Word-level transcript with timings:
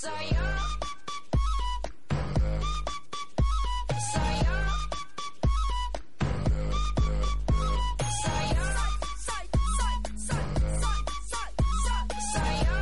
Soy 0.00 0.10
yo. 0.10 0.36
Soy. 4.10 4.30
Soy. 8.00 8.40
Soy, 8.40 8.64
soy, 9.26 9.44
soy, 9.76 9.96
soy, 10.80 11.00
soy, 11.28 11.50
soy, 12.32 12.56
yo. 12.64 12.74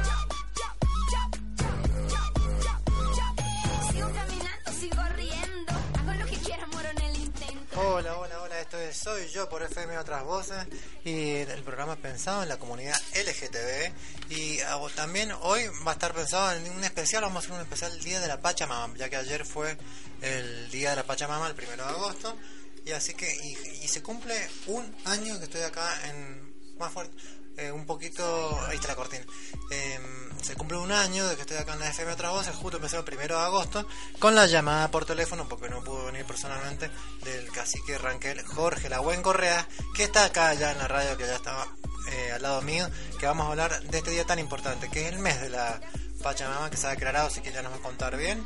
Hola, 7.80 8.16
hola, 8.16 8.42
hola, 8.42 8.60
esto 8.60 8.78
es 8.78 8.96
Soy 8.96 9.28
Yo 9.28 9.48
por 9.48 9.62
FM 9.64 9.98
Otras 9.98 10.22
Voces 10.22 10.66
y 11.04 11.36
el 11.36 11.62
programa 11.64 11.96
pensado 11.96 12.44
en 12.44 12.48
la 12.48 12.58
comunidad 12.58 12.96
LGTB 13.14 13.92
y 14.28 14.58
también 14.94 15.32
hoy 15.42 15.62
va 15.86 15.92
a 15.92 15.94
estar 15.94 16.12
pensado 16.12 16.52
en 16.52 16.70
un 16.70 16.84
especial, 16.84 17.22
vamos 17.22 17.36
a 17.36 17.46
hacer 17.46 17.52
un 17.52 17.62
especial 17.62 17.92
el 17.92 18.04
Día 18.04 18.20
de 18.20 18.28
la 18.28 18.40
Pachamama, 18.40 18.94
ya 18.96 19.08
que 19.08 19.16
ayer 19.16 19.44
fue 19.44 19.76
el 20.20 20.70
Día 20.70 20.90
de 20.90 20.96
la 20.96 21.04
Pachamama, 21.04 21.48
el 21.48 21.54
primero 21.54 21.84
de 21.84 21.90
agosto, 21.90 22.36
y 22.84 22.92
así 22.92 23.14
que, 23.14 23.34
y, 23.34 23.88
se 23.88 24.02
cumple 24.02 24.34
un 24.66 24.94
año 25.06 25.38
que 25.38 25.44
estoy 25.44 25.62
acá 25.62 26.08
en, 26.08 26.54
más 26.78 26.92
fuerte, 26.92 27.14
eh, 27.56 27.72
un 27.72 27.86
poquito, 27.86 28.60
ahí 28.66 28.76
está 28.76 28.88
la 28.88 28.96
cortina, 28.96 29.24
Em, 29.70 30.42
se 30.42 30.54
cumple 30.54 30.78
un 30.78 30.92
año 30.92 31.26
de 31.26 31.36
que 31.36 31.42
estoy 31.42 31.58
acá 31.58 31.74
en 31.74 31.80
la 31.80 31.90
FM 31.90 32.12
Otras 32.12 32.32
Voces, 32.32 32.54
justo 32.54 32.78
empecé 32.78 32.96
el 32.96 33.04
primero 33.04 33.36
de 33.36 33.44
agosto, 33.44 33.86
con 34.18 34.34
la 34.34 34.46
llamada 34.46 34.90
por 34.90 35.04
teléfono, 35.04 35.46
porque 35.46 35.68
no 35.68 35.84
pudo 35.84 36.06
venir 36.06 36.24
personalmente, 36.24 36.90
del 37.22 37.50
cacique 37.50 37.98
Ranquel 37.98 38.42
Jorge 38.46 38.88
La 38.88 39.00
Buen 39.00 39.22
Correa, 39.22 39.68
que 39.94 40.04
está 40.04 40.24
acá 40.24 40.54
ya 40.54 40.72
en 40.72 40.78
la 40.78 40.88
radio, 40.88 41.16
que 41.18 41.26
ya 41.26 41.36
estaba 41.36 41.66
eh, 42.12 42.32
al 42.32 42.42
lado 42.42 42.62
mío, 42.62 42.88
que 43.18 43.26
vamos 43.26 43.46
a 43.46 43.50
hablar 43.50 43.82
de 43.82 43.98
este 43.98 44.10
día 44.10 44.24
tan 44.24 44.38
importante, 44.38 44.88
que 44.88 45.06
es 45.06 45.12
el 45.12 45.18
mes 45.18 45.40
de 45.40 45.50
la 45.50 45.80
Pachamama, 46.22 46.70
que 46.70 46.76
se 46.76 46.86
ha 46.86 46.90
declarado, 46.90 47.28
así 47.28 47.40
que 47.40 47.52
ya 47.52 47.62
nos 47.62 47.72
va 47.72 47.76
a 47.76 47.80
contar 47.80 48.16
bien. 48.16 48.44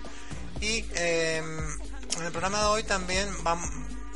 Y 0.61 0.85
em, 0.95 1.81
en 2.17 2.25
el 2.25 2.31
programa 2.31 2.61
de 2.61 2.67
hoy 2.67 2.83
también 2.85 3.29
vamos, 3.43 3.69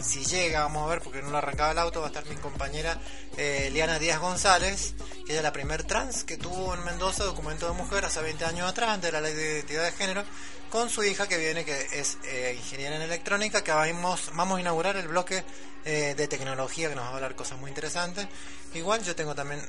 si 0.06 0.24
llega, 0.24 0.60
vamos 0.60 0.84
a 0.84 0.90
ver, 0.90 1.02
porque 1.02 1.20
no 1.20 1.30
lo 1.30 1.38
arrancaba 1.38 1.72
el 1.72 1.78
auto, 1.78 2.00
va 2.00 2.06
a 2.06 2.08
estar 2.08 2.24
mi 2.26 2.36
compañera 2.36 2.98
eh, 3.36 3.70
Liana 3.72 3.98
Díaz 3.98 4.20
González, 4.20 4.94
que 5.26 5.36
es 5.36 5.42
la 5.42 5.52
primer 5.52 5.84
trans 5.84 6.24
que 6.24 6.36
tuvo 6.36 6.74
en 6.74 6.84
Mendoza 6.84 7.24
documento 7.24 7.66
de 7.66 7.72
mujer 7.72 8.04
hace 8.04 8.22
20 8.22 8.44
años 8.44 8.70
atrás, 8.70 8.90
ante 8.90 9.10
la 9.10 9.20
ley 9.20 9.34
de 9.34 9.54
identidad 9.54 9.84
de 9.84 9.92
género, 9.92 10.24
con 10.70 10.90
su 10.90 11.02
hija 11.02 11.26
que 11.26 11.38
viene, 11.38 11.64
que 11.64 11.76
es 11.92 12.18
eh, 12.24 12.54
ingeniera 12.56 12.96
en 12.96 13.02
electrónica, 13.02 13.64
que 13.64 13.72
vamos, 13.72 14.30
vamos 14.34 14.58
a 14.58 14.60
inaugurar 14.60 14.96
el 14.96 15.08
bloque 15.08 15.44
eh, 15.84 16.14
de 16.16 16.28
tecnología, 16.28 16.88
que 16.88 16.94
nos 16.94 17.04
va 17.04 17.10
a 17.10 17.14
hablar 17.14 17.34
cosas 17.34 17.58
muy 17.58 17.70
interesantes. 17.70 18.26
Igual 18.74 19.02
yo 19.02 19.16
tengo 19.16 19.34
también 19.34 19.60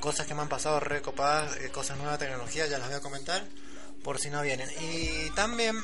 cosas 0.00 0.26
que 0.26 0.34
me 0.34 0.42
han 0.42 0.48
pasado 0.48 0.78
recopadas, 0.80 1.56
eh, 1.56 1.70
cosas 1.70 1.96
nuevas 1.96 2.18
de 2.18 2.26
tecnología, 2.26 2.66
ya 2.66 2.78
las 2.78 2.88
voy 2.88 2.96
a 2.96 3.00
comentar, 3.00 3.44
por 4.02 4.18
si 4.18 4.30
no 4.30 4.42
vienen. 4.42 4.68
Y 4.80 5.30
también 5.30 5.76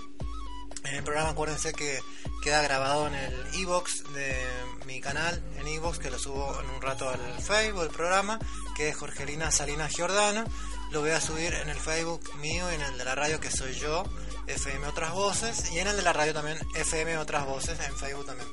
en 0.85 0.95
el 0.95 1.03
programa 1.03 1.31
acuérdense 1.31 1.73
que 1.73 2.01
queda 2.43 2.63
grabado 2.63 3.07
en 3.07 3.15
el 3.15 3.47
e-box 3.55 4.05
de 4.15 4.37
mi 4.87 5.01
canal, 5.01 5.43
en 5.59 5.67
e-box 5.69 5.99
que 5.99 6.11
lo 6.11 6.19
subo 6.19 6.61
en 6.61 6.71
un 6.71 6.83
rato 6.83 7.09
al 7.09 7.21
Facebook, 7.41 7.85
el 7.85 7.91
programa, 7.91 8.39
que 8.77 8.89
es 8.89 8.97
Jorgelina 8.97 9.51
Salinas 9.51 9.93
Giordano. 9.95 10.45
Lo 10.91 11.01
voy 11.01 11.11
a 11.11 11.21
subir 11.21 11.55
en 11.55 11.69
el 11.69 11.79
Facebook 11.79 12.21
mío 12.37 12.69
en 12.71 12.81
el 12.81 12.99
de 12.99 13.05
la 13.05 13.15
radio 13.15 13.41
que 13.41 13.51
soy 13.51 13.75
yo, 13.75 14.05
FM 14.47 14.87
Otras 14.89 15.13
Voces, 15.13 15.73
y 15.73 15.79
en 15.79 15.87
el 15.87 15.97
de 15.97 16.03
la 16.03 16.13
radio 16.13 16.35
también, 16.35 16.59
FM 16.75 17.17
Otras 17.19 17.47
Voces, 17.47 17.79
en 17.81 17.97
Facebook 17.97 18.27
también. 18.27 18.49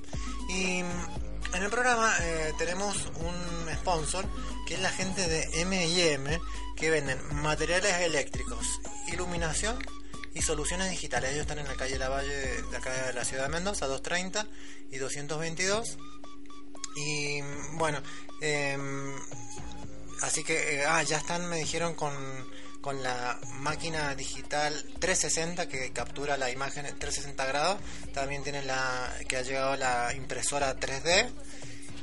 Y 0.50 0.84
mm, 0.84 1.56
en 1.56 1.64
el 1.64 1.70
programa 1.70 2.14
eh, 2.22 2.54
tenemos 2.58 2.96
un 3.16 3.76
sponsor 3.76 4.26
que 4.68 4.76
es 4.76 4.82
la 4.82 4.92
gente 4.92 5.28
de 5.28 5.62
M&M 5.62 6.40
que 6.76 6.90
venden 6.90 7.20
materiales 7.42 7.94
eléctricos, 8.02 8.80
iluminación 9.12 9.78
y 10.34 10.42
soluciones 10.42 10.90
digitales. 10.90 11.32
Ellos 11.32 11.42
están 11.42 11.60
en 11.60 11.68
la 11.68 11.76
calle 11.76 11.98
La 11.98 12.10
Valle 12.10 12.62
de 12.62 12.78
acá 12.78 13.08
de 13.08 13.14
la 13.14 13.26
ciudad 13.26 13.44
de 13.44 13.50
Mendoza, 13.50 13.88
230 13.88 14.48
y 14.92 14.98
222. 14.98 15.98
Y 16.96 17.42
bueno, 17.74 18.02
em, 18.42 19.16
así 20.22 20.44
que, 20.44 20.76
eh, 20.76 20.86
ah, 20.86 21.04
ya 21.04 21.18
están, 21.18 21.48
me 21.50 21.58
dijeron, 21.58 21.96
con, 21.96 22.14
con 22.82 23.02
la 23.04 23.40
máquina 23.60 24.16
digital 24.16 24.74
360 25.00 25.68
que 25.68 25.92
captura 25.92 26.38
la 26.38 26.50
imagen 26.50 26.86
en 26.86 26.98
360 26.98 27.46
grados. 27.46 27.80
También 28.14 28.44
tienen 28.44 28.68
la, 28.68 29.14
que 29.28 29.38
ha 29.38 29.42
llegado 29.42 29.76
la 29.76 30.14
impresora 30.16 30.76
3D. 30.78 31.30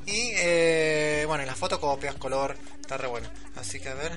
Y 0.06 0.30
eh, 0.36 1.24
bueno, 1.26 1.44
las 1.44 1.58
fotocopias, 1.58 2.14
color, 2.14 2.56
está 2.80 2.96
re 2.96 3.08
bueno. 3.08 3.28
Así 3.56 3.80
que 3.80 3.88
a 3.88 3.94
ver, 3.94 4.12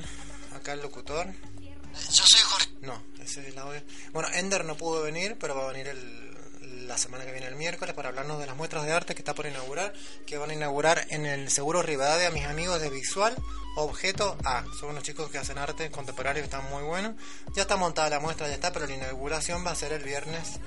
acá 0.55 0.73
el 0.73 0.81
locutor. 0.81 1.25
Yo 1.27 2.23
soy 2.25 2.41
Jorge. 2.41 2.58
No, 2.81 3.01
ese 3.21 3.41
es 3.41 3.47
el 3.47 3.57
audio. 3.57 3.81
Bueno, 4.13 4.29
Ender 4.33 4.65
no 4.65 4.75
pudo 4.75 5.03
venir, 5.03 5.37
pero 5.39 5.55
va 5.55 5.65
a 5.65 5.71
venir 5.71 5.87
el, 5.87 6.87
la 6.87 6.97
semana 6.97 7.25
que 7.25 7.31
viene, 7.31 7.47
el 7.47 7.55
miércoles, 7.55 7.93
para 7.93 8.09
hablarnos 8.09 8.39
de 8.39 8.45
las 8.45 8.55
muestras 8.55 8.85
de 8.85 8.91
arte 8.91 9.13
que 9.15 9.21
está 9.21 9.35
por 9.35 9.45
inaugurar, 9.45 9.93
que 10.25 10.37
van 10.37 10.49
a 10.49 10.53
inaugurar 10.53 11.05
en 11.09 11.25
el 11.25 11.49
Seguro 11.49 11.81
Rivadavia 11.81 12.31
mis 12.31 12.45
amigos 12.45 12.81
de 12.81 12.89
Visual 12.89 13.35
Objeto 13.75 14.37
A. 14.43 14.65
Son 14.79 14.89
unos 14.89 15.03
chicos 15.03 15.29
que 15.29 15.37
hacen 15.37 15.57
arte 15.57 15.89
contemporáneo 15.91 16.43
están 16.43 16.69
muy 16.69 16.83
buenos. 16.83 17.15
Ya 17.55 17.63
está 17.63 17.77
montada 17.77 18.09
la 18.09 18.19
muestra, 18.19 18.47
ya 18.47 18.55
está, 18.55 18.71
pero 18.71 18.87
la 18.87 18.93
inauguración 18.93 19.65
va 19.65 19.71
a 19.71 19.75
ser 19.75 19.93
el 19.93 20.03
viernes 20.03 20.59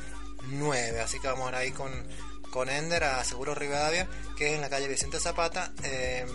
9, 0.47 1.01
así 1.01 1.19
que 1.19 1.29
vamos 1.29 1.47
a 1.47 1.51
ir 1.51 1.55
ahí 1.57 1.71
con, 1.73 1.93
con 2.51 2.69
Ender 2.69 3.05
a 3.05 3.25
Seguro 3.25 3.55
Rivadavia, 3.55 4.09
que 4.37 4.49
es 4.49 4.55
en 4.55 4.61
la 4.61 4.71
calle 4.71 4.89
Vicente 4.89 5.19
Zapata. 5.19 5.73
Eh, 5.83 6.27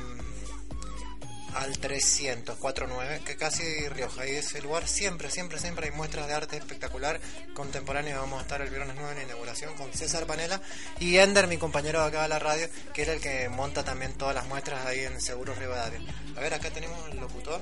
al 1.56 1.80
300-49, 1.80 3.24
que 3.24 3.36
casi 3.36 3.88
Rioja. 3.90 4.28
Y 4.28 4.36
ese 4.36 4.62
lugar 4.62 4.88
siempre, 4.88 5.30
siempre, 5.32 5.60
siempre 5.60 5.88
hay 5.88 5.92
muestras 5.92 6.28
de 6.28 6.34
arte 6.34 6.58
espectacular, 6.58 7.20
contemporáneo. 7.54 8.20
Vamos 8.20 8.40
a 8.40 8.42
estar 8.44 8.62
el 8.62 8.70
viernes 8.70 8.96
9 8.98 9.22
en 9.22 9.28
inauguración 9.28 9.76
con 9.76 9.92
César 9.94 10.26
Panela 10.26 10.62
y 11.00 11.18
Ender, 11.18 11.48
mi 11.48 11.58
compañero 11.58 12.02
de 12.02 12.08
acá 12.08 12.24
de 12.24 12.30
la 12.30 12.40
radio, 12.40 12.70
que 12.94 13.04
es 13.04 13.08
el 13.08 13.22
que 13.22 13.50
monta 13.50 13.84
también 13.84 14.14
todas 14.14 14.36
las 14.36 14.46
muestras 14.48 14.86
ahí 14.86 15.00
en 15.00 15.20
Seguros 15.22 15.58
Rivadavia. 15.58 16.02
A 16.36 16.40
ver, 16.42 16.54
acá 16.54 16.70
tenemos 16.70 16.98
el 17.10 17.18
locutor. 17.18 17.62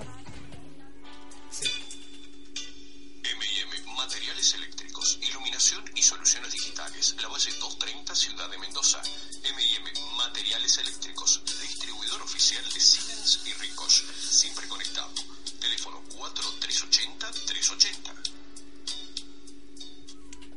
Sí. 1.52 1.68
M&M 3.24 3.92
Materiales 3.96 4.54
Eléctricos, 4.56 5.20
Iluminación 5.22 5.84
y 5.96 6.02
Soluciones 6.02 6.52
Digitales. 6.52 7.16
La 7.22 7.28
Valle 7.30 7.52
230, 7.52 8.16
Ciudad 8.16 8.50
de 8.50 8.58
Mendoza. 8.58 9.02
M&M 9.44 9.94
Materiales 10.18 10.78
Eléctricos, 10.80 11.42
oficial 12.36 12.64
de 12.66 12.80
Siemens 12.82 13.40
y 13.46 13.54
Ricos. 13.62 14.04
Siempre 14.30 14.68
conectado. 14.68 15.08
Teléfono 15.62 16.02
4380-380. 16.10 18.12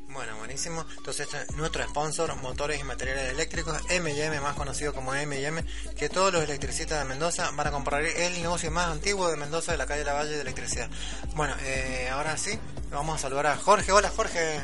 Bueno, 0.08 0.36
buenísimo. 0.38 0.84
Entonces, 0.96 1.26
este 1.26 1.42
es 1.42 1.54
nuestro 1.54 1.86
sponsor, 1.86 2.34
motores 2.36 2.80
y 2.80 2.84
materiales 2.84 3.30
eléctricos, 3.30 3.80
M&M, 3.90 4.40
más 4.40 4.56
conocido 4.56 4.92
como 4.92 5.14
M&M, 5.14 5.64
que 5.96 6.08
todos 6.08 6.32
los 6.32 6.42
electricistas 6.42 6.98
de 6.98 7.04
Mendoza 7.04 7.52
van 7.52 7.68
a 7.68 7.70
comprar 7.70 8.02
el 8.02 8.32
negocio 8.32 8.72
más 8.72 8.88
antiguo 8.88 9.28
de 9.28 9.36
Mendoza, 9.36 9.70
de 9.70 9.78
la 9.78 9.86
calle 9.86 10.04
La 10.04 10.14
Valle 10.14 10.32
de 10.32 10.40
Electricidad. 10.40 10.90
Bueno, 11.36 11.54
eh, 11.60 12.08
ahora 12.10 12.36
sí, 12.36 12.58
vamos 12.90 13.14
a 13.14 13.20
saludar 13.20 13.46
a 13.46 13.56
Jorge. 13.56 13.92
Hola, 13.92 14.10
Jorge. 14.10 14.60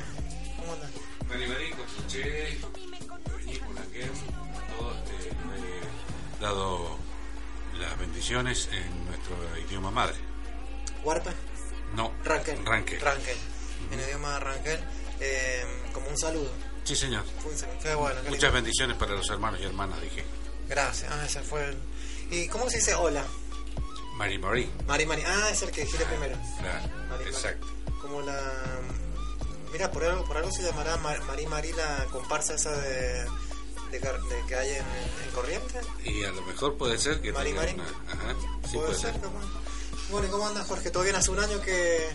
¿Cómo 0.57 0.73
andas? 0.73 0.91
A 4.51 4.75
todos 4.77 4.97
dado 6.45 6.99
las 7.79 7.99
bendiciones 7.99 8.69
en 8.73 9.07
nuestro 9.07 9.37
idioma 9.67 9.91
madre. 9.91 10.17
Huarpe. 11.03 11.31
No. 11.95 12.13
Ranquel. 12.25 12.65
Ranquel. 12.65 13.01
Ranquel. 13.01 13.37
En 13.91 14.01
idioma 14.01 14.39
Ranquel. 14.41 14.81
eh, 15.21 15.65
como 15.93 16.09
un 16.09 16.19
saludo. 16.19 16.51
Sí, 16.85 16.97
señor. 16.97 17.25
Qué 17.83 17.95
bueno. 17.95 18.21
qué 18.23 18.31
Muchas 18.31 18.53
bendiciones 18.53 18.97
para 18.97 19.13
los 19.13 19.29
hermanos 19.31 19.61
y 19.61 19.65
hermanas, 19.65 20.01
dije. 20.03 20.25
Gracias. 20.69 21.11
Ah, 21.13 21.25
ese 21.25 21.41
fue 21.41 21.65
el... 21.65 21.77
¿Y 22.31 22.49
cómo 22.49 22.69
se 22.69 22.79
dice 22.79 22.95
hola? 22.95 23.25
Marie 24.17 24.39
Marie. 24.39 24.69
Mari 24.87 25.07
Mari. 25.07 25.23
Ah, 25.27 25.49
es 25.51 25.63
el 25.63 25.71
que 25.71 25.83
dijiste 25.83 26.05
primero. 26.07 26.37
Claro, 26.61 26.89
Mari, 27.11 27.25
exacto. 27.25 27.67
Mari. 27.67 27.99
Como 28.01 28.21
la... 28.23 28.41
Mira, 29.73 29.91
por 29.91 30.05
algo, 30.05 30.25
por 30.25 30.37
algo 30.37 30.51
se 30.53 30.63
llamará 30.63 30.97
Mar- 30.99 31.21
Mari 31.25 31.47
Mari 31.47 31.73
la 31.73 32.07
comparsa 32.11 32.55
esa 32.55 32.73
de, 32.77 33.27
de, 34.01 34.47
que 34.49 34.55
hay 34.55 34.71
en, 34.71 34.77
en 35.25 35.31
Corrientes. 35.35 35.87
Y 36.05 36.25
a 36.25 36.33
lo 36.33 36.43
mejor 36.43 36.77
puede 36.77 36.99
ser 36.99 37.21
que 37.21 37.33
Mari 37.33 37.51
tenga 37.51 37.63
Mari. 37.63 37.75
una... 37.75 37.85
Ajá, 37.85 38.35
sí 38.69 38.77
Puede 38.77 38.87
puede 38.89 38.99
ser, 39.01 39.13
ser. 39.13 39.23
Bueno, 40.11 40.27
¿y 40.29 40.31
cómo 40.31 40.47
andas, 40.47 40.67
Jorge? 40.67 40.91
¿Todo 40.91 41.03
bien? 41.03 41.17
Hace 41.17 41.31
un 41.31 41.41
año 41.41 41.61
que, 41.61 42.09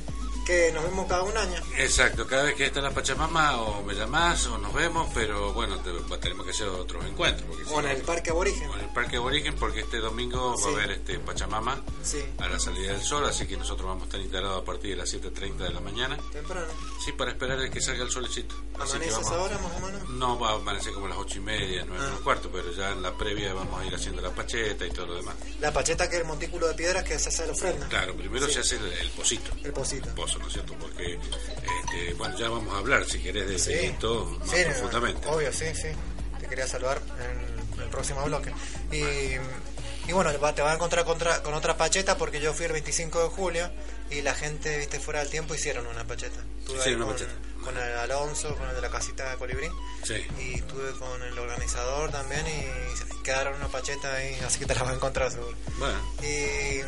que 0.46 0.72
nos 0.72 0.84
vemos 0.84 1.08
cada 1.08 1.24
un 1.24 1.36
año. 1.36 1.60
Exacto, 1.78 2.26
cada 2.28 2.44
vez 2.44 2.56
que 2.56 2.66
está 2.66 2.82
la 2.82 2.92
Pachamama 2.92 3.62
o 3.62 3.84
me 3.84 3.94
llamás 3.94 4.46
o 4.48 4.58
nos 4.58 4.74
vemos, 4.74 5.10
pero 5.14 5.54
bueno, 5.54 5.78
te- 5.80 6.18
tenemos 6.20 6.46
que 6.46 6.52
hacer 6.52 6.68
otros 6.68 7.04
encuentros. 7.06 7.48
Porque 7.48 7.66
si 7.66 7.74
O 7.74 7.80
en 7.80 7.86
no- 7.86 7.92
el 7.92 8.02
Parque 8.04 8.30
Aborigen. 8.30 8.70
o 8.70 8.74
en 8.76 8.80
el 8.82 8.90
Parque 8.94 9.18
Aborigen, 9.18 9.56
porque 9.56 9.82
este 9.82 9.98
domingo 9.98 10.56
Sí. 10.58 10.64
va 10.66 10.70
a 10.70 10.74
haber 10.74 10.92
este 10.92 11.20
Pachamama 11.20 11.82
Sí, 12.04 12.24
a 12.40 12.48
la 12.48 12.60
salida 12.60 12.94
del 12.94 13.02
sol, 13.04 13.26
así 13.26 13.46
que 13.48 13.58
nosotros 13.58 13.88
vamos 13.88 14.04
a 14.04 14.06
estar 14.06 14.20
instalados 14.22 14.62
a 14.62 14.66
partir 14.66 14.92
de 14.92 14.96
las 14.98 15.10
7.30 15.14 15.66
de 15.66 15.74
la 15.74 15.82
mañana. 15.82 16.18
temprano. 16.32 16.68
Sí, 17.04 17.12
para 17.12 17.32
esperar 17.32 17.60
a 17.60 17.70
que 17.70 17.82
salga 17.82 18.04
el 18.04 18.12
solecito. 18.12 18.56
¿Amaneces 18.76 19.28
ahora 19.28 19.58
más 19.58 19.72
o 19.76 19.80
menos? 19.86 20.10
No, 20.10 20.40
va 20.40 20.52
a 20.52 20.54
amanecer 20.56 20.94
como 20.94 21.08
a 21.08 21.10
las 21.10 21.18
ocho 21.18 21.38
y 21.38 21.42
media, 21.42 21.84
nueve 21.86 22.02
Ah. 22.04 22.08
menos 22.08 22.22
cuarto, 22.22 22.50
pero 22.52 22.72
ya 22.74 22.92
en 22.92 23.02
la 23.02 23.14
previa 23.16 23.54
vamos 23.54 23.80
a 23.82 23.86
ir 23.86 23.94
haciendo 23.94 24.22
la 24.22 24.30
pacheta 24.32 24.86
y 24.86 24.92
todo 24.92 25.08
lo 25.08 25.16
demás. 25.16 25.36
La 25.60 25.72
pacheta 25.74 26.10
que 26.10 26.16
es 26.16 26.22
el 26.22 26.28
montículo 26.28 26.68
de 26.68 26.74
piedras 26.76 27.04
que 27.04 27.18
se 27.20 27.30
hace 27.30 27.46
la 27.46 27.54
Claro, 27.88 28.16
primero 28.16 28.46
Sí. 28.48 28.54
se 28.54 28.60
hace 28.60 28.76
el, 28.78 28.86
el 28.94 29.10
pocito. 29.12 29.52
El 29.64 29.72
pocito. 29.74 30.10
El 30.10 30.16
pozo, 30.16 30.40
¿no 30.40 30.48
es 30.48 30.54
cierto? 30.54 30.74
Porque, 30.80 31.14
este, 31.14 32.14
bueno, 32.16 32.38
ya 32.38 32.50
vamos 32.50 32.74
a 32.74 32.80
hablar, 32.80 33.06
si 33.06 33.20
querés, 33.20 33.48
de 33.48 33.60
Sí. 33.60 33.74
esto 33.74 34.26
más 34.40 34.50
Sí, 34.50 34.64
profundamente. 34.66 35.28
Obvio, 35.28 35.54
sí, 35.54 35.66
sí. 35.76 35.90
Te 36.40 36.48
quería 36.48 36.68
saludar 36.68 37.02
en 37.78 37.82
el 37.84 37.90
próximo 37.90 38.24
bloque. 38.26 38.52
Y, 38.92 39.04
y 40.10 40.14
bueno, 40.14 40.32
te 40.32 40.38
vas 40.62 40.72
a 40.72 40.74
encontrar 40.76 41.06
contra- 41.06 41.42
con 41.44 41.54
otra 41.54 41.78
pacheta 41.78 42.18
porque 42.18 42.40
yo 42.42 42.54
fui 42.54 42.66
el 42.66 42.72
25 42.74 43.24
de 43.24 43.30
julio 43.30 43.72
y 44.10 44.22
la 44.22 44.34
gente, 44.34 44.78
viste, 44.78 45.00
fuera 45.00 45.20
del 45.20 45.30
tiempo 45.30 45.54
hicieron 45.54 45.86
una 45.88 46.04
pacheta. 46.06 46.40
Estuve 46.60 46.96
una 46.96 47.06
con, 47.06 47.14
pacheta. 47.14 47.32
con 47.64 47.78
el 47.78 47.94
Alonso, 47.98 48.56
con 48.56 48.68
el 48.70 48.76
de 48.76 48.82
la 48.82 48.90
casita 48.90 49.30
de 49.32 49.38
Colibrí. 49.38 49.68
Sí. 50.04 50.26
Y 50.40 50.54
estuve 50.56 50.92
con 50.94 51.22
el 51.22 51.38
organizador 51.38 52.10
también 52.12 52.44
y 52.48 53.24
quedaron 53.24 53.56
una 53.56 53.68
pacheta 53.68 54.16
ahí, 54.16 54.40
así 54.46 54.58
que 54.60 54.66
te 54.66 54.74
la 54.76 54.82
vas 54.84 54.94
a 54.94 54.96
encontrar 54.96 55.30
seguro. 55.32 55.56
Bueno, 55.78 56.00
Y, 56.24 56.82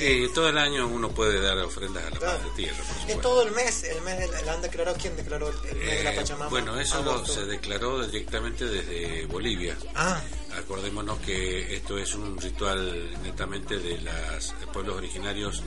y 0.00 0.28
todo 0.34 0.48
el 0.48 0.58
año 0.58 0.86
uno 0.86 1.10
puede 1.10 1.40
dar 1.40 1.58
ofrendas 1.58 2.04
a 2.04 2.10
la 2.10 2.18
Claro. 2.18 2.38
Madre 2.38 2.50
Tierra, 2.56 2.76
supuesto. 3.00 3.20
todo 3.20 3.42
el 3.42 3.52
mes, 3.52 3.84
el 3.84 4.00
mes 4.02 4.18
del, 4.18 4.34
el 4.34 4.48
han 4.48 4.62
declarado, 4.62 4.96
¿quién 5.00 5.16
declaró 5.16 5.48
el, 5.48 5.56
el 5.68 5.76
mes 5.76 5.98
de 5.98 6.04
la 6.04 6.12
Eh, 6.12 6.16
Pachamama? 6.16 6.48
bueno, 6.50 6.78
eso 6.80 7.02
lo- 7.02 7.24
se 7.26 7.44
declaró 7.46 8.06
directamente 8.06 8.64
desde 8.66 9.26
Bolivia. 9.26 9.76
Ah, 9.94 10.20
Acordémonos 10.56 11.18
que 11.18 11.74
esto 11.74 11.98
es 11.98 12.14
un 12.14 12.40
ritual 12.40 13.10
netamente 13.22 13.76
de 13.78 13.98
los 14.00 14.54
pueblos 14.72 14.96
originarios 14.98 15.62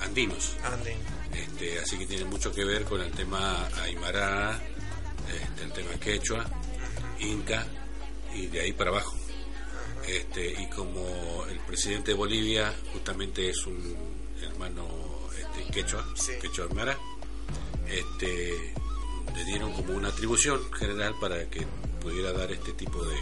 andinos. 0.00 0.52
Andy. 0.62 0.90
Este, 1.32 1.78
así 1.80 1.96
que 1.98 2.06
tiene 2.06 2.26
mucho 2.26 2.52
que 2.52 2.64
ver 2.64 2.84
con 2.84 3.00
el 3.00 3.10
tema 3.12 3.66
aymara, 3.82 4.60
este, 5.26 5.64
el 5.64 5.72
tema 5.72 5.90
quechua, 5.98 6.44
inca 7.20 7.66
y 8.34 8.46
de 8.48 8.60
ahí 8.60 8.72
para 8.72 8.90
abajo. 8.90 9.16
Este, 10.06 10.52
y 10.62 10.66
como 10.68 11.44
el 11.50 11.58
presidente 11.60 12.12
de 12.12 12.16
Bolivia 12.16 12.72
justamente 12.92 13.50
es 13.50 13.66
un 13.66 13.96
hermano 14.42 14.86
este, 15.38 15.72
quechua, 15.72 16.06
Sí. 16.14 16.32
quechua 16.40 16.66
aymara, 16.66 16.96
este, 17.88 18.72
le 19.34 19.44
dieron 19.44 19.72
como 19.72 19.94
una 19.94 20.08
atribución 20.08 20.60
general 20.72 21.14
para 21.20 21.44
que 21.50 21.66
pudiera 22.00 22.32
dar 22.32 22.52
este 22.52 22.72
tipo 22.72 23.04
de, 23.04 23.16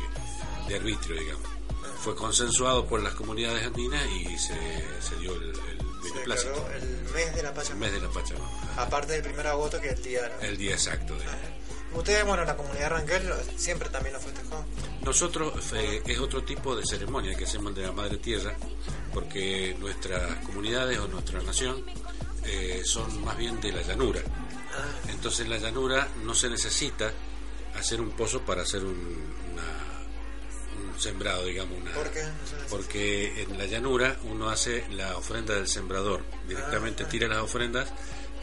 de 0.69 0.75
arbitrio, 0.77 1.19
digamos. 1.21 1.49
Fue 2.01 2.15
consensuado 2.15 2.87
por 2.87 3.03
las 3.03 3.15
comunidades 3.15 3.65
andinas 3.67 4.05
y 4.11 4.37
se, 4.37 4.55
se 5.01 5.17
dio 5.21 5.35
el, 5.37 5.49
el 5.51 5.55
Se 5.57 6.13
beneplácito, 6.13 6.51
declaró 6.53 6.71
el 6.77 7.13
mes 7.15 7.35
de 7.35 7.43
la 7.43 7.49
el 7.49 7.55
Pachamama. 7.55 7.81
mes 7.87 7.93
de 7.95 8.01
la 8.01 8.09
Pachamama. 8.11 8.73
Aparte 8.77 9.13
del 9.15 9.23
primer 9.23 9.47
agosto 9.47 9.81
que 9.81 9.89
es 9.89 9.95
el 9.97 10.03
día. 10.03 10.21
¿no? 10.41 10.47
El 10.47 10.57
día 10.59 10.73
exacto 10.75 11.15
de... 11.17 11.25
Ustedes, 11.95 12.25
bueno, 12.25 12.45
la 12.45 12.57
comunidad 12.57 12.91
Rangel 12.91 13.33
siempre 13.57 13.89
también 13.89 14.15
lo 14.15 14.21
festejó. 14.21 14.65
Nosotros 15.03 15.53
eh, 15.75 16.03
es 16.07 16.19
otro 16.19 16.43
tipo 16.43 16.75
de 16.77 16.85
ceremonia 16.85 17.35
que 17.37 17.45
hacemos 17.45 17.75
de 17.75 17.83
la 17.83 17.93
Madre 17.93 18.19
Tierra, 18.19 18.55
porque 19.13 19.77
nuestras 19.79 20.37
comunidades 20.45 20.99
o 20.99 21.09
nuestra 21.09 21.41
nación 21.43 21.85
eh, 22.45 22.83
son 22.85 23.25
más 23.25 23.37
bien 23.37 23.61
de 23.61 23.73
la 23.73 23.83
llanura. 23.83 24.21
Ah, 24.77 25.11
Entonces 25.11 25.41
en 25.41 25.51
la 25.51 25.59
llanura 25.59 26.09
no 26.25 26.35
se 26.35 26.51
necesita 26.51 27.13
hacer 27.79 28.01
un 28.01 28.11
pozo 28.11 28.41
para 28.43 28.63
hacer 28.63 28.83
un, 28.85 28.91
una- 29.53 30.93
un 30.93 31.01
sembrado, 31.01 31.45
digamos. 31.45 31.79
Una, 31.81 31.93
¿Por 31.93 32.11
qué? 32.11 32.23
No. 32.25 32.31
Porque 32.71 33.43
en 33.43 33.57
la 33.57 33.67
llanura 33.67 34.17
uno 34.25 34.49
hace 34.51 34.85
la 34.91 35.17
ofrenda 35.17 35.55
del 35.55 35.69
sembrador, 35.69 36.25
directamente 36.49 37.05
Ah. 37.05 37.09
tira 37.09 37.29
las 37.29 37.39
ofrendas 37.39 37.89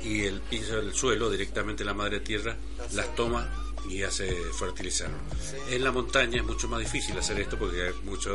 y 0.04 0.24
el 0.24 0.42
piso 0.42 0.78
del 0.78 0.94
suelo, 0.94 1.30
directamente 1.30 1.84
la 1.84 1.94
madre 1.94 2.20
tierra, 2.20 2.56
Las 2.94 3.16
toma 3.16 3.50
y 3.90 4.04
hace 4.04 4.34
fertilizar. 4.58 5.10
Sí. 5.40 5.76
En 5.76 5.84
la 5.84 5.92
montaña 5.92 6.38
es 6.38 6.46
mucho 6.46 6.68
más 6.68 6.80
difícil 6.80 7.18
hacer 7.18 7.40
esto 7.40 7.58
porque 7.58 7.94
muchas 8.04 8.34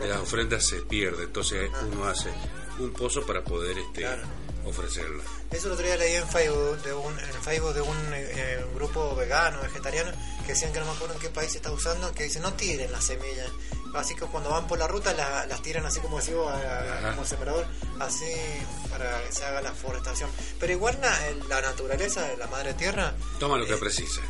de 0.00 0.08
las 0.08 0.18
ofrendas 0.18 0.66
se 0.66 0.82
pierden, 0.82 1.26
entonces 1.26 1.70
uno 1.92 2.04
hace 2.04 2.30
un 2.78 2.92
pozo 2.92 3.24
para 3.26 3.42
poder 3.42 3.76
este, 3.78 4.00
Claro. 4.02 4.22
ofrecerla. 4.64 5.22
Eso 5.50 5.68
lo 5.68 5.74
otro 5.74 5.86
día 5.86 5.96
leí 5.96 6.14
en 6.16 6.28
Facebook 6.28 6.82
de 6.82 6.92
un, 6.92 7.18
en 7.18 7.42
Facebook 7.42 7.74
de 7.74 7.80
un 7.80 7.96
eh, 8.12 8.64
grupo 8.74 9.14
vegano, 9.16 9.60
vegetariano, 9.62 10.10
que 10.46 10.52
decían 10.52 10.72
que 10.72 10.80
no 10.80 10.86
me 10.86 10.92
acuerdo 10.92 11.14
en 11.14 11.20
qué 11.20 11.30
país 11.30 11.50
se 11.52 11.58
está 11.58 11.70
usando, 11.72 12.12
que 12.12 12.24
dice 12.24 12.40
no 12.40 12.52
tiren 12.54 12.92
las 12.92 13.04
semillas. 13.04 13.48
Así 13.94 14.14
que 14.14 14.26
cuando 14.26 14.50
van 14.50 14.66
por 14.66 14.78
la 14.78 14.86
ruta 14.86 15.14
la- 15.14 15.46
las 15.46 15.62
tiran 15.62 15.86
así 15.86 16.00
como 16.00 16.18
decimos, 16.18 16.46
a- 16.52 16.98
Ajá. 16.98 17.10
como 17.12 17.24
sembrador, 17.24 17.66
así 18.00 18.26
para 18.90 19.22
que 19.24 19.32
se 19.32 19.44
haga 19.46 19.62
la 19.62 19.72
forestación. 19.72 20.30
Pero 20.60 20.72
igual 20.74 20.98
la, 21.00 21.18
la 21.48 21.60
naturaleza, 21.62 22.26
la 22.38 22.46
madre 22.48 22.74
tierra, 22.74 23.14
Toma 23.40 23.56
lo 23.56 23.64
que 23.66 23.74
Eh, 23.74 23.78
precisa. 23.78 24.20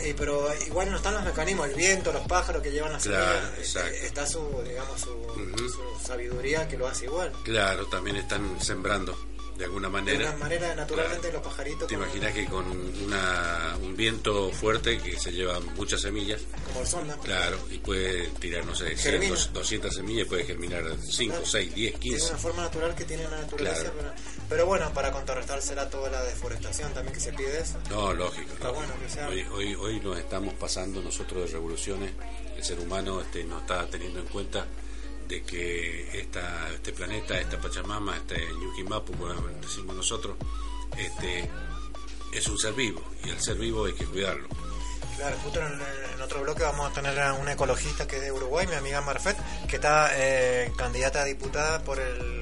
Eh, 0.00 0.14
pero 0.16 0.48
igual 0.66 0.90
no 0.90 0.96
están 0.96 1.14
los 1.14 1.24
mecanismos, 1.24 1.68
el 1.68 1.74
viento, 1.74 2.12
los 2.12 2.26
pájaros 2.26 2.62
que 2.62 2.70
llevan 2.70 2.92
la 2.92 2.98
Claro, 2.98 3.40
semilla, 3.62 3.90
eh, 3.90 4.06
está 4.06 4.26
su, 4.26 4.40
digamos, 4.66 5.00
su, 5.00 5.10
Ujú. 5.10 5.68
su 5.68 6.06
sabiduría 6.06 6.68
que 6.68 6.76
lo 6.76 6.86
hace 6.86 7.06
igual. 7.06 7.32
Claro, 7.44 7.86
también 7.86 8.16
están 8.16 8.60
sembrando 8.60 9.16
de 9.56 9.64
alguna 9.64 9.88
De 9.88 9.92
manera. 9.92 10.28
una 10.30 10.36
manera, 10.38 10.74
naturalmente, 10.76 11.30
Claro. 11.30 11.38
los 11.38 11.48
pajaritos 11.48 11.88
Te 11.88 11.94
imaginas 11.94 12.32
que 12.32 12.44
con 12.46 12.64
una, 13.04 13.76
un 13.82 13.96
viento 13.96 14.52
fuerte 14.52 14.98
que 14.98 15.18
se 15.18 15.32
lleva 15.32 15.58
muchas 15.74 16.00
semillas, 16.02 16.40
como 16.68 16.80
el 16.82 16.86
sol, 16.86 17.04
¿no? 17.08 17.18
claro, 17.18 17.58
y 17.68 17.78
puede 17.78 18.28
tirar, 18.38 18.64
no 18.64 18.76
sé, 18.76 18.96
100, 18.96 18.98
Germina. 19.20 19.34
200 19.52 19.92
semillas 19.92 20.26
y 20.26 20.28
puede 20.28 20.44
germinar 20.44 20.84
5, 21.10 21.32
Claro. 21.34 21.46
6, 21.50 21.74
10, 21.74 21.94
Es 21.94 22.00
15. 22.00 22.28
una 22.28 22.38
forma 22.38 22.62
natural 22.62 22.94
que 22.94 23.04
tiene 23.04 23.24
la 23.24 23.38
naturaleza, 23.40 23.92
pero, 23.96 24.12
pero 24.48 24.66
bueno, 24.66 24.92
para 24.92 25.12
contrarrestársela 25.12 25.90
toda 25.90 26.10
la 26.10 26.22
deforestación 26.22 26.92
también 26.94 27.14
que 27.14 27.20
se 27.20 27.32
pide 27.32 27.60
eso. 27.60 27.78
No, 27.90 28.12
lógico. 28.12 28.52
Está 28.52 28.68
lógico. 28.68 28.86
bueno 28.86 29.00
que 29.00 29.08
sea. 29.08 29.28
Hoy, 29.28 29.46
hoy, 29.52 29.74
hoy 29.74 30.00
nos 30.00 30.18
estamos 30.18 30.54
pasando 30.54 31.02
nosotros 31.02 31.44
de 31.44 31.52
revoluciones. 31.52 32.12
El 32.56 32.64
ser 32.64 32.80
humano 32.80 33.20
este, 33.20 33.44
no 33.44 33.58
está 33.58 33.86
teniendo 33.86 34.20
en 34.20 34.26
cuenta 34.26 34.66
de 35.28 35.42
que 35.42 36.18
esta, 36.18 36.70
este 36.72 36.92
planeta, 36.92 37.38
esta 37.38 37.60
Pachamama, 37.60 38.16
este 38.16 38.40
Ñuquimapu, 38.54 39.12
como 39.12 39.34
decimos 39.60 39.94
nosotros, 39.94 40.36
este, 40.96 41.48
es 42.32 42.48
un 42.48 42.58
ser 42.58 42.72
vivo 42.72 43.04
y 43.24 43.30
el 43.30 43.40
ser 43.40 43.56
vivo 43.56 43.84
hay 43.84 43.92
que 43.92 44.06
cuidarlo. 44.06 44.48
Claro, 45.16 45.36
justo 45.42 45.60
en, 45.60 45.80
en 46.14 46.22
otro 46.22 46.42
bloque 46.42 46.62
vamos 46.62 46.90
a 46.90 46.94
tener 46.94 47.18
a 47.20 47.34
una 47.34 47.52
ecologista 47.52 48.06
que 48.06 48.16
es 48.16 48.22
de 48.22 48.32
Uruguay, 48.32 48.66
mi 48.66 48.76
amiga 48.76 49.00
Marfet, 49.00 49.36
que 49.66 49.76
está 49.76 50.10
eh, 50.14 50.72
candidata 50.76 51.22
a 51.22 51.24
diputada 51.24 51.82
por 51.82 51.98
el 51.98 52.37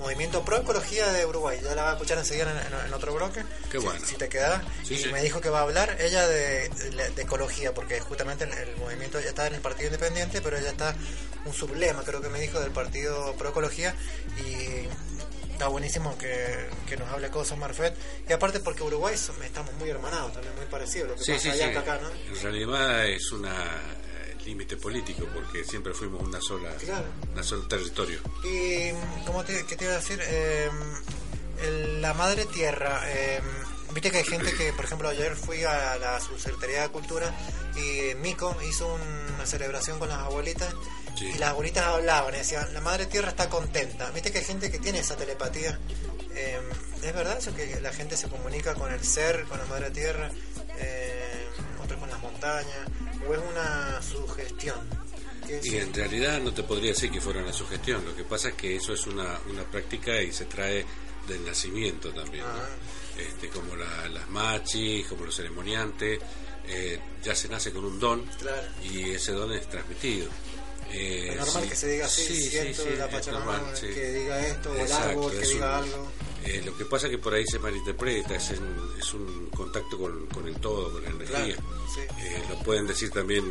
Movimiento 0.00 0.42
Pro 0.44 0.56
Ecología 0.56 1.12
de 1.12 1.24
Uruguay. 1.26 1.60
Ya 1.62 1.74
la 1.74 1.82
va 1.82 1.90
a 1.90 1.92
escuchar 1.92 2.18
enseguida 2.18 2.50
en, 2.50 2.74
en- 2.74 2.86
en 2.86 2.94
otro 2.94 3.14
bloque. 3.14 3.44
Qué 3.70 3.78
bueno. 3.78 4.04
Si, 4.04 4.16
te 4.16 4.28
quedas. 4.28 4.62
Sí, 4.82 4.94
y 4.94 4.98
sí. 4.98 5.12
me 5.12 5.20
dijo 5.22 5.40
que 5.40 5.50
va 5.50 5.58
a 5.60 5.62
hablar 5.62 5.96
ella 6.00 6.26
de, 6.26 6.68
de- 6.70 7.10
de 7.10 7.22
ecología, 7.22 7.72
porque 7.74 8.00
justamente 8.00 8.44
el, 8.44 8.52
el 8.52 8.76
movimiento 8.78 9.20
ya 9.20 9.28
está 9.28 9.46
en 9.46 9.54
el 9.54 9.60
Partido 9.60 9.86
Independiente, 9.88 10.40
pero 10.40 10.56
ella 10.58 10.70
está 10.70 10.94
un 11.44 11.52
sublema, 11.52 12.02
creo 12.02 12.20
que 12.20 12.28
me 12.30 12.40
dijo, 12.40 12.58
del 12.60 12.72
Partido 12.72 13.34
Pro 13.36 13.50
Ecología. 13.50 13.94
Y 14.38 14.88
está 15.52 15.68
buenísimo 15.68 16.16
que, 16.16 16.68
que 16.88 16.96
nos 16.96 17.08
hable 17.10 17.28
cosas 17.28 17.58
Marfet. 17.58 17.94
Y 18.28 18.32
aparte 18.32 18.60
porque 18.60 18.82
Uruguay 18.82 19.16
son- 19.18 19.42
estamos 19.42 19.74
muy 19.74 19.90
hermanados, 19.90 20.32
también 20.32 20.56
muy 20.56 20.64
parecidos. 20.66 21.10
Lo 21.10 21.16
que 21.16 21.24
Sí, 21.24 21.32
pasa 21.32 21.42
sí, 21.42 21.50
allá 21.62 21.78
acá, 21.80 21.98
¿no? 22.00 22.08
En 22.34 22.42
realidad 22.42 23.06
es 23.06 23.30
una 23.32 23.66
límite 24.50 24.76
político 24.76 25.26
porque 25.32 25.64
siempre 25.64 25.94
fuimos 25.94 26.22
una 26.22 26.40
sola, 26.40 26.70
Claro. 26.76 27.04
una 27.32 27.42
sola 27.42 27.66
territorio. 27.68 28.18
Y, 28.44 28.90
¿cómo 29.24 29.44
te, 29.44 29.64
qué 29.64 29.76
te 29.76 29.84
iba 29.84 29.94
a 29.94 29.98
decir? 29.98 30.18
Eh, 30.22 30.68
el- 31.62 32.02
la 32.02 32.14
madre 32.14 32.46
tierra. 32.46 33.02
eh, 33.06 33.40
Viste 33.92 34.12
que 34.12 34.18
hay 34.18 34.24
gente 34.24 34.52
que, 34.54 34.72
por 34.72 34.84
ejemplo, 34.84 35.08
ayer 35.08 35.34
fui 35.34 35.64
a 35.64 35.96
la 35.98 36.20
Subsecretaría 36.20 36.82
de 36.82 36.88
Cultura 36.90 37.34
y 37.74 38.14
Mico 38.22 38.56
hizo 38.68 38.86
una 39.34 39.44
celebración 39.44 39.98
con 39.98 40.08
las 40.08 40.18
abuelitas 40.20 40.72
Sí. 41.18 41.24
y 41.34 41.38
las 41.38 41.50
abuelitas 41.50 41.84
hablaban 41.86 42.32
y 42.34 42.38
decían, 42.38 42.72
la 42.72 42.80
madre 42.80 43.06
tierra 43.06 43.30
está 43.30 43.48
contenta. 43.50 44.08
Viste 44.12 44.30
que 44.30 44.38
hay 44.38 44.44
gente 44.44 44.70
que 44.70 44.78
tiene 44.78 45.00
esa 45.00 45.16
telepatía 45.16 45.78
Eh, 46.32 46.60
¿Es 47.02 47.12
verdad 47.12 47.36
eso 47.38 47.52
que 47.56 47.80
la 47.80 47.92
gente 47.92 48.16
se 48.16 48.28
comunica 48.28 48.74
con 48.74 48.92
el 48.92 49.02
ser, 49.04 49.44
con 49.46 49.58
la 49.58 49.64
madre 49.64 49.90
tierra, 49.90 50.30
eh, 50.78 51.19
las 52.10 52.20
montañas? 52.20 52.88
¿O 53.28 53.34
es 53.34 53.40
una 53.52 54.02
sugestión? 54.02 54.78
Y 55.62 55.76
en 55.76 55.92
realidad 55.92 56.40
no 56.40 56.52
te 56.54 56.62
podría 56.62 56.90
decir 56.92 57.10
que 57.10 57.20
fuera 57.20 57.40
una 57.42 57.52
sugestión, 57.52 58.04
lo 58.04 58.14
que 58.14 58.22
pasa 58.24 58.50
es 58.50 58.54
que 58.54 58.76
eso 58.76 58.92
es 58.92 59.06
una, 59.06 59.38
una 59.48 59.64
práctica 59.64 60.20
y 60.22 60.32
se 60.32 60.44
trae 60.44 60.84
del 61.26 61.44
nacimiento 61.44 62.12
también, 62.12 62.44
¿no? 62.44 62.50
Ah. 62.50 62.68
este, 63.18 63.48
como 63.48 63.74
la- 63.76 64.08
las 64.08 64.28
machis, 64.30 65.06
como 65.06 65.24
los 65.24 65.34
ceremoniantes, 65.34 66.20
eh, 66.68 67.00
ya 67.22 67.34
se 67.34 67.48
nace 67.48 67.72
con 67.72 67.84
un 67.84 67.98
don 67.98 68.24
Claro. 68.38 68.62
y 68.82 69.10
ese 69.10 69.32
don 69.32 69.52
es 69.52 69.68
transmitido. 69.68 70.28
Eh, 70.92 71.30
Es 71.32 71.36
normal 71.36 71.62
sí, 71.64 71.68
que 71.68 71.76
se 71.76 71.88
diga 71.88 72.06
así, 72.06 72.24
sí, 72.50 72.74
sí, 72.74 72.84
la 72.96 73.08
Pachamama 73.08 73.56
normal, 73.58 73.74
que 73.80 74.10
diga 74.12 74.46
esto, 74.46 74.72
o 74.72 74.76
el 74.76 74.92
árbol 74.92 75.32
que 75.32 75.46
diga 75.46 75.78
un- 75.78 75.84
algo. 75.84 76.12
Eh, 76.44 76.62
lo 76.64 76.76
que 76.76 76.84
pasa 76.84 77.06
es 77.06 77.12
que 77.12 77.18
por 77.18 77.34
ahí 77.34 77.44
se 77.46 77.58
malinterpreta, 77.58 78.34
es, 78.36 78.50
en- 78.50 78.76
es 78.98 79.12
un 79.14 79.50
contacto 79.54 79.98
con, 79.98 80.26
con 80.26 80.46
el 80.48 80.56
todo, 80.56 80.92
con 80.92 81.02
la 81.02 81.10
energía. 81.10 81.54
Claro, 81.56 81.62
sí. 81.94 82.00
Eh, 82.22 82.42
lo 82.48 82.58
pueden 82.62 82.86
decir 82.86 83.10
también 83.10 83.44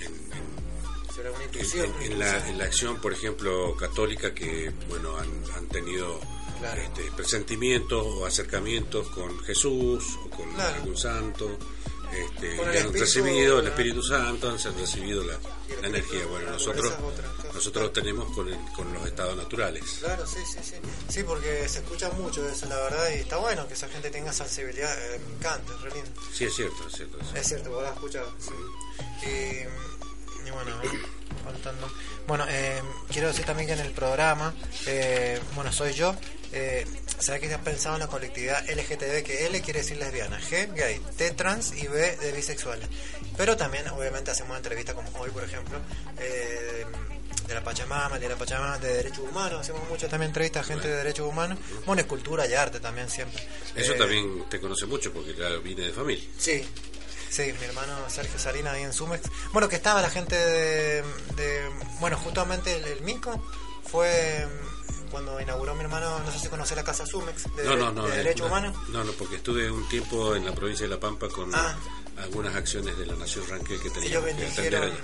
en- 0.00 0.12
en, 0.12 1.14
Será 1.14 1.30
una 1.30 1.38
en, 1.40 1.44
intuición. 1.44 1.84
en- 1.86 1.92
una 1.94 2.04
en 2.04 2.18
la, 2.18 2.48
en 2.48 2.58
la 2.58 2.64
acción, 2.64 2.96
por 3.00 3.12
ejemplo, 3.12 3.76
católica, 3.76 4.32
que 4.34 4.70
bueno 4.88 5.16
han, 5.16 5.28
han 5.56 5.66
tenido 5.68 6.20
Claro. 6.58 6.80
este, 6.80 7.10
presentimientos 7.16 8.02
o 8.06 8.24
acercamientos 8.24 9.08
con 9.08 9.38
Jesús 9.40 10.04
o 10.24 10.30
con 10.30 10.52
Claro. 10.54 10.76
algún 10.76 10.96
santo. 10.96 11.58
Este, 12.12 12.54
el 12.54 12.60
han 12.60 12.68
Espíritu, 12.74 12.98
recibido 13.00 13.58
el 13.60 13.66
Espíritu 13.68 14.02
Santo, 14.02 14.50
han 14.50 14.58
recibido 14.78 15.24
la, 15.24 15.38
energía. 15.82 16.26
Bueno, 16.26 16.50
nosotros, 16.52 16.92
es 17.52 17.56
nosotros 17.56 17.84
lo 17.84 17.90
tenemos 17.92 18.32
con, 18.34 18.48
el- 18.48 18.58
con 18.74 18.92
los 18.92 19.06
estados 19.06 19.36
naturales. 19.36 19.84
Claro, 20.00 20.26
sí, 20.26 20.38
sí, 20.50 20.58
sí. 20.62 20.76
Sí, 21.08 21.22
porque 21.22 21.68
se 21.68 21.80
escucha 21.80 22.10
mucho 22.10 22.48
eso, 22.48 22.66
la 22.66 22.76
verdad, 22.76 23.10
y 23.10 23.20
está 23.20 23.36
bueno 23.36 23.66
que 23.68 23.74
esa 23.74 23.88
gente 23.88 24.10
tenga 24.10 24.32
sensibilidad. 24.32 24.92
eh, 25.14 25.20
me 25.28 25.34
encanta, 25.36 25.72
es 25.74 25.80
re 25.82 25.90
lindo. 25.94 26.10
Sí, 26.32 26.44
es 26.46 26.54
cierto, 26.54 26.86
es 26.88 26.94
cierto. 26.96 27.18
sí. 27.20 27.30
Es 27.38 27.46
cierto, 27.46 27.70
vos 27.70 27.82
lo 27.82 27.88
has 27.88 27.94
escuchado. 27.94 28.32
sí. 28.38 29.26
Y, 29.26 30.48
y 30.48 30.50
bueno, 30.50 30.72
faltando. 31.44 31.88
Bueno, 32.26 32.44
eh, 32.48 32.80
quiero 33.10 33.28
decir 33.28 33.44
también 33.44 33.66
que 33.68 33.74
en 33.74 33.80
el 33.80 33.92
programa, 33.92 34.54
eh, 34.86 35.40
bueno, 35.54 35.72
soy 35.72 35.92
yo. 35.92 36.14
Eh, 36.54 36.86
¿Sabes 37.18 37.40
que 37.40 37.54
has 37.54 37.60
pensado 37.62 37.94
en 37.94 38.00
la 38.00 38.08
colectividad 38.08 38.68
LGTB? 38.68 39.22
Que 39.22 39.46
L 39.46 39.60
quiere 39.62 39.80
decir 39.80 39.96
lesbiana, 39.96 40.38
G 40.40 40.72
gay, 40.74 41.00
T 41.16 41.30
trans 41.30 41.72
y 41.74 41.86
B 41.86 42.16
de 42.16 42.32
bisexuales. 42.32 42.88
Pero 43.36 43.56
también, 43.56 43.88
obviamente, 43.88 44.30
hacemos 44.32 44.56
entrevistas 44.56 44.94
como 44.94 45.08
hoy, 45.18 45.30
por 45.30 45.44
ejemplo, 45.44 45.78
eh, 46.18 46.84
de 47.52 47.58
la 47.60 47.64
Pachamama, 47.64 48.18
de 48.18 48.28
la 48.28 48.36
Pachamama, 48.36 48.78
de 48.78 48.94
derechos 48.94 49.20
humanos. 49.30 49.60
Hacemos 49.60 49.88
muchas 49.88 50.08
también 50.10 50.30
entrevistas 50.30 50.64
a 50.64 50.68
gente 50.72 50.88
de 50.88 50.96
derechos 50.96 51.26
humanos. 51.28 51.58
Bueno, 51.86 52.02
y 52.02 52.04
cultura 52.04 52.46
y 52.46 52.54
arte 52.54 52.80
también 52.80 53.08
siempre. 53.10 53.46
Eso 53.76 53.92
Eh, 53.92 53.96
también 53.96 54.48
te 54.48 54.60
conoce 54.60 54.86
mucho 54.86 55.12
porque 55.12 55.34
ya 55.34 55.48
viene 55.58 55.82
de 55.82 55.92
familia. 55.92 56.24
Sí, 56.38 56.64
sí, 57.30 57.52
mi 57.58 57.64
hermano 57.66 57.94
Sergio 58.08 58.38
Salina 58.38 58.72
ahí 58.72 58.82
en 58.82 58.92
Sumex. 58.92 59.28
Bueno, 59.52 59.68
que 59.68 59.76
estaba 59.76 60.00
la 60.02 60.10
gente 60.10 60.34
de. 60.36 61.02
de- 61.36 61.70
bueno, 62.00 62.16
justamente 62.16 62.74
el, 62.76 62.84
el 62.84 63.00
Mico 63.02 63.44
fue 63.84 64.46
mm, 64.46 65.10
cuando 65.10 65.40
inauguró 65.40 65.74
mi 65.74 65.82
hermano, 65.82 66.18
no 66.20 66.32
sé 66.32 66.38
si 66.38 66.48
conoce 66.48 66.74
la 66.74 66.84
Casa 66.84 67.04
Sumex, 67.06 67.54
de, 67.54 67.64
No, 67.64 67.76
no, 67.76 67.92
no. 67.92 68.06
de 68.06 68.14
eh, 68.14 68.16
Derechos 68.18 68.40
no, 68.40 68.46
Humanos. 68.46 68.76
No, 68.88 69.04
no, 69.04 69.12
porque 69.12 69.36
estuve 69.36 69.70
un 69.70 69.86
tiempo 69.88 70.34
en 70.34 70.44
la 70.46 70.52
provincia 70.54 70.86
de 70.86 70.90
La 70.94 71.00
Pampa 71.00 71.28
con 71.28 71.54
Ah. 71.54 71.76
algunas 72.16 72.54
acciones 72.56 72.96
de 72.98 73.06
la 73.06 73.14
Nación 73.16 73.44
Ranquel 73.48 73.78
que 73.80 73.88
Ellos 73.88 73.94
teníamos 74.24 74.24
que 74.34 74.46
atender 74.46 74.82
allí. 74.82 74.94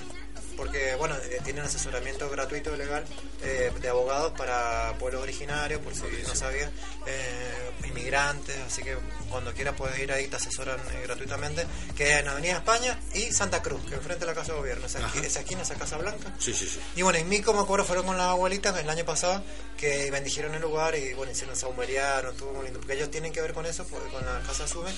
Porque 0.58 0.94
bueno, 0.96 1.14
eh, 1.16 1.40
tienen 1.44 1.64
asesoramiento 1.64 2.28
gratuito 2.28 2.76
legal 2.76 3.04
eh, 3.42 3.72
de 3.80 3.88
abogados 3.88 4.32
para 4.36 4.92
pueblos 4.98 5.22
originarios, 5.22 5.80
por 5.80 5.94
si 5.94 6.02
no 6.26 6.34
sabían, 6.34 6.70
eh, 7.06 7.70
inmigrantes, 7.86 8.58
así 8.66 8.82
que 8.82 8.98
cuando 9.30 9.54
quieras 9.54 9.74
puedes 9.76 9.96
ir 10.00 10.12
ahí, 10.12 10.26
te 10.26 10.36
asesoran 10.36 10.78
eh, 10.80 11.00
gratuitamente, 11.04 11.64
que 11.96 12.10
es 12.12 12.16
en 12.18 12.28
Avenida 12.28 12.54
España 12.56 12.98
y 13.14 13.32
Santa 13.32 13.62
Cruz, 13.62 13.80
que 13.88 13.94
enfrente 13.94 14.20
de 14.20 14.26
la 14.26 14.34
Casa 14.34 14.52
de 14.52 14.58
Gobierno, 14.58 14.86
esa, 14.86 14.98
Ajá. 14.98 15.08
esqui- 15.16 15.24
esa 15.24 15.40
esquina, 15.40 15.62
esa 15.62 15.76
Casa 15.76 15.96
Blanca. 15.96 16.34
Sí, 16.40 16.52
sí, 16.52 16.66
sí. 16.68 16.80
Y 16.96 17.02
bueno, 17.02 17.18
en 17.20 17.28
mí, 17.28 17.40
como 17.40 17.60
acuerdo, 17.60 17.84
fueron 17.86 18.04
con 18.04 18.18
las 18.18 18.26
abuelitas 18.26 18.76
el 18.78 18.90
año 18.90 19.04
pasado 19.04 19.42
que 19.78 20.10
bendijeron 20.10 20.54
el 20.56 20.60
lugar 20.60 20.96
y 20.96 21.14
bueno, 21.14 21.30
hicieron 21.32 21.54
saumeriaron, 21.56 22.32
estuvo 22.32 22.52
muy 22.52 22.64
lindo. 22.64 22.80
Porque 22.80 22.94
ellos 22.94 23.10
tienen 23.12 23.32
que 23.32 23.40
ver 23.40 23.52
con 23.54 23.64
eso, 23.64 23.86
pues, 23.86 24.02
con 24.12 24.26
la 24.26 24.40
Casa 24.44 24.66
Sumex, 24.66 24.96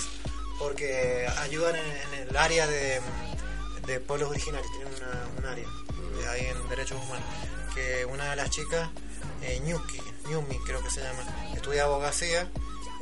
porque 0.59 1.29
ayudan 1.39 1.77
en, 1.77 1.85
en 2.15 2.29
el 2.29 2.37
área 2.37 2.67
de, 2.67 3.01
de 3.87 4.01
pueblos 4.01 4.31
originarios, 4.31 4.71
tienen 4.73 4.93
una, 4.95 5.29
un 5.39 5.45
área 5.47 5.67
de 6.19 6.29
ahí 6.29 6.47
en 6.47 6.69
derechos 6.69 6.99
humanos. 7.03 7.27
Que 7.75 8.05
una 8.05 8.31
de 8.31 8.37
las 8.37 8.51
chicas, 8.51 8.89
eh, 9.43 9.61
Ñuki, 9.65 10.01
Ñumi 10.29 10.59
creo 10.67 10.83
que 10.83 10.91
se 10.91 11.01
llama, 11.01 11.25
estudia 11.55 11.85
abogacía, 11.85 12.49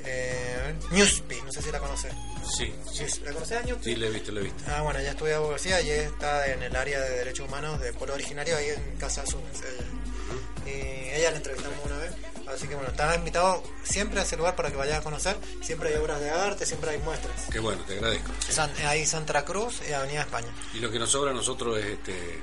eh, 0.04 0.74
Ñuspi, 0.90 1.40
no 1.42 1.52
sé 1.52 1.62
si 1.62 1.70
la 1.72 1.80
conoces. 1.80 2.12
Sí, 2.56 2.72
sí. 2.92 3.04
¿La 3.24 3.32
conoces 3.32 3.58
a 3.58 3.62
Ñuspi? 3.62 3.84
Sí, 3.84 3.96
lo 3.96 4.06
he 4.06 4.10
visto, 4.10 4.32
lo 4.32 4.40
he 4.40 4.44
visto. 4.44 4.62
Ah, 4.68 4.82
bueno, 4.82 5.00
ella 5.00 5.10
estudia 5.10 5.36
abogacía 5.36 5.80
y 5.80 5.90
ella 5.90 6.02
está 6.04 6.46
en 6.52 6.62
el 6.62 6.74
área 6.76 7.00
de 7.00 7.10
derechos 7.18 7.48
humanos 7.48 7.80
de 7.80 7.92
pueblo 7.92 8.14
originario 8.14 8.56
ahí 8.56 8.68
en 8.68 8.96
Casa 8.98 9.22
Azul. 9.22 9.40
ella. 9.54 10.70
Y 10.70 11.10
ella 11.16 11.30
la 11.30 11.36
entrevistamos 11.38 11.78
una 11.84 11.96
vez. 11.98 12.12
Así 12.54 12.66
que 12.66 12.74
bueno, 12.74 12.90
estás 12.90 13.16
invitado 13.16 13.62
siempre 13.84 14.20
a 14.20 14.22
ese 14.22 14.36
lugar 14.36 14.56
para 14.56 14.70
que 14.70 14.76
vayas 14.76 14.98
a 14.98 15.02
conocer. 15.02 15.36
Siempre 15.62 15.90
hay 15.90 15.96
obras 15.96 16.20
de 16.20 16.30
arte, 16.30 16.64
siempre 16.66 16.90
hay 16.90 16.98
muestras. 16.98 17.46
Qué 17.52 17.58
bueno, 17.58 17.82
te 17.84 17.94
agradezco. 17.94 18.32
San- 18.48 18.72
ahí 18.86 19.04
Santa 19.06 19.44
Cruz 19.44 19.80
y 19.88 19.92
Avenida 19.92 20.22
España. 20.22 20.48
Y 20.74 20.78
lo 20.80 20.90
que 20.90 20.98
nos 20.98 21.10
sobra 21.10 21.30
a 21.30 21.34
nosotros 21.34 21.78
es 21.78 21.86
este 21.86 22.12
eh, 22.12 22.42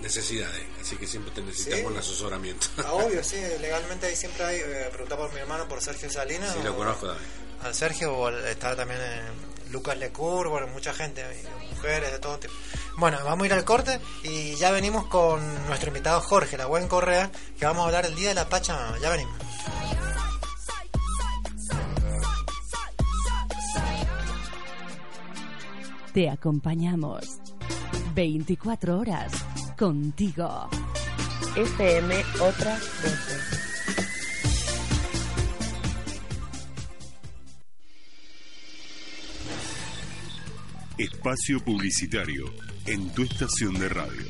necesidades, 0.00 0.62
así 0.80 0.96
que 0.96 1.06
siempre 1.06 1.32
te 1.32 1.40
necesitamos 1.42 1.80
Sí. 1.80 1.86
un 1.92 1.96
asesoramiento. 1.98 2.66
Ah, 2.78 2.92
obvio, 2.92 3.22
sí, 3.24 3.36
legalmente 3.60 4.06
ahí 4.06 4.16
siempre 4.16 4.44
hay. 4.44 4.56
Eh, 4.58 4.88
preguntar 4.92 5.18
por 5.18 5.32
mi 5.32 5.40
hermano, 5.40 5.66
por 5.68 5.80
Sergio 5.80 6.10
Salinas. 6.10 6.52
Sí, 6.52 6.58
o- 6.60 6.64
lo 6.64 6.76
conozco 6.76 7.06
también. 7.08 7.26
Al 7.62 7.74
Sergio, 7.74 8.12
o 8.14 8.26
al- 8.26 8.44
está 8.46 8.76
también 8.76 9.00
eh, 9.02 9.22
Lucas 9.70 9.96
Lecur, 9.96 10.48
bueno, 10.48 10.66
mucha 10.68 10.92
gente, 10.92 11.24
mujeres 11.70 12.12
de 12.12 12.18
todo 12.18 12.38
tipo. 12.38 12.52
Bueno, 12.98 13.18
vamos 13.24 13.44
a 13.44 13.46
ir 13.46 13.52
al 13.52 13.64
corte 13.64 14.00
y 14.22 14.54
ya 14.54 14.70
venimos 14.70 15.06
con 15.06 15.40
nuestro 15.66 15.88
invitado 15.88 16.20
Jorge, 16.22 16.56
la 16.56 16.64
buen 16.64 16.88
Correa, 16.88 17.30
que 17.58 17.66
vamos 17.66 17.82
a 17.82 17.86
hablar 17.86 18.06
el 18.06 18.14
día 18.14 18.30
de 18.30 18.34
la 18.34 18.48
Pachamama. 18.48 18.98
Ya 18.98 19.10
venimos. 19.10 19.34
Te 26.14 26.30
acompañamos 26.30 27.38
24 28.14 28.98
horas 28.98 29.30
contigo. 29.76 30.70
FM 31.54 32.14
Otras 32.40 32.80
Voces. 33.02 33.56
Espacio 40.96 41.60
publicitario 41.62 42.46
en 42.86 43.08
tu 43.10 43.22
estación 43.22 43.74
de 43.74 43.88
radio. 43.88 44.26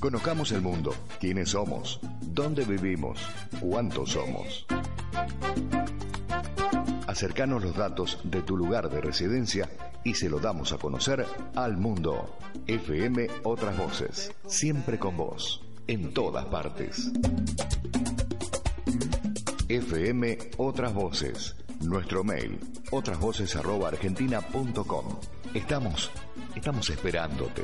Conozcamos 0.00 0.50
el 0.52 0.62
mundo, 0.62 0.94
quiénes 1.20 1.50
somos, 1.50 2.00
dónde 2.20 2.64
vivimos, 2.64 3.20
cuántos 3.60 4.12
somos. 4.12 4.66
Acercanos 7.06 7.62
los 7.62 7.76
datos 7.76 8.18
de 8.24 8.42
tu 8.42 8.56
lugar 8.56 8.90
de 8.90 9.00
residencia 9.00 9.68
y 10.02 10.14
se 10.14 10.28
lo 10.28 10.40
damos 10.40 10.72
a 10.72 10.78
conocer 10.78 11.26
al 11.54 11.76
mundo. 11.76 12.36
FM 12.66 13.28
Otras 13.44 13.76
Voces, 13.76 14.32
siempre 14.46 14.98
con 14.98 15.16
vos, 15.16 15.62
en 15.86 16.12
todas 16.12 16.46
partes. 16.46 17.12
FM 19.70 20.36
Otras 20.56 20.92
Voces, 20.92 21.56
nuestro 21.80 22.24
mail, 22.24 22.58
otrasvoces.argentina.com. 22.90 25.20
Estamos, 25.54 26.10
estamos 26.56 26.90
esperándote. 26.90 27.62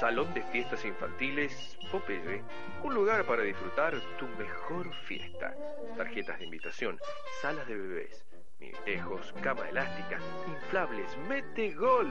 Salón 0.00 0.32
de 0.32 0.42
Fiestas 0.44 0.82
Infantiles 0.86 1.76
Popeye, 1.90 2.42
un 2.82 2.94
lugar 2.94 3.26
para 3.26 3.42
disfrutar 3.42 4.00
tu 4.18 4.26
mejor 4.42 4.90
fiesta. 5.06 5.54
Tarjetas 5.98 6.38
de 6.38 6.46
invitación, 6.46 6.98
salas 7.42 7.68
de 7.68 7.76
bebés, 7.76 8.24
minitejos, 8.62 9.34
cama 9.42 9.68
elástica, 9.68 10.18
inflables, 10.48 11.16
mete 11.28 11.72
gol. 11.72 12.08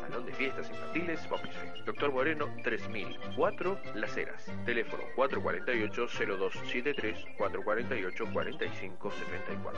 Salón 0.00 0.26
de 0.26 0.32
Fiestas 0.32 0.68
Infantiles 0.68 1.20
Popeye. 1.26 1.82
Doctor 1.86 2.12
Moreno 2.12 2.54
3004 2.62 3.80
Las 3.94 4.14
Heras. 4.16 4.44
Teléfono 4.66 5.04
448-0273 5.16 7.36
448-4574. 7.38 9.70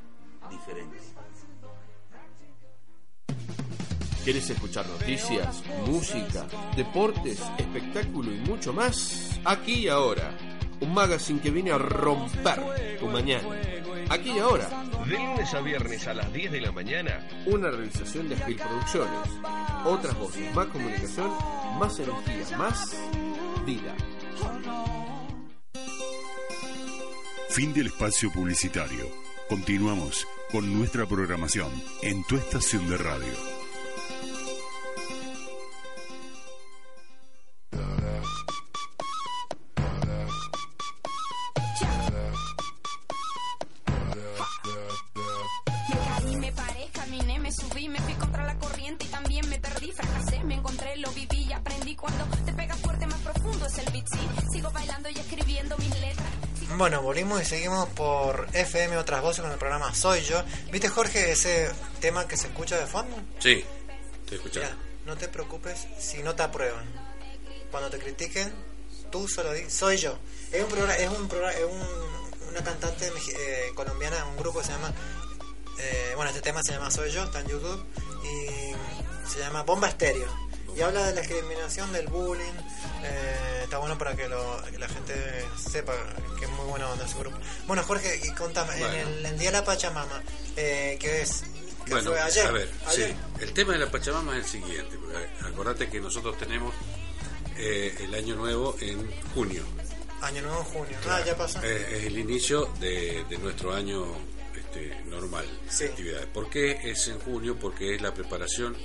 diferente. 0.51 0.99
¿Quieres 4.27 4.51
escuchar 4.51 4.85
noticias, 4.89 5.63
música, 5.87 6.49
deportes, 6.75 7.41
espectáculo 7.59 8.33
y 8.33 8.39
mucho 8.39 8.73
más? 8.73 9.39
Aquí 9.45 9.85
y 9.85 9.89
ahora. 9.89 10.37
Un 10.81 10.93
magazine 10.93 11.41
que 11.41 11.51
viene 11.51 11.71
a 11.71 11.79
romper 11.79 12.99
tu 12.99 13.07
mañana. 13.07 13.45
Aquí 14.09 14.31
y 14.31 14.39
ahora. 14.39 14.69
De 15.07 15.19
lunes 15.19 15.55
a 15.55 15.61
viernes 15.61 16.07
a 16.07 16.15
las 16.15 16.33
10 16.33 16.53
de 16.53 16.61
la 16.61 16.73
mañana. 16.73 17.27
Una 17.47 17.71
realización 17.71 18.29
de 18.29 18.37
Aspil 18.37 18.57
Producciones. 18.57 19.31
Otras 19.85 20.17
voces, 20.19 20.55
más 20.55 20.67
comunicación, 20.67 21.31
más 21.79 21.99
energía, 21.99 22.59
más 22.59 22.97
vida. 23.65 23.95
Fin 27.51 27.73
del 27.73 27.87
espacio 27.87 28.31
publicitario. 28.31 29.07
Continuamos 29.49 30.27
con 30.53 30.77
nuestra 30.77 31.07
programación 31.07 31.71
en 32.03 32.23
tu 32.25 32.37
estación 32.37 32.89
de 32.89 32.99
radio. 32.99 33.56
Bueno, 56.77 57.01
volvimos 57.01 57.41
y 57.41 57.45
seguimos 57.45 57.89
por 57.91 58.49
FM 58.53 58.99
Otras 58.99 59.23
Voces 59.23 59.43
con 59.43 59.51
el 59.51 59.59
programa 59.59 59.95
Soy 59.95 60.21
Yo. 60.23 60.43
¿Viste, 60.71 60.89
Jorge, 60.89 61.33
ese 61.33 61.71
tema 62.01 62.29
que 62.29 62.37
se 62.37 62.49
escucha 62.49 62.77
de 62.77 62.87
fondo? 62.87 63.17
Sí, 63.39 63.65
te 64.29 64.35
escuchando. 64.35 64.77
no 65.07 65.17
te 65.17 65.29
preocupes 65.29 65.87
si 65.99 66.23
no 66.23 66.35
te 66.35 66.43
aprueban. 66.43 66.85
Cuando 67.71 67.89
te 67.89 67.99
critiquen, 67.99 68.53
tú 69.11 69.27
solo 69.27 69.53
di, 69.53 69.71
soy 69.71 69.97
yo. 69.97 70.19
Es 70.53 70.63
un 70.63 70.69
programa, 70.69 70.97
es 70.97 71.09
un 71.09 71.29
programa, 71.29 71.53
es 71.53 71.65
un, 71.65 72.49
una 72.51 72.63
cantante 72.63 73.07
eh, 73.09 73.73
colombiana, 73.75 74.25
un 74.27 74.37
grupo 74.37 74.61
que 74.61 74.67
se 74.67 74.73
llama, 74.73 74.93
eh, 75.79 76.13
bueno, 76.15 76.31
este 76.31 76.43
tema 76.43 76.61
se 76.63 76.73
llama 76.73 76.91
Soy 76.91 77.11
Yo, 77.11 77.25
está 77.25 77.41
en 77.41 77.49
YouTube 77.49 77.85
y 78.23 79.31
se 79.31 79.39
llama 79.39 79.63
Bomba 79.63 79.89
Estéreo 79.89 80.46
y 80.77 80.83
habla 80.83 81.07
de 81.07 81.15
la 81.15 81.21
discriminación, 81.23 81.93
del 81.93 82.07
bullying. 82.09 82.53
Eh, 83.03 83.61
está 83.65 83.79
bueno 83.79 83.97
para 83.97 84.15
que, 84.15 84.29
la 84.29 84.89
gente 84.89 85.15
sepa 85.57 85.95
que 86.39 86.45
es 86.45 86.51
muy 86.51 86.67
buena 86.67 86.89
onda 86.91 87.07
ese 87.07 87.19
grupo. 87.19 87.37
Bueno, 87.67 87.83
Jorge, 87.83 88.21
y 88.23 88.31
contame, 88.35 88.75
en 88.77 89.27
el, 89.27 89.39
Día 89.39 89.51
de 89.51 89.59
la 89.59 89.65
Pachamama, 89.65 90.23
eh, 90.57 90.99
¿qué 91.01 91.23
es? 91.23 91.45
bueno, 91.89 92.13
ayer? 92.13 92.47
A 92.47 92.51
ver, 92.51 92.71
sí, 92.91 93.05
el 93.41 93.53
tema 93.53 93.73
de 93.73 93.79
la 93.79 93.91
Pachamama 93.91 94.37
es 94.37 94.45
el 94.45 94.63
siguiente, 94.63 94.99
acordate 95.45 95.89
que 95.89 96.01
nosotros 96.01 96.37
tenemos 96.37 96.75
eh, 97.57 97.97
el 98.01 98.15
Año 98.15 98.35
Nuevo 98.35 98.77
en 98.81 99.09
junio. 99.35 99.63
Año 100.21 100.43
Nuevo 100.43 100.59
en 100.59 100.65
junio, 100.65 100.99
ah, 101.09 101.23
ya 101.25 101.37
pasó. 101.37 101.63
es 101.63 102.05
el 102.05 102.19
inicio 102.19 102.67
de, 102.81 103.25
nuestro 103.41 103.75
año 103.75 104.05
este, 104.55 104.95
normal 105.07 105.47
de 105.79 105.87
actividades. 105.87 106.27
¿Por 106.27 106.51
qué 106.51 106.81
es 106.83 107.09
en 107.09 107.19
junio? 107.21 107.57
Porque 107.59 107.95
es 107.95 108.03
la 108.03 108.13
preparación 108.13 108.77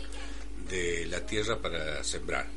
de 0.72 1.06
la 1.08 1.26
tierra 1.26 1.62
para 1.62 2.04
sembrar. 2.04 2.48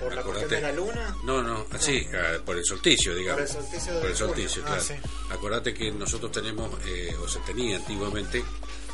¿Por 0.00 0.14
la 0.14 0.22
de 0.46 0.60
la 0.60 0.72
luna? 0.72 1.16
No, 1.24 1.42
no, 1.42 1.66
sí, 1.78 2.06
ah, 2.14 2.38
por 2.44 2.56
el 2.56 2.64
solsticio, 2.64 3.14
digamos. 3.14 3.50
Por 3.50 4.10
el 4.10 4.16
solsticio, 4.16 4.62
ah, 4.66 4.78
claro. 4.78 5.02
Acordate 5.30 5.74
que 5.74 5.90
nosotros 5.90 6.32
tenemos, 6.32 6.70
eh, 6.86 7.14
o 7.22 7.28
se 7.28 7.40
tenía 7.40 7.76
antiguamente, 7.76 8.42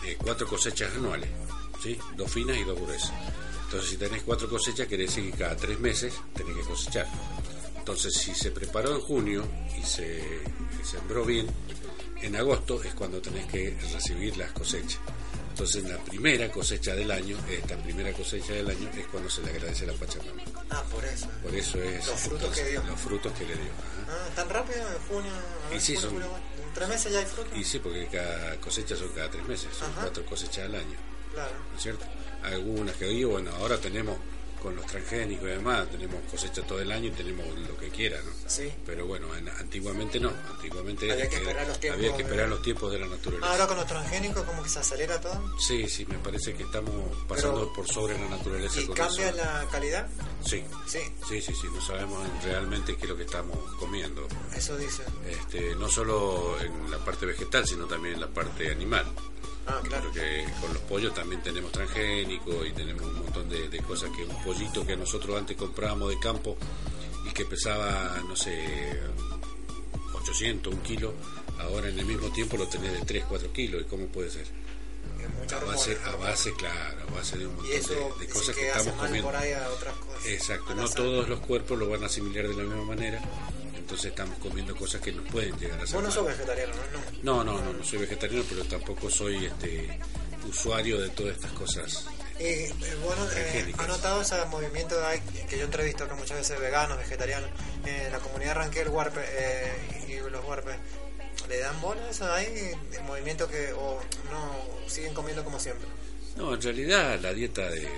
eh, 0.05 0.17
cuatro 0.19 0.47
cosechas 0.47 0.95
anuales, 0.95 1.31
¿sí? 1.83 1.99
Dos 2.17 2.31
finas 2.31 2.57
y 2.57 2.65
dos 2.65 2.81
gruesas. 2.81 3.13
Entonces, 3.65 3.91
si 3.91 3.97
tenés 3.97 4.23
cuatro 4.23 4.49
cosechas, 4.49 4.87
quiere 4.87 5.05
decir 5.05 5.31
que 5.31 5.39
cada 5.39 5.57
tres 5.57 5.79
meses 5.79 6.15
tenés 6.35 6.57
que 6.57 6.63
cosechar. 6.63 7.07
Entonces, 7.79 8.15
si 8.15 8.35
se 8.35 8.51
preparó 8.51 8.95
en 8.95 9.01
junio 9.01 9.45
y 9.79 9.83
se 9.85 10.23
sembró 10.85 11.25
bien, 11.25 11.47
en 12.21 12.37
agosto 12.37 12.83
es 12.83 12.95
cuando 12.95 13.21
tenés 13.21 13.47
que 13.47 13.77
recibir 13.93 14.37
las 14.37 14.53
cosechas. 14.53 15.01
Entonces, 15.53 15.85
la 15.85 15.99
primera 15.99 16.51
cosecha 16.51 16.95
del 16.95 17.11
año, 17.11 17.37
esta 17.47 17.77
primera 17.77 18.11
cosecha 18.15 18.55
del 18.55 18.71
año, 18.71 18.89
es 18.97 19.07
cuando 19.09 19.29
se 19.29 19.43
le 19.43 19.51
agradece 19.51 19.85
a 19.85 19.89
la 19.89 19.93
Pachamama. 19.93 20.43
Ah, 20.71 20.83
por 20.91 21.05
eso. 21.05 21.29
Por 21.43 21.55
eso 21.55 21.83
es. 21.83 22.07
Los 22.07 22.21
frutos 22.21 22.57
que 22.57 22.65
dio. 22.71 22.83
Los 22.85 22.99
frutos 22.99 23.33
que 23.35 23.45
le 23.45 23.55
dio. 23.55 23.71
Ah, 24.09 24.29
tan 24.35 24.49
rápido, 24.49 24.79
en 24.81 24.99
junio. 25.15 25.31
y 25.77 25.79
sí, 25.79 25.95
son. 25.95 26.15
tres 26.75 26.89
meses 26.89 27.13
ya 27.13 27.19
hay 27.19 27.27
frutos. 27.27 27.53
Y 27.55 27.65
sí, 27.65 27.79
porque 27.81 28.07
cada 28.07 28.57
cosecha 28.61 28.97
son 28.97 29.11
cada 29.11 29.31
tres 29.31 29.47
meses, 29.47 29.69
son 29.79 29.93
cuatro 29.93 30.25
cosechas 30.25 30.65
al 30.65 30.75
año. 30.75 30.97
Claro. 31.35 31.53
¿No 31.71 31.77
es 31.77 31.83
cierto? 31.83 32.07
Algunas 32.43 32.97
que 32.97 33.05
digo, 33.05 33.33
bueno, 33.33 33.55
ahora 33.57 33.77
tenemos 33.77 34.17
con 34.63 34.77
los 34.77 34.87
transgénicos 34.87 35.45
y 35.45 35.51
demás, 35.51 35.89
tenemos 35.91 36.23
cosecha 36.31 36.63
todo 36.63 36.81
el 36.81 36.93
año 36.93 37.09
y 37.09 37.11
tenemos 37.11 37.45
lo 37.59 37.77
que 37.77 37.89
quiera, 37.89 38.19
¿no? 38.23 38.31
Sí. 38.47 38.73
Pero 38.87 39.07
bueno, 39.07 39.27
antiguamente 39.59 40.21
no, 40.21 40.31
antiguamente 40.51 41.11
había 41.11 41.29
que 41.29 41.37
esperar 41.37 41.67
los 41.67 41.81
tiempos, 41.81 41.99
había 41.99 42.17
que 42.17 42.23
esperar 42.23 42.49
los 42.49 42.63
tiempos 42.63 42.93
de 42.93 42.99
la 43.01 43.07
naturaleza. 43.07 43.51
ahora 43.51 43.67
con 43.67 43.77
los 43.77 43.87
transgénicos 43.87 44.45
como 44.45 44.63
que 44.63 44.69
se 44.69 44.79
acelera 44.79 45.21
todo. 45.21 45.59
Sí, 45.59 45.89
sí, 45.89 46.07
me 46.07 46.19
parece 46.19 46.55
que 46.55 46.63
estamos 46.63 46.95
pasando 47.27 47.73
por 47.73 47.89
sobre 47.89 48.19
la 48.19 48.29
naturaleza. 48.29 48.81
¿Y 48.81 48.87
cambia 48.89 49.33
la 49.33 49.67
calidad? 49.71 50.07
Sí. 50.47 50.63
Sí. 50.87 51.01
Sí, 51.29 51.41
sí, 51.41 51.53
sí, 51.61 51.67
no 51.75 51.81
sabemos 51.81 52.23
realmente 52.45 52.97
qué 52.97 53.03
es 53.03 53.09
lo 53.09 53.17
que 53.17 53.25
estamos 53.25 53.59
comiendo. 53.81 54.29
Eso 54.55 54.77
dice. 54.77 55.03
Este, 55.29 55.75
no 55.75 55.89
solo 55.89 56.57
en 56.61 56.91
la 56.91 56.99
parte 56.99 57.27
vegetal, 57.27 57.67
sino 57.67 57.87
también 57.87 58.15
en 58.15 58.21
la 58.21 58.29
parte 58.29 58.71
animal. 58.71 59.07
Ah, 59.67 59.81
claro. 59.83 60.05
Porque 60.05 60.45
con 60.61 60.73
los 60.73 60.83
pollos 60.83 61.15
también 61.15 61.43
tenemos 61.43 61.71
transgénicos 61.73 62.67
y 62.67 62.73
tenemos 62.73 63.03
un 63.03 63.23
montón 63.23 63.49
de, 63.49 63.79
cosas 63.83 64.11
que 64.17 64.25
un 64.25 64.43
pollito 64.43 64.85
que 64.87 64.97
nosotros 64.97 65.39
antes 65.39 65.57
comprábamos 65.57 66.11
de 66.11 66.19
campo 66.19 66.57
y 67.29 67.33
que 67.33 67.45
pesaba, 67.45 68.21
no 68.27 68.35
sé, 68.35 69.01
800, 70.15 70.73
un 70.73 70.81
kilo, 70.81 71.15
ahora 71.61 71.89
en 71.89 71.99
el 71.99 72.07
mismo 72.07 72.31
tiempo 72.33 72.57
lo 72.57 72.67
tenés 72.69 72.93
de 72.93 73.05
3, 73.05 73.25
4 73.29 73.53
kilos. 73.53 73.83
¿Y 73.83 73.85
cómo 73.85 74.07
puede 74.07 74.31
ser? 74.31 74.47
A 75.53 75.65
base, 75.65 75.99
a 76.05 76.17
base, 76.17 76.53
claro, 76.55 77.03
a 77.09 77.15
base 77.15 77.39
de 77.39 77.47
un 77.47 77.55
montón 77.55 78.19
de, 78.19 78.29
cosas 78.29 78.57
que, 78.57 78.69
estamos 78.69 78.95
comiendo. 78.95 79.33
Exacto, 80.27 80.75
no 80.75 80.89
todos 80.89 81.29
los 81.29 81.41
cuerpos 81.41 81.79
lo 81.79 81.89
van 81.89 82.03
a 82.03 82.07
asimilar 82.07 82.49
de 82.49 82.55
la 82.55 82.63
misma 82.63 82.85
manera 82.85 83.21
entonces 83.83 84.07
estamos 84.07 84.39
comiendo 84.39 84.75
cosas 84.75 85.01
que 85.01 85.13
nos 85.13 85.29
pueden 85.31 85.59
llegar 85.59 85.81
a 85.81 85.87
ser. 85.87 85.97
Vos 85.97 86.05
no 86.05 86.11
sos 86.11 86.27
vegetariano, 86.27 86.73
¿no? 87.23 87.45
No, 87.45 87.45
no, 87.45 87.73
no, 87.73 87.85
soy 87.85 87.99
vegetariano, 88.01 88.45
pero 88.49 88.65
tampoco 88.65 89.11
soy 89.11 89.47
este 89.47 89.99
usuario 90.49 91.01
de 91.01 91.09
todas 91.11 91.37
estas 91.37 91.53
cosas. 91.53 92.07
Y 92.39 92.73
bueno, 93.05 93.27
eh, 93.37 93.73
¿ha 93.79 93.87
notado 93.87 94.23
ese 94.23 94.45
movimiento 94.47 94.97
que 95.49 95.59
yo 95.59 95.65
entrevisto 95.65 96.09
que 96.09 96.15
muchas 96.15 96.39
veces 96.39 96.59
veganos, 96.59 96.99
vegetarianos, 96.99 97.51
en 97.85 98.11
la 98.11 98.19
comunidad 98.19 98.55
Ranquel 98.57 98.89
Huarpe 98.89 99.21
eh, 99.23 100.07
y 100.09 100.31
los 100.31 100.45
Huarpes? 100.45 100.77
¿Le 101.49 101.59
dan 101.59 101.81
bola 101.81 102.09
eso? 102.09 102.33
¿Hay 102.33 102.73
movimiento 103.07 103.49
que 103.49 103.73
o 103.73 104.01
no 104.31 104.89
siguen 104.89 105.13
comiendo 105.13 105.45
como 105.45 105.59
siempre? 105.59 105.87
No, 106.37 106.55
en 106.55 106.63
realidad 106.63 107.19
la 107.21 107.33
dieta 107.33 107.69
del, 107.69 107.89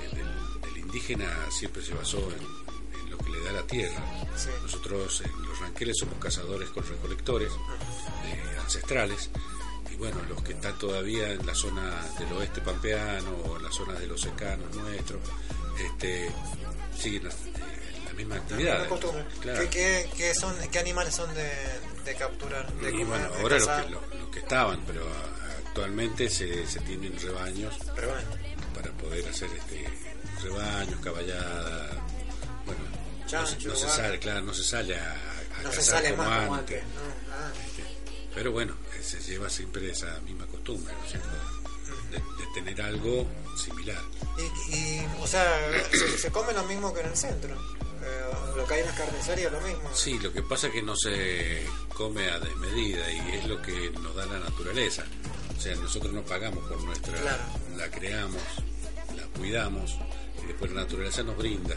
indígena 0.76 1.30
siempre 1.50 1.82
se 1.82 1.94
basó 1.94 2.18
en, 2.18 2.73
lo 3.10 3.18
que 3.18 3.30
le 3.30 3.40
da 3.44 3.52
la 3.52 3.66
tierra. 3.66 4.02
Nosotros 4.62 5.22
en 5.24 5.42
los 5.42 5.58
ranqueles 5.60 5.96
somos 5.98 6.18
cazadores 6.18 6.68
con 6.70 6.86
recolectores 6.86 7.52
eh, 7.52 8.56
ancestrales 8.60 9.30
y 9.94 9.96
bueno, 9.96 10.20
los 10.28 10.42
que 10.42 10.52
están 10.52 10.76
todavía 10.78 11.30
en 11.30 11.46
la 11.46 11.54
zona 11.54 12.04
del 12.18 12.32
oeste 12.32 12.60
pampeano 12.60 13.30
o 13.46 13.56
en 13.56 13.62
la 13.62 13.70
zona 13.70 13.94
de 13.94 14.06
los 14.06 14.20
secanos 14.20 14.74
nuestros, 14.74 15.20
este, 15.78 16.30
siguen 16.98 17.24
la, 17.24 17.30
eh, 17.30 18.14
misma 18.16 18.36
actividad. 18.36 18.88
¿Qué, 19.70 20.34
son, 20.34 20.54
¿Qué 20.70 20.78
animales 20.78 21.14
son 21.14 21.32
de, 21.34 22.14
capturar? 22.16 22.66
y 22.80 23.04
bueno, 23.04 23.28
ahora 23.40 23.58
los 23.58 23.68
que, 23.68 23.90
los, 23.90 24.28
que 24.32 24.38
estaban, 24.40 24.80
pero 24.86 25.02
actualmente 25.66 26.28
se, 26.28 26.66
se 26.66 26.80
tienen 26.80 27.18
rebaños 27.20 27.74
para 28.74 28.90
poder 28.92 29.28
hacer 29.28 29.50
este 29.56 29.88
rebaños, 30.42 31.00
caballadas, 31.00 31.90
bueno, 32.66 32.80
no, 33.32 33.76
se 33.76 33.88
sale, 33.88 34.18
claro, 34.18 34.42
no 34.42 34.54
se 34.54 34.64
sale 34.64 34.96
a, 34.96 35.16
cazar 35.62 36.14
como 36.14 36.54
antes. 36.54 36.82
Ah. 37.30 37.50
Este, 37.66 37.84
pero 38.34 38.52
bueno, 38.52 38.74
eh, 38.94 39.02
se 39.02 39.20
lleva 39.20 39.48
siempre 39.48 39.90
esa 39.90 40.20
misma 40.20 40.46
costumbre, 40.46 40.92
¿no 40.92 41.04
es 41.04 41.10
cierto? 41.10 41.28
De, 42.10 42.44
tener 42.54 42.80
algo 42.82 43.26
similar. 43.56 44.00
Y, 44.70 45.00
o 45.20 45.26
sea, 45.26 45.44
se, 46.16 46.30
come 46.30 46.52
lo 46.52 46.62
mismo 46.64 46.94
que 46.94 47.00
en 47.00 47.06
el 47.06 47.16
centro. 47.16 47.52
Eh, 47.52 48.56
lo 48.56 48.64
que 48.64 48.74
hay 48.74 48.80
en 48.80 48.86
las 48.86 48.96
carnicerías 48.96 49.50
lo 49.50 49.60
mismo. 49.60 49.90
Sí, 49.92 50.18
lo 50.20 50.32
que 50.32 50.42
pasa 50.42 50.68
es 50.68 50.74
que 50.74 50.82
no 50.82 50.94
se 50.94 51.66
come 51.94 52.30
a 52.30 52.38
desmedida 52.38 53.10
y 53.10 53.36
es 53.36 53.46
lo 53.46 53.60
que 53.60 53.90
nos 53.90 54.14
da 54.14 54.26
la 54.26 54.38
naturaleza. 54.38 55.04
O 55.56 55.60
sea, 55.60 55.74
nosotros 55.76 56.12
no 56.12 56.22
pagamos 56.22 56.62
por 56.68 56.80
nuestra, 56.84 57.18
Claro. 57.18 57.42
la 57.76 57.90
creamos, 57.90 58.42
la 59.16 59.24
cuidamos 59.36 59.96
y 60.42 60.46
después 60.46 60.70
la 60.72 60.82
naturaleza 60.82 61.22
nos 61.24 61.36
brinda 61.36 61.76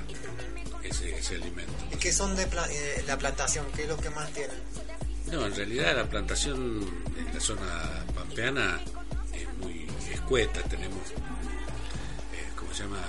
ese, 0.87 1.15
ese 1.17 1.35
alimento. 1.35 1.71
¿Y 1.91 1.97
qué 1.97 2.11
son 2.11 2.35
de 2.35 2.45
pla- 2.47 2.67
eh, 2.71 3.03
la 3.07 3.17
plantación? 3.17 3.65
¿Qué 3.75 3.83
es 3.83 3.87
lo 3.89 3.97
que 3.97 4.09
más 4.09 4.31
tienen? 4.31 4.57
No, 5.31 5.45
en 5.45 5.55
realidad 5.55 5.95
la 5.95 6.05
plantación 6.09 6.87
en 7.17 7.33
la 7.33 7.39
zona 7.39 8.05
pampeana 8.15 8.79
es 9.33 9.47
muy 9.57 9.85
escueta, 10.11 10.61
tenemos, 10.63 11.09
eh, 11.11 12.49
¿cómo 12.57 12.73
se 12.73 12.83
llama? 12.83 13.01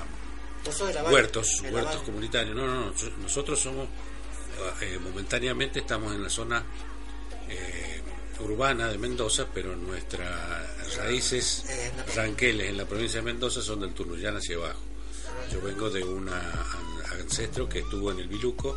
Huertos, 1.10 1.62
huertos 1.70 2.02
comunitarios. 2.02 2.54
No, 2.56 2.66
no, 2.66 2.86
no, 2.90 2.98
so- 2.98 3.10
nosotros 3.22 3.60
somos, 3.60 3.88
eh, 4.80 4.98
momentáneamente 5.00 5.78
estamos 5.78 6.12
en 6.14 6.22
la 6.22 6.28
zona 6.30 6.64
urbana 8.40 8.88
de 8.88 8.98
Mendoza, 8.98 9.46
pero 9.52 9.74
nuestras 9.74 10.96
raíces 10.96 11.64
ranqueles 12.14 12.68
en 12.68 12.76
la 12.76 12.84
provincia 12.84 13.18
de 13.20 13.24
Mendoza 13.24 13.62
son 13.62 13.80
del 13.80 13.92
Tunuyán 13.94 14.36
hacia 14.36 14.56
abajo. 14.56 14.80
Yo 15.50 15.60
vengo 15.60 15.88
de 15.90 16.04
un 16.04 16.28
ancestro 17.20 17.68
que 17.68 17.81
estuvo 17.81 18.11
en 18.12 18.18
el 18.20 18.28
Biluco, 18.28 18.76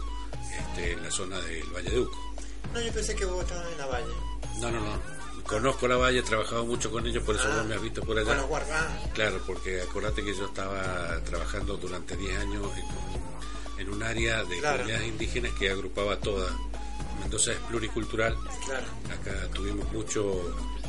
este, 0.58 0.94
en 0.94 1.04
la 1.04 1.12
zona 1.12 1.40
del 1.42 1.64
Valle 1.74 1.90
de 1.90 2.00
Uco. 2.00 2.34
No, 2.74 2.80
yo 2.82 2.92
pensé 2.94 3.16
que 3.16 3.26
vos 3.26 3.44
estabas 3.44 3.72
en 3.72 3.78
la 3.78 3.86
Valle. 3.88 4.14
No, 4.60 4.72
no, 4.72 4.80
no. 4.80 5.22
Conozco 5.48 5.88
la 5.88 5.98
valle, 5.98 6.20
he 6.20 6.24
trabajado 6.24 6.66
mucho 6.66 6.92
con 6.92 7.06
ellos, 7.06 7.24
por 7.24 7.36
eso 7.36 7.46
Ah, 7.52 7.58
vos 7.58 7.66
me 7.66 7.76
has 7.76 7.82
visto 7.82 8.04
por 8.04 8.18
allá. 8.18 8.40
Guardas. 8.44 8.70
Ah, 8.88 9.10
Claro, 9.14 9.42
porque 9.46 9.82
acordate 9.82 10.24
que 10.24 10.34
yo 10.36 10.46
estaba 10.46 11.20
trabajando 11.26 11.78
durante 11.78 12.16
10 12.16 12.38
años 12.40 12.64
en 12.78 12.86
un, 12.86 13.80
en 13.80 13.90
un 13.90 14.04
área 14.04 14.44
de 14.44 14.60
Claro. 14.60 14.78
comunidades 14.78 15.08
indígenas 15.08 15.52
que 15.54 15.70
agrupaba 15.72 16.18
toda. 16.20 16.48
Mendoza 17.22 17.54
es 17.54 17.58
pluricultural. 17.60 18.36
claro. 18.66 18.86
Acá 19.12 19.48
tuvimos 19.54 19.92
muchos 19.92 20.38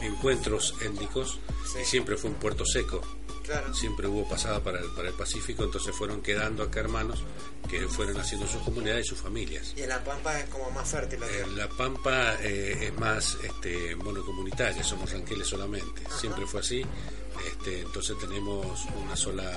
encuentros 0.01 0.75
étnicos 0.83 1.39
y 1.81 1.85
siempre 1.85 2.17
fue 2.17 2.31
un 2.31 2.37
puerto 2.37 2.65
seco. 2.65 3.01
Claro. 3.43 3.75
Siempre 3.75 4.07
hubo 4.07 4.29
pasada 4.29 4.63
para 4.63 4.79
el, 4.81 4.87
para 4.91 5.09
el 5.09 5.15
Pacífico, 5.15 5.65
entonces 5.65 5.95
fueron 5.95 6.23
quedando 6.23 6.63
acá 6.63 6.81
hermanos 6.81 7.25
que 7.69 7.89
fueron 7.89 8.19
haciendo 8.19 8.47
sus 8.47 8.63
comunidades 8.63 9.07
y 9.07 9.09
sus 9.09 9.19
familias. 9.19 9.73
Y 9.77 9.83
en 9.83 9.89
La 9.89 10.03
Pampa 10.05 10.39
es 10.39 10.49
como 10.49 10.71
más 10.71 10.89
fértil 10.89 11.21
la 11.21 11.27
tierra. 11.27 11.49
La 11.49 11.69
Pampa 11.69 12.37
eh, 12.41 12.79
es 12.83 12.99
más 12.99 13.39
este, 13.43 13.97
monocomunitaria, 13.97 14.85
somos 14.85 15.11
ranqueles 15.11 15.49
solamente, 15.49 16.03
siempre 16.21 16.47
fue 16.47 16.61
así, 16.61 16.85
este, 17.47 17.81
entonces 17.81 18.17
tenemos 18.19 18.85
una 19.03 19.17
sola 19.17 19.51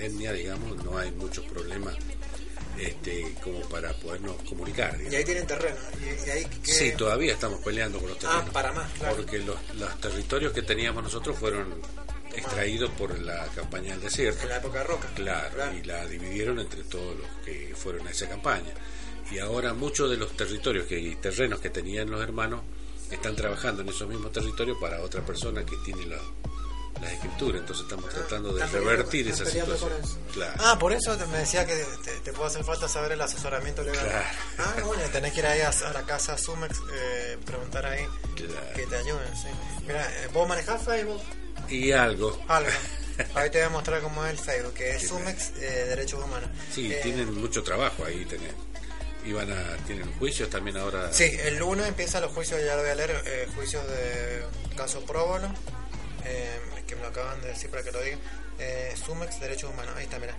etnia, 0.00 0.32
digamos, 0.32 0.82
no 0.84 0.96
hay 0.96 1.10
muchos 1.12 1.44
problemas 1.44 1.94
este, 2.78 3.34
como 3.42 3.60
para 3.68 3.92
podernos 3.94 4.36
comunicar. 4.48 4.98
Y 5.00 5.14
ahí 5.14 5.24
tienen 5.24 5.46
terreno. 5.46 5.76
Y, 6.00 6.28
y 6.28 6.30
ahí 6.30 6.44
que... 6.44 6.72
Sí, 6.72 6.92
todavía 6.96 7.34
estamos 7.34 7.60
peleando 7.60 7.98
con 7.98 8.08
los 8.08 8.18
terrenos. 8.18 8.44
Ah, 8.48 8.52
para 8.52 8.72
más, 8.72 8.90
claro. 8.92 9.16
Porque 9.16 9.38
los, 9.38 9.56
los 9.74 10.00
territorios 10.00 10.52
que 10.52 10.62
teníamos 10.62 11.02
nosotros 11.02 11.36
fueron 11.38 11.74
extraídos 12.34 12.90
por 12.90 13.18
la 13.20 13.46
campaña 13.54 13.92
del 13.92 14.02
desierto. 14.02 14.42
En 14.42 14.48
la 14.48 14.56
época 14.56 14.78
de 14.78 14.84
Roca. 14.84 15.08
Claro, 15.14 15.56
y 15.72 15.84
la 15.84 16.06
dividieron 16.06 16.58
entre 16.58 16.82
todos 16.84 17.16
los 17.16 17.26
que 17.44 17.72
fueron 17.76 18.06
a 18.06 18.10
esa 18.10 18.28
campaña. 18.28 18.72
Y 19.30 19.38
ahora 19.38 19.72
muchos 19.72 20.10
de 20.10 20.16
los 20.16 20.36
territorios 20.36 20.86
que, 20.86 20.98
y 20.98 21.14
terrenos 21.16 21.60
que 21.60 21.70
tenían 21.70 22.10
los 22.10 22.20
hermanos 22.20 22.60
están 23.10 23.36
trabajando 23.36 23.82
en 23.82 23.88
esos 23.88 24.08
mismos 24.08 24.32
territorios 24.32 24.76
para 24.80 25.00
otra 25.00 25.24
persona 25.24 25.64
que 25.64 25.76
tiene 25.84 26.06
la, 26.06 26.18
las 27.00 27.12
escrituras. 27.12 27.60
Entonces 27.60 27.84
estamos 27.84 28.10
tratando 28.10 28.52
de 28.54 28.62
Ah, 28.62 28.66
Están 28.66 28.80
peleando- 28.80 28.90
revertir 29.02 29.28
esa 29.28 29.44
situación. 29.44 29.90
por 29.90 30.00
eso. 30.00 30.18
Claro. 30.32 30.54
Ah, 30.58 30.78
por 30.78 30.92
eso 30.92 31.16
te- 31.16 31.26
me 31.26 31.38
decía 31.38 31.66
que 31.66 31.74
te, 32.04 32.10
te 32.20 32.32
puede 32.32 32.48
hacer 32.48 32.64
falta 32.64 32.88
saber 32.88 33.12
el 33.12 33.20
asesoramiento 33.20 33.82
legal. 33.82 34.06
Claro. 34.06 34.24
Ah, 34.58 34.74
bueno, 34.84 35.02
tenés 35.12 35.32
que 35.32 35.40
ir 35.40 35.46
ahí 35.46 35.60
a, 35.60 35.68
a 35.70 35.92
la 35.92 36.02
casa 36.02 36.36
Sumex, 36.38 36.78
eh, 36.94 37.38
preguntar 37.44 37.86
ahí 37.86 38.06
que 38.36 38.86
te 38.86 38.96
ayuden. 38.96 39.28
Sí. 39.36 39.48
Mira, 39.86 40.02
eh, 40.22 40.28
¿vos 40.32 40.48
manejás 40.48 40.82
Facebook? 40.82 41.20
Y 41.68 41.92
algo. 41.92 42.38
Algo. 42.48 42.70
Ahí 43.36 43.48
te 43.48 43.58
voy 43.58 43.66
a 43.66 43.70
mostrar 43.70 44.00
cómo 44.02 44.24
es 44.26 44.32
el 44.32 44.38
Facebook, 44.38 44.74
que 44.74 44.96
es 44.96 45.06
Sumex 45.08 45.50
eh, 45.58 45.86
Derechos 45.88 46.22
Humanos. 46.24 46.50
Sí, 46.74 46.92
Eh, 46.92 46.98
tienen 47.02 47.32
mucho 47.40 47.62
trabajo 47.62 48.04
ahí. 48.04 48.24
Tienen, 48.24 48.50
iban 49.24 49.52
a, 49.52 49.76
tienen 49.86 50.12
juicios 50.18 50.50
también 50.50 50.76
ahora. 50.76 51.12
Sí, 51.12 51.30
el 51.44 51.56
lunes 51.58 51.86
empiezan 51.86 52.22
los 52.22 52.32
juicios, 52.32 52.60
ya 52.64 52.74
lo 52.74 52.82
voy 52.82 52.90
a 52.90 52.94
leer, 52.96 53.22
eh, 53.24 53.48
juicios 53.54 53.86
de 53.86 54.44
caso 54.76 55.00
próbolo, 55.06 55.46
eh, 56.24 56.58
que 56.86 56.96
me 56.96 57.02
lo 57.02 57.08
acaban 57.08 57.40
de 57.42 57.48
decir 57.48 57.70
para 57.70 57.82
que 57.82 57.92
lo 57.92 58.00
diga. 58.02 58.18
Eh, 58.58 58.94
Sumex, 59.04 59.40
Derechos 59.40 59.70
Humanos, 59.70 59.94
ahí 59.96 60.04
está, 60.04 60.18
mira. 60.18 60.34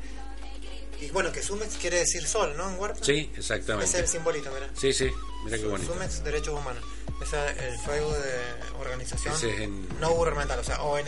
Y 1.02 1.10
bueno, 1.10 1.30
que 1.32 1.42
Sumex 1.44 1.76
quiere 1.78 1.98
decir 2.00 2.26
sol, 2.26 2.54
¿no? 2.56 2.70
En 2.70 2.80
Huerta. 2.80 3.04
Sí, 3.04 3.30
exactamente. 3.36 3.86
Ese 3.90 3.98
es 3.98 4.04
el 4.04 4.08
simbolito, 4.10 4.50
mira. 4.54 4.70
Sí, 4.80 4.94
sí, 4.94 5.12
mira 5.44 5.58
qué 5.58 5.66
bonito. 5.66 5.92
Sumex, 5.94 6.24
Derechos 6.24 6.58
Humanos. 6.60 6.84
Ese 7.22 7.46
es 7.50 7.58
el 7.64 7.78
Facebook 7.80 8.16
de 8.18 8.40
organización 8.80 9.34
Ese 9.36 9.54
es 9.54 9.60
en 9.62 10.00
no 10.00 10.12
gubernamental, 10.12 10.60
o 10.60 10.64
sea, 10.64 10.82
ONG. 10.82 11.06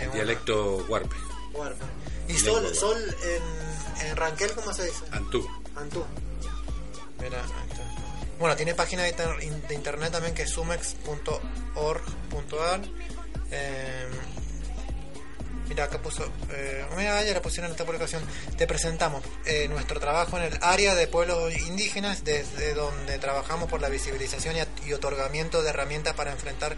En 0.00 0.12
dialecto 0.12 0.76
una- 0.76 0.86
Huerta. 0.88 1.16
Y 2.28 2.36
sol, 2.38 2.74
sol 2.74 3.16
en, 3.24 3.42
en 4.08 4.16
Ranquel, 4.16 4.52
¿cómo 4.52 4.72
se 4.74 4.84
dice? 4.84 5.02
Antú. 5.12 5.48
Antú. 5.74 6.04
Mira, 7.22 7.42
ahí 7.42 7.68
está. 7.70 7.82
Bueno, 8.38 8.54
tiene 8.56 8.74
página 8.74 9.04
de, 9.04 9.12
de 9.12 9.74
internet 9.74 10.12
también 10.12 10.34
que 10.34 10.42
es 10.42 10.50
sumex.org.ar. 10.50 12.80
Eh, 13.50 14.06
mira, 15.68 15.84
acá 15.84 15.98
puso. 15.98 16.30
Eh, 16.52 16.84
ayer 16.96 17.34
la 17.34 17.42
pusieron 17.42 17.66
en 17.66 17.72
esta 17.72 17.84
publicación. 17.84 18.22
Te 18.56 18.66
presentamos 18.66 19.22
eh, 19.44 19.68
nuestro 19.68 20.00
trabajo 20.00 20.36
en 20.38 20.44
el 20.44 20.58
área 20.62 20.94
de 20.94 21.06
pueblos 21.06 21.56
indígenas, 21.56 22.24
desde 22.24 22.74
donde 22.74 23.18
trabajamos 23.18 23.68
por 23.68 23.80
la 23.80 23.88
visibilización 23.88 24.56
y, 24.56 24.88
y 24.88 24.92
otorgamiento 24.92 25.62
de 25.62 25.70
herramientas 25.70 26.14
para 26.14 26.32
enfrentar 26.32 26.76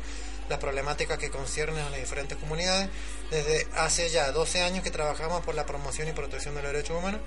las 0.48 0.58
problemáticas 0.58 1.18
que 1.18 1.30
conciernen 1.30 1.84
a 1.84 1.90
las 1.90 2.00
diferentes 2.00 2.38
comunidades. 2.38 2.88
Desde 3.30 3.66
hace 3.76 4.08
ya 4.10 4.32
12 4.32 4.62
años 4.62 4.82
que 4.82 4.90
trabajamos 4.90 5.44
por 5.44 5.54
la 5.54 5.66
promoción 5.66 6.08
y 6.08 6.12
protección 6.12 6.54
de 6.54 6.62
los 6.62 6.72
derechos 6.72 6.98
humanos. 6.98 7.20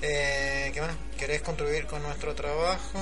Eh, 0.00 0.70
¿Qué 0.72 0.80
más? 0.80 0.94
¿Querés 1.18 1.42
contribuir 1.42 1.86
con 1.86 2.02
nuestro 2.02 2.34
trabajo? 2.34 2.98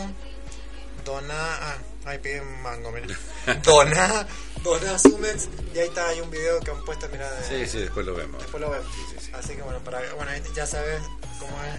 Dona. 1.04 1.35
Ah, 1.35 1.76
ahí 2.07 2.19
piden 2.19 2.62
mango, 2.62 2.90
mira. 2.92 3.07
Dona, 3.64 4.27
dona 4.62 4.99
Sumex. 4.99 5.49
Y 5.75 5.79
ahí 5.79 5.88
está, 5.88 6.09
hay 6.09 6.21
un 6.21 6.31
video 6.31 6.61
que 6.61 6.71
han 6.71 6.85
puesto, 6.85 7.09
mira. 7.11 7.31
De, 7.31 7.45
Sí, 7.47 7.71
sí, 7.71 7.79
después 7.81 8.07
lo 8.07 8.14
vemos. 8.14 8.40
Después 8.40 8.61
lo 8.61 8.71
vemos. 8.71 8.87
Así 9.35 9.55
que 9.57 9.62
bueno, 9.62 9.81
para, 9.81 10.01
bueno, 10.14 10.31
ahí 10.31 10.42
ya 10.55 10.66
sabes 10.66 11.01
cómo 11.38 11.53
es 11.64 11.75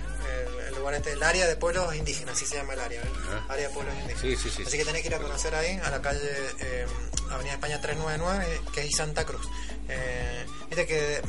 el, 0.48 0.68
el 0.68 0.76
lugar 0.76 0.94
este, 0.96 1.14
el 1.14 1.24
área 1.24 1.48
de 1.48 1.56
pueblos 1.56 1.96
indígenas, 1.96 2.36
así 2.36 2.46
se 2.46 2.56
llama 2.58 2.74
el 2.74 2.80
área. 2.82 3.02
Ajá. 3.02 3.46
Área 3.54 3.68
de 3.68 3.74
pueblos 3.74 3.94
indígenas. 3.96 4.22
Sí, 4.22 4.36
sí, 4.36 4.50
sí, 4.56 4.62
Así 4.64 4.72
sí. 4.72 4.78
que 4.78 4.86
tenés 4.86 5.02
que 5.02 5.08
ir 5.08 5.16
a 5.16 5.20
conocer 5.20 5.56
ahí, 5.56 5.80
a 5.84 5.90
la 5.90 6.02
calle 6.02 6.20
eh, 6.60 6.86
Avenida 7.32 7.54
España 7.54 7.82
399, 7.82 8.62
que 8.74 8.82
es 8.86 8.96
Santa 8.96 9.26
Cruz. 9.26 9.48
Eh, 9.90 10.46
Viste 10.70 10.86
que 10.86 11.22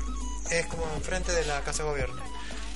es 0.50 0.66
como 0.66 0.84
enfrente 0.96 1.32
de 1.32 1.44
la 1.46 1.60
Casa 1.62 1.82
de 1.84 1.88
Gobierno. 1.90 2.22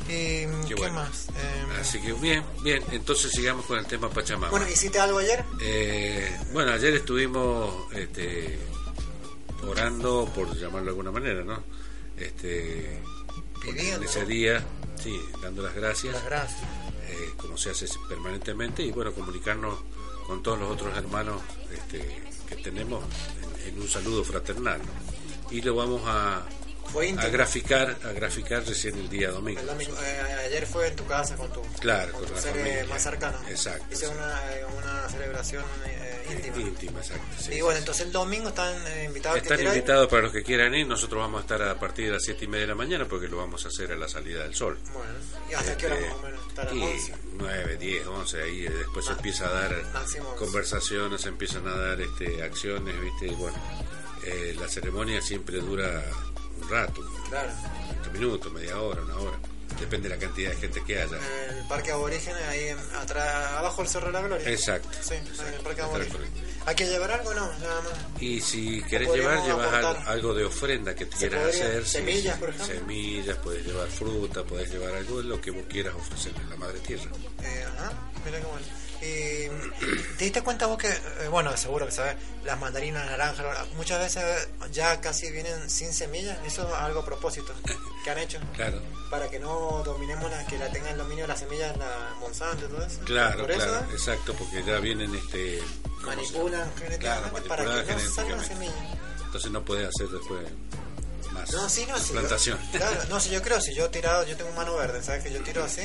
¿Y 0.09 0.69
qué, 0.69 0.75
bueno. 0.77 0.95
más? 0.95 1.29
Eh, 1.29 1.81
Así 1.81 2.01
que 2.01 2.13
bien, 2.15 2.45
bien. 2.63 2.83
Entonces 2.93 3.31
sigamos 3.33 3.65
con 3.67 3.79
el 3.79 3.87
tema 3.87 4.09
Pachamama. 4.11 4.51
bueno, 4.51 4.69
¿hiciste 4.69 4.99
algo 5.01 5.19
ayer? 5.19 5.45
Eh, 5.61 6.39
bueno, 6.53 6.73
ayer 6.73 6.95
estuvimos 6.95 7.93
este, 7.93 8.59
orando, 9.67 10.31
por 10.35 10.55
llamarlo 10.57 10.85
de 10.85 10.91
alguna 10.91 11.11
manera, 11.13 11.43
¿no? 11.45 11.63
Este, 12.17 13.01
Pidiendo, 13.61 13.97
en 13.99 14.03
ese 14.09 14.27
día, 14.27 14.65
sí, 15.03 15.19
dando 15.41 15.63
las 15.63 15.75
gracias, 15.75 16.15
Las 16.15 16.25
gracias. 16.25 16.61
eh, 17.09 17.31
como 17.37 17.57
se 17.57 17.71
hace 17.71 17.87
permanentemente, 18.09 18.83
y 18.83 18.91
bueno, 18.91 19.13
comunicarnos 19.13 19.79
con 20.27 20.43
todos 20.43 20.59
los 20.59 20.71
otros 20.71 20.97
hermanos 20.97 21.41
este, 21.73 22.23
que 22.49 22.57
tenemos 22.57 23.05
en, 23.65 23.69
en 23.75 23.81
un 23.81 23.89
saludo 23.89 24.25
fraternal. 24.25 24.79
¿no? 24.81 25.53
Y 25.53 25.61
lo 25.63 25.75
vamos 25.77 26.03
a, 26.07 26.43
Fue 26.91 27.11
a 27.11 27.29
graficar, 27.29 27.97
a 28.05 28.13
graficar 28.13 28.65
recién 28.65 28.97
el 28.99 29.09
día 29.09 29.31
domingo. 29.31 29.61
El 29.61 29.67
domingo, 29.67 29.97
eh, 30.03 30.21
ayer 30.47 30.67
fue 30.67 30.89
en 30.89 30.97
tu 30.97 31.07
casa 31.07 31.37
con 31.37 31.51
tu, 31.53 31.63
Claro, 31.81 32.13
con 32.13 32.21
con 32.21 32.29
tu 32.31 32.35
la 32.35 32.41
ser 32.43 32.55
familia. 32.55 32.85
más 32.87 33.03
cercano. 33.03 33.39
Exacto, 33.49 33.87
Hice 33.91 34.07
sí. 34.07 34.13
una, 34.15 34.55
eh, 34.55 34.65
una 34.77 35.09
celebración 35.09 35.65
eh, 35.87 36.27
íntima. 36.33 36.57
Íntima, 36.59 37.01
exacto. 37.01 37.25
sí, 37.39 37.55
y 37.55 37.61
bueno, 37.63 37.79
entonces 37.79 38.07
el 38.07 38.13
domingo 38.13 38.49
están 38.51 38.75
eh, 38.89 39.05
invitados. 39.05 39.39
Están 39.39 39.61
invitados 39.63 40.09
para 40.09 40.23
los 40.23 40.33
que 40.33 40.43
quieran 40.43 40.75
ir. 40.75 40.87
Nosotros 40.87 41.21
vamos 41.21 41.39
a 41.39 41.43
estar 41.43 41.63
a 41.63 41.79
partir 41.79 42.07
de 42.07 42.13
las 42.13 42.23
7 42.25 42.45
y 42.45 42.49
media 42.49 42.63
de 42.63 42.69
la 42.69 42.75
mañana 42.75 43.07
porque 43.07 43.27
lo 43.29 43.39
vamos 43.39 43.65
a 43.65 43.69
hacer 43.69 43.93
a 43.93 43.97
la 43.97 44.09
salida 44.09 44.43
del 44.43 44.55
sol. 44.55 44.79
Bueno, 44.93 45.13
¿y 45.51 45.55
hasta 45.55 45.77
qué 45.77 45.87
hora 45.87 45.95
Este, 45.97 46.09
más 46.09 46.17
o 46.19 46.23
menos? 46.23 46.41
¿Hasta 46.49 46.65
las 46.65 46.75
y 46.75 46.83
11? 46.83 47.15
9, 47.35 47.77
10, 47.79 48.07
11, 48.07 48.43
ahí 48.43 48.67
eh, 48.67 48.71
después 48.71 49.07
se 49.07 49.13
empieza 49.13 49.47
a 49.47 49.51
dar 49.53 49.83
máximo 49.95 50.35
conversaciones, 50.37 51.21
se 51.23 51.29
empiezan 51.29 51.67
a 51.67 51.75
dar 51.77 52.01
este, 52.01 52.43
acciones, 52.43 53.01
¿viste? 53.01 53.27
Y 53.29 53.35
bueno, 53.35 53.57
eh, 54.25 54.55
la 54.61 54.69
ceremonia 54.69 55.21
siempre 55.23 55.59
dura 55.59 56.05
un 56.63 56.69
rato, 56.71 57.03
Claro. 57.29 57.51
20 58.03 58.11
minutos, 58.19 58.53
media 58.53 58.81
hora, 58.81 59.03
una 59.03 59.17
hora. 59.17 59.39
Depende 59.81 60.09
de 60.09 60.15
la 60.15 60.21
cantidad 60.21 60.51
de 60.51 60.57
gente 60.57 60.85
que 60.85 61.01
haya. 61.01 61.17
El 61.59 61.65
parque 61.67 61.91
aborígenes, 61.91 62.43
ahí 62.49 62.69
en- 62.69 62.79
atrás, 62.97 63.53
abajo 63.57 63.83
del 63.83 63.91
Cerro 63.91 64.07
de 64.09 64.13
la 64.13 64.21
Gloria. 64.21 64.49
Exacto. 64.49 64.89
Sí, 65.01 65.15
en 65.15 65.27
el 65.55 65.61
parque 65.61 65.83
correcto. 65.83 66.19
¿Hay 66.67 66.75
que 66.77 66.87
llevar 66.87 67.11
algo 67.11 67.35
no? 67.35 67.47
Nada 67.59 67.81
más. 67.81 67.93
Y 68.23 68.41
si 68.41 68.81
querés 68.83 69.09
llevar, 69.13 69.43
llevas 69.45 69.73
algo, 69.73 69.97
algo 70.07 70.35
de 70.35 70.45
ofrenda 70.45 70.95
que 70.95 71.09
quieras 71.09 71.49
hacer. 71.49 71.85
Semillas, 71.89 72.35
sí. 72.35 72.41
por 72.41 72.51
ejemplo. 72.51 72.67
Semillas, 72.77 73.37
puedes 73.39 73.67
llevar 73.67 73.89
fruta, 73.89 74.45
puedes 74.45 74.71
llevar 74.71 74.95
algo, 74.95 75.21
lo 75.23 75.41
que 75.41 75.51
vos 75.51 75.65
quieras 75.69 75.95
ofrecerle 75.97 76.41
a 76.45 76.51
la 76.51 76.57
madre 76.57 76.79
tierra. 76.81 77.11
Eh, 77.43 77.65
ajá, 77.67 77.93
mira 78.25 78.39
qué 78.39 78.47
bueno. 78.47 78.67
Y 79.03 79.49
te 80.17 80.25
diste 80.25 80.43
cuenta 80.43 80.67
vos 80.67 80.79
que, 80.79 80.89
eh, 80.89 81.29
bueno, 81.29 81.57
seguro 81.57 81.87
que 81.87 81.93
sabes, 81.93 82.17
las 82.45 82.59
mandarinas 82.61 83.05
naranjas, 83.07 83.69
muchas 83.77 83.99
veces 83.99 84.49
ya 84.71 85.01
casi 85.01 85.31
vienen 85.33 85.69
sin 85.69 85.93
semillas. 85.93 86.39
Eso 86.47 86.69
es 86.69 86.75
algo 86.75 87.01
a 87.01 87.05
propósito 87.05 87.53
que 88.05 88.11
han 88.11 88.19
hecho. 88.19 88.39
Claro. 88.55 88.81
Para 89.11 89.29
que 89.29 89.41
no 89.41 89.83
dominemos 89.85 90.31
la, 90.31 90.47
que 90.47 90.57
la 90.57 90.69
tengan 90.71 90.93
el 90.93 90.99
dominio 90.99 91.25
de 91.25 91.29
las 91.29 91.41
semillas 91.41 91.77
la 91.77 92.15
Monsanto 92.21 92.67
y 92.67 92.69
todo 92.69 92.87
eso. 92.87 93.01
Claro, 93.05 93.41
Por 93.47 93.55
claro, 93.55 93.77
¿eh? 93.77 93.85
exacto, 93.93 94.35
porque 94.35 94.63
ya 94.63 94.79
vienen 94.79 95.15
este 95.15 95.59
¿cómo 95.83 96.01
se 96.01 96.17
manipulan 96.17 96.73
genéticamente 96.77 97.43
Claro, 97.43 97.49
para 97.49 97.85
que 97.85 97.93
no 97.95 98.01
salgan 98.01 98.45
semillas. 98.45 98.75
Entonces 99.25 99.51
no 99.51 99.65
puedes 99.65 99.89
hacer 99.89 100.09
después 100.09 100.47
más 101.33 101.51
No, 101.53 101.69
sí, 101.69 101.85
no, 101.89 101.99
sí. 101.99 102.13
plantación. 102.13 102.59
yo- 102.73 102.79
claro, 102.79 103.01
no, 103.09 103.19
sí, 103.21 103.31
yo 103.31 103.43
creo, 103.43 103.61
si 103.61 103.75
yo 103.75 103.87
he 103.87 103.89
tirado, 103.89 104.25
yo 104.27 104.37
tengo 104.37 104.53
mano 104.53 104.77
verde, 104.77 105.03
¿sabes? 105.03 105.23
Que 105.25 105.33
yo 105.33 105.43
tiro 105.43 105.65
así, 105.65 105.83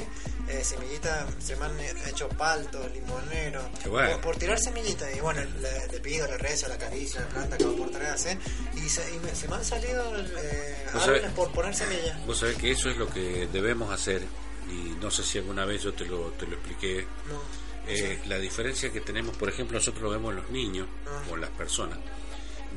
eh, 0.47 0.63
semillitas, 0.63 1.25
se 1.39 1.55
me 1.55 1.65
han 1.65 1.79
hecho 2.07 2.29
paltos, 2.29 2.89
limoneros, 2.93 3.65
bueno. 3.89 4.11
por, 4.13 4.21
por 4.21 4.35
tirar 4.37 4.59
semillitas, 4.59 5.09
y 5.15 5.19
bueno, 5.19 5.41
le, 5.61 5.87
le 5.87 5.99
pido, 5.99 6.27
le 6.27 6.37
rezo, 6.37 6.67
la 6.67 6.75
acaricio, 6.75 7.19
la 7.21 7.27
planta, 7.27 7.57
cada 7.57 7.71
por 7.75 7.89
tres, 7.91 8.25
¿eh? 8.27 8.37
Y, 8.75 8.87
se, 8.89 9.13
y 9.15 9.19
me, 9.19 9.33
se 9.35 9.47
me 9.47 9.55
han 9.55 9.65
salido 9.65 10.03
eh, 10.17 10.85
árboles 10.93 11.31
por 11.31 11.51
poner 11.51 11.75
semillas. 11.75 12.25
Vos 12.25 12.39
sabés 12.39 12.57
que 12.57 12.71
eso 12.71 12.89
es 12.89 12.97
lo 12.97 13.07
que 13.09 13.47
debemos 13.51 13.91
hacer 13.93 14.21
y 14.69 14.95
no 15.01 15.09
sé 15.11 15.23
si 15.23 15.37
alguna 15.37 15.65
vez 15.65 15.83
yo 15.83 15.93
te 15.93 16.05
lo, 16.05 16.31
te 16.31 16.45
lo 16.45 16.55
expliqué. 16.55 17.07
No. 17.29 17.67
Eh, 17.89 18.19
La 18.27 18.37
diferencia 18.37 18.91
que 18.91 18.99
tenemos, 18.99 19.37
por 19.37 19.47
ejemplo, 19.47 19.77
nosotros 19.77 20.03
lo 20.03 20.09
vemos 20.09 20.31
en 20.31 20.41
los 20.41 20.49
niños 20.49 20.87
Ah. 21.07 21.21
o 21.31 21.35
en 21.35 21.41
las 21.41 21.49
personas, 21.51 21.97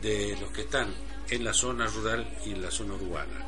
de 0.03 0.37
los 0.41 0.51
que 0.51 0.63
están 0.63 0.93
en 1.31 1.45
la 1.45 1.53
zona 1.53 1.87
rural 1.87 2.29
y 2.47 2.53
en 2.53 2.63
la 2.63 2.71
zona 2.71 2.95
urbana. 2.95 3.47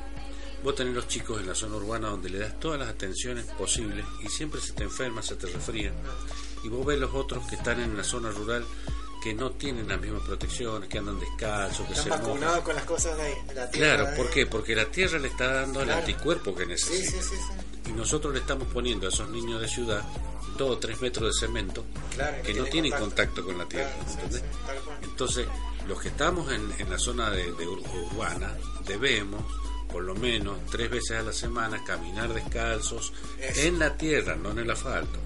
Vos 0.63 0.75
tenés 0.77 0.95
los 0.95 1.09
chicos 1.09 1.41
en 1.41 1.49
la 1.49 1.55
zona 1.55 1.77
urbana 1.77 2.09
donde 2.09 2.31
le 2.31 2.39
das 2.39 2.61
todas 2.61 2.79
las 2.79 2.89
atenciones 2.89 3.45
posibles 3.59 4.07
y 4.23 4.29
siempre 4.29 4.61
se 4.61 4.73
te 4.73 4.85
enferma, 4.85 5.21
se 5.23 5.35
te 5.35 5.47
resfría. 5.49 5.93
Y 6.63 6.69
vos 6.69 6.87
ves 6.87 6.99
los 7.01 7.13
otros 7.15 7.45
que 7.49 7.57
están 7.57 7.81
en 7.81 7.97
la 7.97 8.05
zona 8.05 8.31
rural 8.31 8.65
que 9.25 9.35
no 9.35 9.51
tienen 9.53 9.89
las 9.89 10.01
mismas 10.01 10.23
protecciones, 10.23 10.89
que 10.89 10.99
andan 10.99 11.19
descalzos, 11.19 11.87
que 11.87 11.93
Están 11.95 12.05
se 12.05 12.11
mojan. 12.11 12.27
vacunados 12.27 12.61
con 12.65 12.75
las 12.77 12.85
cosas 12.85 13.17
de 13.17 13.55
la 13.55 13.71
tierra. 13.71 13.97
Claro, 13.97 14.11
de 14.11 14.17
¿por 14.17 14.31
qué? 14.31 14.47
Porque 14.47 14.75
la 14.77 14.85
tierra 14.87 15.19
le 15.19 15.29
está 15.29 15.53
dando 15.53 15.83
el 15.83 15.91
anticuerpo 15.91 16.55
que 16.55 16.67
necesita. 16.67 17.11
sí, 17.11 17.19
sí, 17.23 17.37
sí. 17.85 17.91
Y 17.91 17.93
nosotros 17.93 18.33
le 18.33 18.41
estamos 18.41 18.69
poniendo 18.73 19.07
a 19.07 19.11
esos 19.11 19.29
niños 19.31 19.61
de 19.61 19.69
ciudad 19.69 20.03
dos 20.57 20.71
o 20.71 20.79
tres 20.79 21.01
metros 21.01 21.35
de 21.35 21.47
cemento 21.47 21.85
Claro, 22.15 22.43
que 22.45 22.55
no 22.55 22.65
tienen 22.65 22.93
contacto. 22.93 23.45
con 23.45 23.59
la 23.59 23.67
tierra. 23.67 23.91
Entonces, 25.03 25.47
los 25.87 26.01
que 26.01 26.09
estamos 26.09 26.51
en, 26.53 26.73
en 26.79 26.91
la 26.91 26.99
zona 26.99 27.31
de, 27.31 27.45
de 27.45 27.67
ur- 27.67 27.83
urbana 28.11 28.55
debemos, 28.87 29.43
por 29.91 30.03
lo 30.03 30.15
menos 30.15 30.59
tres 30.71 30.91
veces 30.91 31.19
a 31.19 31.23
la 31.23 31.33
semana, 31.33 31.83
caminar 31.85 32.33
descalzos 32.33 33.13
Eso. 33.41 33.61
en 33.61 33.79
la 33.79 33.97
tierra, 33.97 34.37
no 34.37 34.51
en 34.53 34.61
el 34.61 34.71
asfalto. 34.71 35.19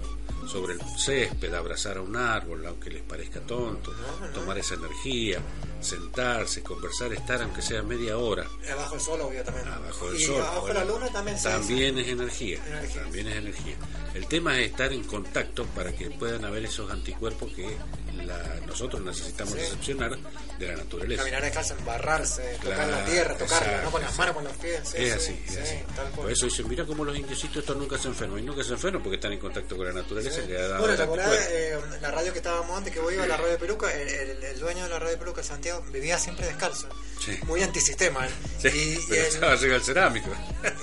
Sobre 0.47 0.75
el 0.75 0.81
césped, 0.97 1.53
abrazar 1.53 1.97
a 1.97 2.01
un 2.01 2.15
árbol, 2.15 2.65
aunque 2.65 2.89
les 2.89 3.01
parezca 3.01 3.41
tonto, 3.41 3.93
tomar 4.33 4.57
esa 4.57 4.75
energía, 4.75 5.39
sentarse, 5.81 6.63
conversar, 6.63 7.11
estar 7.11 7.41
aunque 7.41 7.61
sea 7.61 7.83
media 7.83 8.17
hora 8.17 8.47
Abajo 8.71 8.95
el 8.95 9.01
sol, 9.01 9.21
obvio, 9.21 9.43
también. 9.43 9.65
bajo 9.85 10.09
el 10.09 10.15
y 10.15 10.23
sol. 10.23 10.41
abajo 10.41 10.61
Bueno, 10.61 10.79
la 10.79 10.85
luna 10.85 11.07
también 11.11 11.37
también 11.43 11.97
es 11.99 12.07
energía, 12.07 12.65
Energía. 12.65 13.01
también 13.03 13.27
es 13.27 13.35
energía. 13.35 13.75
El 14.13 14.25
tema 14.27 14.57
es 14.59 14.69
estar 14.71 14.93
en 14.93 15.03
contacto 15.03 15.65
para 15.75 15.91
que 15.93 16.09
puedan 16.11 16.45
haber 16.45 16.63
esos 16.63 16.89
anticuerpos 16.91 17.51
que 17.51 17.75
la- 18.25 18.55
nosotros 18.65 19.01
necesitamos 19.01 19.53
Sí. 19.53 19.59
recepcionar 19.59 20.17
de 20.59 20.67
la 20.67 20.75
naturaleza. 20.77 21.21
Caminar 21.23 21.43
descalzo, 21.43 21.73
embarrarse, 21.75 22.57
tocar 22.61 22.87
la 22.87 23.05
tierra, 23.05 23.37
tocarla, 23.37 23.57
exacto, 23.67 23.83
no 23.85 23.91
con 23.91 24.01
las 24.01 24.17
manos, 24.17 24.35
con 24.35 24.43
los 24.43 24.53
pies. 24.57 24.79
Sí, 24.83 24.97
es 24.97 25.13
sí, 25.23 25.31
así, 25.33 25.43
es 25.47 25.51
sí, 25.53 25.59
así. 25.59 25.75
tal 25.95 26.05
cual. 26.11 26.11
Por 26.23 26.31
eso 26.31 26.45
dicen, 26.45 26.67
mira 26.67 26.85
cómo 26.85 27.03
los 27.05 27.15
indiecitos 27.17 27.57
estos 27.57 27.77
nunca 27.77 27.97
se 27.97 28.07
enferman. 28.07 28.39
Y 28.39 28.41
nunca 28.43 28.63
se 28.63 28.73
enferman 28.73 29.01
porque 29.03 29.15
están 29.15 29.33
en 29.33 29.39
contacto 29.39 29.77
con 29.77 29.85
la 29.85 29.93
naturaleza 29.93 30.41
y 30.41 30.47
le 30.47 30.57
ha 30.57 30.67
dado 30.67 30.77
Bueno, 30.79 30.91
el 30.93 30.97
¿te 30.97 31.03
acordás 31.03 31.47
eh, 31.49 31.79
la 32.01 32.11
radio 32.11 32.31
que 32.31 32.39
estábamos 32.39 32.77
antes, 32.77 32.93
que 32.93 32.99
vos 32.99 33.11
ibas 33.13 33.25
a 33.25 33.27
la 33.29 33.37
radio 33.37 33.51
de 33.51 33.57
Peluca? 33.57 33.93
El, 33.93 34.07
el- 34.09 34.43
el 34.43 34.59
dueño 34.59 34.83
de 34.83 34.89
la 34.89 34.99
radio 34.99 35.11
de 35.11 35.17
Peluca, 35.17 35.43
Santiago, 35.43 35.83
vivía 35.91 36.17
siempre 36.17 36.45
descalzo. 36.47 36.87
Sí. 37.23 37.37
Muy 37.45 37.61
antisistema. 37.63 38.25
¿eh? 38.27 38.29
Sí, 38.59 38.67
y, 38.67 38.93
y 38.93 39.05
pero 39.09 39.21
él- 39.21 39.27
estaba 39.33 39.53
arriba 39.53 39.73
del 39.73 39.83
cerámico. 39.83 40.29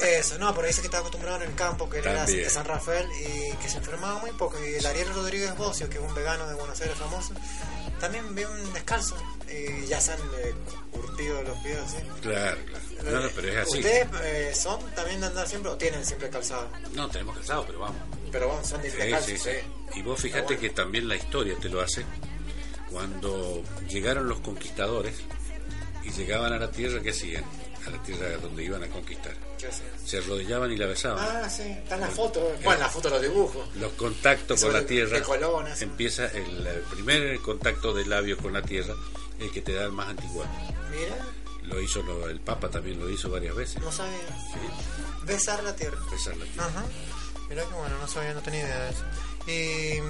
Eso, 0.02 0.38
no, 0.38 0.54
pero 0.54 0.66
dice 0.66 0.80
que 0.80 0.86
estaba 0.88 1.00
acostumbrado 1.02 1.42
en 1.42 1.50
el 1.50 1.54
campo, 1.54 1.88
que 1.88 1.98
él 1.98 2.04
era 2.06 2.24
También. 2.24 2.42
de 2.44 2.50
San 2.50 2.64
Rafael 2.64 3.06
y 3.20 3.52
que 3.56 3.68
se 3.68 3.78
enfermaba 3.78 4.18
muy 4.20 4.30
poco. 4.32 4.58
Y 4.64 4.74
el 4.74 4.84
Ariel 4.86 5.08
Rodríguez 5.14 5.56
Bocio, 5.56 5.88
que 5.88 5.98
es 5.98 6.02
un 6.04 6.14
vegano 6.14 6.46
de 6.48 6.54
Buenos 6.54 6.80
Aires 6.80 6.96
famoso, 6.98 7.23
también 8.00 8.34
vive 8.34 8.48
un 8.50 8.72
descalzo. 8.72 9.16
Y 9.50 9.86
ya 9.86 10.00
se 10.00 10.12
han 10.12 10.18
eh, 10.20 10.54
curtido 10.90 11.42
los 11.42 11.56
pies 11.58 11.78
así. 11.78 11.96
Claro, 12.22 12.58
claro. 12.66 12.84
No, 13.04 13.20
no, 13.20 13.28
pero 13.36 13.48
es 13.48 13.56
así. 13.58 13.78
¿Ustedes 13.78 14.08
eh, 14.22 14.52
son 14.54 14.80
también 14.94 15.20
de 15.20 15.26
andar 15.26 15.46
siempre 15.46 15.70
o 15.70 15.76
tienen 15.76 16.04
siempre 16.04 16.28
calzado? 16.30 16.68
No, 16.94 17.08
tenemos 17.08 17.36
calzado, 17.36 17.64
pero 17.66 17.80
vamos. 17.80 17.96
Pero 18.32 18.48
vamos, 18.48 18.66
son 18.66 18.80
de 18.82 18.90
Sí, 18.90 18.96
descalzos, 18.96 19.30
sí, 19.30 19.36
sí. 19.38 19.50
sí. 19.92 19.98
Y 19.98 20.02
vos 20.02 20.20
fíjate 20.20 20.58
que 20.58 20.70
también 20.70 21.06
la 21.06 21.14
historia 21.16 21.54
te 21.60 21.68
lo 21.68 21.80
hace. 21.82 22.04
Cuando 22.90 23.62
llegaron 23.88 24.28
los 24.28 24.40
conquistadores 24.40 25.14
y 26.04 26.10
llegaban 26.10 26.52
a 26.52 26.58
la 26.58 26.70
tierra, 26.70 27.00
¿qué 27.02 27.10
hacían? 27.10 27.44
A 27.86 27.90
la 27.90 28.02
tierra 28.02 28.28
donde 28.38 28.64
iban 28.64 28.82
a 28.82 28.88
conquistar. 28.88 29.34
¿Qué? 29.58 29.68
Se 30.04 30.18
arrodillaban 30.18 30.70
y 30.72 30.76
la 30.76 30.86
besaban. 30.86 31.18
Ah, 31.20 31.48
sí, 31.50 31.62
están 31.62 32.00
las 32.00 32.12
fotos. 32.14 32.42
Bueno, 32.62 32.80
las 32.80 32.92
fotos, 32.92 33.12
los 33.12 33.22
dibujos. 33.22 33.68
Los 33.76 33.92
contactos 33.92 34.58
Eso 34.58 34.66
con 34.66 34.74
la 34.74 34.80
de- 34.80 34.86
tierra. 34.86 35.18
de 35.18 35.22
Colón, 35.22 35.66
empieza 35.80 36.26
el, 36.28 36.66
el 36.66 36.80
primer 36.82 37.38
contacto 37.40 37.92
del 37.92 38.08
labio 38.08 38.36
con 38.38 38.52
la 38.52 38.62
tierra, 38.62 38.94
el 39.38 39.50
que 39.50 39.60
te 39.60 39.72
da 39.74 39.84
el 39.84 39.92
más 39.92 40.08
antiguo. 40.08 40.44
Mira, 40.90 41.16
Lo 41.64 41.80
hizo 41.80 42.02
lo- 42.02 42.28
el 42.28 42.40
Papa 42.40 42.68
también 42.70 42.98
lo 43.00 43.08
hizo 43.10 43.30
varias 43.30 43.54
veces. 43.54 43.80
no 43.82 43.90
sabía. 43.92 44.18
Sí, 44.52 45.24
Besar 45.26 45.62
la 45.64 45.74
tierra. 45.74 45.98
besar 46.10 46.36
la 46.36 46.44
tierra. 46.44 46.66
Ajá. 46.66 46.84
Mira 47.48 47.62
que 47.64 47.74
bueno, 47.74 47.98
no 47.98 48.06
sabía, 48.08 48.32
no 48.34 48.40
tenía 48.40 48.60
idea 48.64 48.84
de 48.84 48.90
eso. 48.90 49.04
Y, 49.46 50.00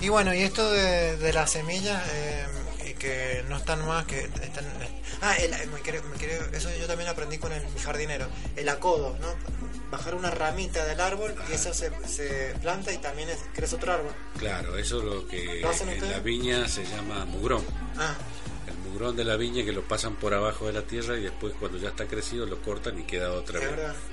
y 0.00 0.08
bueno, 0.08 0.34
y 0.34 0.42
esto 0.42 0.70
de, 0.70 1.16
de 1.16 1.32
las 1.32 1.50
semillas, 1.52 2.02
eh, 2.12 2.46
que 2.98 3.44
no 3.48 3.56
están 3.56 3.86
más, 3.86 4.06
que 4.06 4.20
están... 4.20 4.64
Ah, 5.20 5.34
el, 5.36 5.50
me 5.70 5.80
quiere- 5.80 6.00
me 6.02 6.16
quiere- 6.16 6.38
eso 6.52 6.68
yo 6.78 6.86
también 6.86 7.08
aprendí 7.10 7.38
con 7.38 7.52
el 7.52 7.62
jardinero, 7.82 8.26
el 8.56 8.68
acodo, 8.68 9.16
¿no? 9.20 9.28
Bajar 9.90 10.14
una 10.14 10.30
ramita 10.30 10.84
del 10.86 11.00
árbol 11.00 11.34
y 11.50 11.54
eso 11.54 11.72
se, 11.74 11.90
se 12.06 12.54
planta 12.60 12.92
y 12.92 12.98
también 12.98 13.28
es- 13.30 13.38
crece 13.54 13.76
otro 13.76 13.92
árbol. 13.92 14.12
Claro, 14.38 14.76
eso 14.78 14.98
es 14.98 15.04
lo 15.04 15.26
que 15.28 15.60
¿Lo 15.60 15.70
hacen 15.70 15.88
en 15.88 16.10
la 16.10 16.18
viña 16.20 16.66
se 16.68 16.84
llama 16.84 17.24
mugrón. 17.24 17.64
Ah, 17.98 18.14
mugrón 18.94 19.16
de 19.16 19.24
la 19.24 19.36
viña 19.36 19.64
que 19.64 19.72
lo 19.72 19.82
pasan 19.82 20.14
por 20.16 20.32
abajo 20.34 20.66
de 20.68 20.72
la 20.72 20.82
tierra 20.82 21.16
y 21.18 21.22
después 21.22 21.52
cuando 21.58 21.78
ya 21.78 21.88
está 21.88 22.06
crecido 22.06 22.46
lo 22.46 22.62
cortan 22.62 22.98
y 22.98 23.02
queda 23.02 23.32
otra 23.32 23.60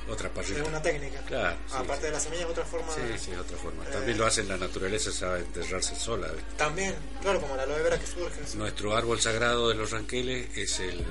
otra 0.10 0.30
parrita. 0.34 0.62
es 0.62 0.68
una 0.68 0.82
técnica. 0.82 1.20
Claro, 1.22 1.56
sí, 1.68 1.74
Aparte 1.76 1.98
sí. 1.98 2.06
de 2.08 2.12
las 2.12 2.24
semillas, 2.24 2.46
otra 2.50 2.66
forma 2.66 2.92
Sí, 2.92 3.02
sí, 3.20 3.32
otra 3.40 3.58
forma. 3.58 3.84
Eh. 3.84 3.90
También 3.92 4.18
lo 4.18 4.26
hace 4.26 4.42
en 4.42 4.48
la 4.50 4.58
naturaleza, 4.58 5.12
sabe 5.12 5.40
enterrarse 5.42 5.96
sola. 5.96 6.28
¿viste? 6.30 6.52
También, 6.58 6.96
claro, 7.22 7.40
como 7.40 7.56
la 7.56 7.64
aloe 7.64 7.82
vera 7.84 8.00
que 8.00 8.08
surge. 8.08 8.42
sí. 8.46 8.58
Nuestro 8.58 8.96
árbol 8.98 9.20
sagrado 9.22 9.70
de 9.70 9.76
los 9.76 9.92
ranqueles 9.92 10.58
es 10.58 10.80
el 10.80 11.06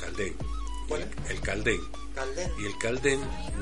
caldén. 0.00 0.34
¿Cuál 0.88 1.02
El, 1.02 1.08
el 1.36 1.40
caldén. 1.42 1.80
Caldén. 2.14 2.50
Y 2.58 2.66
el 2.66 2.76
caldén, 2.78 3.20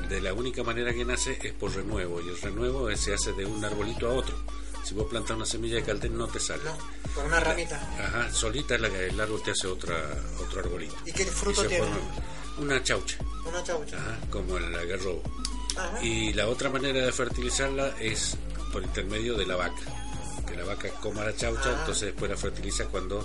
de 0.09 0.21
la 0.21 0.33
única 0.33 0.63
manera 0.63 0.93
que 0.93 1.05
nace 1.05 1.37
es 1.43 1.53
por 1.53 1.75
renuevo. 1.75 2.21
Y 2.21 2.29
el 2.29 2.41
renuevo 2.41 2.89
es- 2.89 3.01
se 3.01 3.13
hace 3.13 3.33
de 3.33 3.45
un 3.45 3.63
arbolito 3.63 4.09
a 4.09 4.13
otro. 4.13 4.35
Si 4.83 4.93
vos 4.95 5.07
plantas 5.09 5.35
una 5.37 5.45
semilla 5.45 5.75
de 5.75 5.83
caldén 5.83 6.17
no 6.17 6.27
te 6.27 6.39
sale. 6.39 6.63
No, 6.63 6.77
con 7.13 7.25
una 7.25 7.39
ramita. 7.39 7.75
Ajá, 7.99 8.31
solita 8.33 8.75
es 8.75 8.81
la 8.81 8.89
que 8.89 9.07
el 9.07 9.19
árbol 9.19 9.41
te 9.43 9.51
hace 9.51 9.67
otra, 9.67 9.95
otro 10.39 10.59
arbolito. 10.61 10.95
¿Y 11.05 11.11
qué 11.11 11.25
fruto 11.25 11.61
se 11.61 11.67
tiene? 11.67 11.85
forma 11.85 11.99
Una 12.59 12.83
chaucha. 12.83 13.17
Una 13.45 13.63
chaucha. 13.63 13.97
Ajá, 13.97 14.17
como 14.31 14.57
el 14.57 14.73
algarrobo. 14.75 15.21
Ajá. 15.77 16.03
Y 16.03 16.33
la 16.33 16.47
otra 16.47 16.69
manera 16.69 17.05
de 17.05 17.11
fertilizarla 17.11 17.95
es 17.99 18.35
por 18.71 18.81
intermedio 18.83 19.35
de 19.37 19.45
la 19.45 19.55
vaca. 19.55 19.81
Que 20.47 20.55
la 20.55 20.63
vaca 20.65 20.89
coma 21.01 21.23
la 21.23 21.35
chaucha, 21.35 21.69
Ah. 21.69 21.77
entonces 21.79 22.07
después 22.07 22.31
la 22.31 22.37
fertiliza 22.37 22.85
cuando 22.87 23.19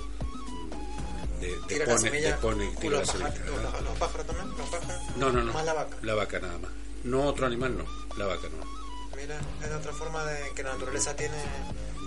de- 1.40 1.56
Tira 1.68 1.98
semilla. 1.98 2.34
depone, 2.36 2.68
Uh, 2.68 2.80
tira 2.80 2.92
la 2.94 3.00
los, 3.00 3.08
semilla. 3.10 3.34
los 3.82 3.98
pájaros 3.98 4.26
también, 4.26 4.48
los 4.56 4.68
pájaros. 4.68 5.02
No, 5.16 5.32
no, 5.32 5.42
no. 5.42 5.52
Más 5.52 5.64
la 5.64 5.72
vaca. 5.72 5.96
La 6.02 6.14
vaca 6.14 6.40
nada 6.40 6.58
más. 6.58 6.70
No 7.04 7.24
otro 7.24 7.46
animal, 7.46 7.76
no. 7.78 7.84
La 8.16 8.26
vaca 8.26 8.48
no. 8.48 8.73
Mira, 9.16 9.38
es 9.62 9.70
otra 9.70 9.92
forma 9.92 10.24
de 10.24 10.50
que 10.54 10.62
la 10.62 10.72
naturaleza 10.72 11.14
tiene. 11.16 11.36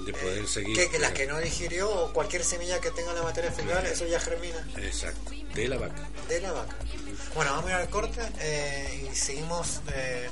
De 0.05 0.13
poder 0.13 0.43
eh, 0.43 0.47
seguir. 0.47 0.75
Que, 0.75 0.89
que 0.89 0.99
las 0.99 1.11
que 1.11 1.25
no 1.27 1.39
digirió 1.39 1.89
o 1.89 2.13
cualquier 2.13 2.43
semilla 2.43 2.79
que 2.79 2.91
tenga 2.91 3.13
la 3.13 3.23
materia 3.23 3.51
fecal, 3.51 3.85
eso 3.85 4.05
ya 4.05 4.19
germina. 4.19 4.65
Exacto. 4.77 5.31
De 5.53 5.67
la 5.67 5.77
vaca. 5.77 6.09
De 6.27 6.41
la 6.41 6.51
vaca. 6.51 6.75
Bueno, 7.35 7.51
vamos 7.51 7.65
a 7.65 7.69
ir 7.69 7.75
al 7.75 7.89
corte 7.89 8.21
eh, 8.39 9.09
y 9.11 9.15
seguimos 9.15 9.81
eh, 9.93 10.29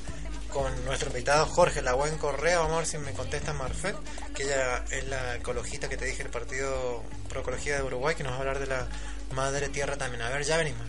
con 0.52 0.86
nuestro 0.86 1.10
invitado 1.10 1.46
Jorge 1.46 1.82
Lagüen 1.82 2.18
Correa. 2.18 2.60
Vamos 2.60 2.74
a 2.74 2.78
ver 2.78 2.88
si 2.88 2.98
me 2.98 3.14
contesta 3.14 3.54
Marfet, 3.54 3.96
que 4.34 4.44
ella 4.44 4.86
es 4.92 5.08
la 5.08 5.36
ecologista 5.36 5.90
que 5.90 5.98
te 5.98 6.06
dije, 6.06 6.24
el 6.24 6.30
Partido 6.30 7.04
Proecología 7.30 7.78
de 7.78 7.84
Uruguay, 7.84 8.16
que 8.16 8.24
nos 8.24 8.34
va 8.34 8.38
a 8.38 8.40
hablar 8.40 8.60
de 8.60 8.68
la 8.68 8.88
madre 9.34 9.70
tierra 9.70 9.98
también. 9.98 10.22
A 10.22 10.30
ver, 10.30 10.44
ya 10.44 10.58
venimos. 10.58 10.88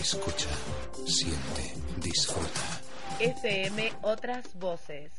Escucha, 0.00 0.48
siente, 1.04 1.74
disfruta. 1.98 2.80
FM 3.18 3.92
Otras 4.00 4.58
Voces. 4.58 5.12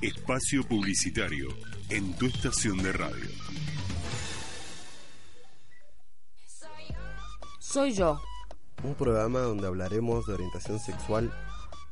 Espacio 0.00 0.66
Publicitario 0.66 1.50
en 1.88 2.14
tu 2.14 2.26
estación 2.26 2.78
de 2.82 2.92
radio. 2.94 3.30
Soy 7.60 7.92
yo. 7.92 8.20
un 8.82 8.96
programa 8.96 9.38
donde 9.38 9.68
hablaremos 9.68 10.26
de 10.26 10.34
orientación 10.34 10.80
sexual, 10.80 11.32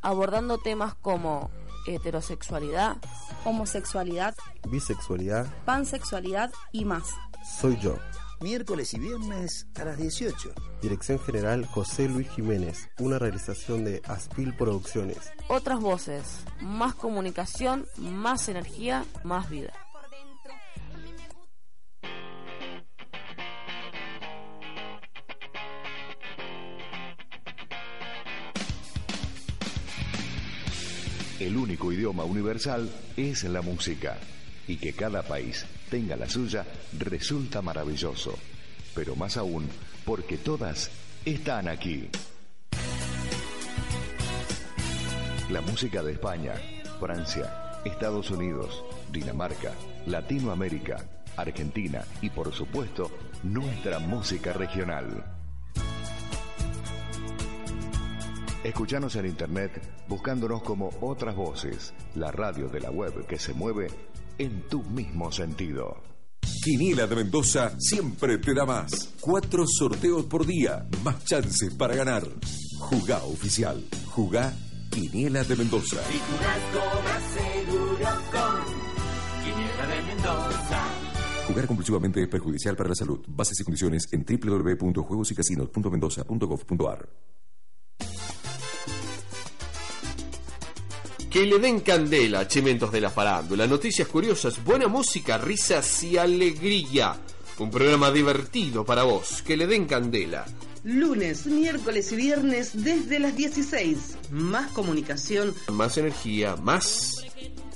abordando 0.00 0.58
temas 0.58 0.96
como 0.96 1.52
heterosexualidad, 1.87 2.96
homosexualidad, 3.44 4.35
bisexualidad, 4.68 5.46
pansexualidad 5.64 6.50
y 6.72 6.85
más. 6.85 7.04
Soy 7.61 7.78
yo. 7.80 7.96
Miércoles 8.42 8.92
y 8.94 8.98
viernes 8.98 9.68
a 9.76 9.85
las 9.85 9.98
18. 9.98 10.52
Dirección 10.83 11.20
General 11.20 11.64
José 11.64 12.09
Luis 12.09 12.28
Jiménez, 12.28 12.90
una 12.98 13.16
realización 13.20 13.85
de 13.85 14.02
Aspil 14.05 14.52
Producciones. 14.57 15.31
Otras 15.46 15.78
voces, 15.78 16.44
más 16.61 16.96
comunicación, 16.96 17.87
más 17.98 18.48
energía, 18.48 19.05
más 19.22 19.48
vida. 19.48 19.72
El 31.38 31.57
único 31.57 31.92
idioma 31.92 32.24
universal 32.24 32.90
es 33.16 33.44
la 33.44 33.62
música. 33.62 34.18
Y 34.68 34.77
que 34.77 34.92
cada 34.92 35.22
país 35.22 35.66
tenga 35.90 36.16
la 36.16 36.29
suya 36.29 36.64
resulta 36.98 37.62
maravilloso. 37.62 38.38
Pero 38.94 39.16
más 39.16 39.37
aún 39.37 39.68
porque 40.05 40.38
todas 40.38 40.90
están 41.25 41.68
aquí. 41.68 42.09
La 45.51 45.61
música 45.61 46.03
de 46.03 46.12
España, 46.12 46.55
Francia, 46.98 47.81
Estados 47.85 48.31
Unidos, 48.31 48.83
Dinamarca, 49.11 49.72
Latinoamérica, 50.07 51.05
Argentina 51.37 52.05
y 52.20 52.31
por 52.31 52.53
supuesto 52.53 53.11
nuestra 53.42 53.98
música 53.98 54.53
regional. 54.53 55.25
Escuchanos 58.64 59.16
en 59.16 59.27
internet 59.27 59.83
buscándonos 60.07 60.62
como 60.62 60.90
Otras 61.01 61.35
Voces, 61.35 61.92
la 62.14 62.31
radio 62.31 62.68
de 62.68 62.81
la 62.81 62.90
web 62.90 63.27
que 63.27 63.38
se 63.38 63.55
mueve 63.55 63.88
en 64.38 64.62
tu 64.68 64.83
mismo 64.83 65.33
sentido. 65.33 65.97
Quiniela 66.62 67.07
de 67.07 67.16
Mendoza 67.16 67.75
siempre 67.79 68.37
te 68.38 68.55
da 68.55 68.64
más. 68.64 69.14
Cuatro 69.21 69.66
sorteos 69.66 70.25
por 70.27 70.47
día, 70.47 70.87
más 71.03 71.25
chances 71.25 71.75
para 71.75 71.97
ganar. 71.97 72.23
Jugá 72.79 73.23
oficial. 73.25 73.85
Jugá 74.07 74.55
Quiniela 74.90 75.42
de 75.45 75.57
Mendoza. 75.57 76.03
Si 76.05 76.18
jugás 76.18 76.61
cobras 76.73 77.23
seguro 77.35 78.09
con 78.31 78.64
Quiniela 79.42 79.87
de 79.87 80.03
Mendoza. 80.03 80.85
Jugar 81.49 81.66
compulsivamente 81.66 82.23
es 82.23 82.29
perjudicial 82.29 82.77
para 82.77 82.90
la 82.90 82.95
salud. 82.95 83.18
Bases 83.27 83.59
y 83.61 83.64
condiciones 83.64 84.07
en 84.12 84.25
www.juegosycasinos.mendoza.gov.ar. 84.25 87.09
Que 91.33 91.47
le 91.47 91.59
den 91.59 91.81
candela 91.81 92.40
a 92.40 92.47
Chimentos 92.47 92.92
de 92.92 93.01
la 93.01 93.09
Farándula. 93.09 93.66
Noticias 93.66 94.07
curiosas, 94.07 94.62
buena 94.62 94.87
música, 94.87 95.38
risas 95.38 96.03
y 96.03 96.18
alegría. 96.18 97.16
Un 97.59 97.71
programa 97.71 98.11
divertido 98.11 98.85
para 98.85 99.05
vos. 99.05 99.40
Que 99.40 99.57
le 99.57 99.66
den 99.66 99.87
candela. 99.87 100.45
Lunes, 100.85 101.47
miércoles 101.47 102.12
y 102.12 102.16
viernes 102.16 102.85
desde 102.85 103.18
las 103.18 103.35
16. 103.35 104.18
Más 104.31 104.71
comunicación. 104.73 105.55
Más 105.68 105.97
energía, 105.97 106.57
más 106.57 107.25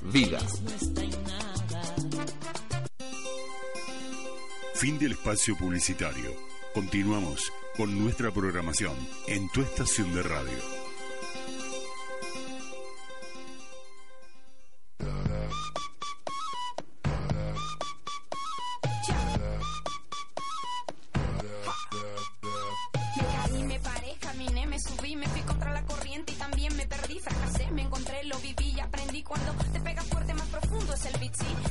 vida. 0.03 0.39
Fin 4.75 4.99
del 4.99 5.13
espacio 5.13 5.57
publicitario. 5.57 6.31
Continuamos 6.75 7.51
con 7.75 7.99
nuestra 7.99 8.31
programación 8.31 8.95
en 9.27 9.49
tu 9.49 9.63
estación 9.63 10.15
de 10.15 10.23
radio. 10.23 10.86
A 14.99 15.05
mí 23.53 23.63
me 23.65 23.79
paré, 23.81 24.17
caminé, 24.21 24.67
me 24.67 24.79
subí, 24.79 25.17
me 25.17 25.27
fui 25.29 25.41
contra 25.43 25.73
la 25.73 25.83
corriente 25.83 26.33
y 26.33 26.37
también 26.37 26.77
me 26.77 26.87
perdí, 26.87 27.19
fracasé, 27.19 27.71
me 27.71 27.83
encontré, 27.83 28.25
lo 28.25 28.39
viví 28.39 28.73
y 28.77 28.81
aprendí 28.81 29.23
cuando 29.23 29.53
te 29.73 29.81
pega 29.81 30.03
fuerte 30.03 30.35
más 30.35 30.49
profundo 30.49 30.95
es 30.95 31.07
el 31.07 31.21
bits. 31.21 31.66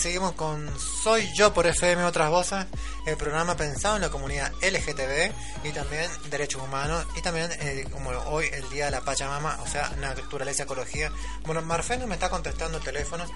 Seguimos 0.00 0.32
con 0.32 0.66
Soy 0.80 1.30
Yo 1.34 1.52
por 1.52 1.66
FM 1.66 2.02
Otras 2.04 2.30
Voces, 2.30 2.64
el 3.06 3.18
programa 3.18 3.54
pensado 3.54 3.96
en 3.96 4.02
la 4.02 4.08
comunidad 4.08 4.50
LGTB 4.62 5.30
y 5.62 5.72
también 5.72 6.10
derechos 6.30 6.62
humanos 6.62 7.06
y 7.16 7.20
también 7.20 7.50
eh, 7.60 7.86
como 7.92 8.10
hoy 8.10 8.46
el 8.50 8.68
día 8.70 8.86
de 8.86 8.92
la 8.92 9.02
Pachamama, 9.02 9.58
o 9.62 9.66
sea, 9.66 9.90
naturaleza, 10.00 10.62
ecología. 10.62 11.12
Bueno, 11.44 11.60
Marfeno 11.60 12.06
me 12.06 12.14
está 12.14 12.30
contestando 12.30 12.78
el 12.78 12.84
teléfono, 12.84 13.26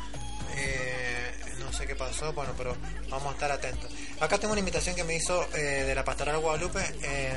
eh, 0.57 1.33
no 1.59 1.71
sé 1.71 1.87
qué 1.87 1.95
pasó, 1.95 2.33
bueno, 2.33 2.55
pero 2.57 2.75
vamos 3.11 3.29
a 3.29 3.33
estar 3.33 3.53
atentos. 3.53 3.91
Acá 4.21 4.39
tengo 4.39 4.53
una 4.53 4.61
invitación 4.61 4.97
que 4.97 5.05
me 5.05 5.15
hizo 5.15 5.47
eh, 5.55 5.85
de 5.87 5.95
la 5.95 6.05
Pastoral 6.05 6.39
Guadalupe, 6.39 6.81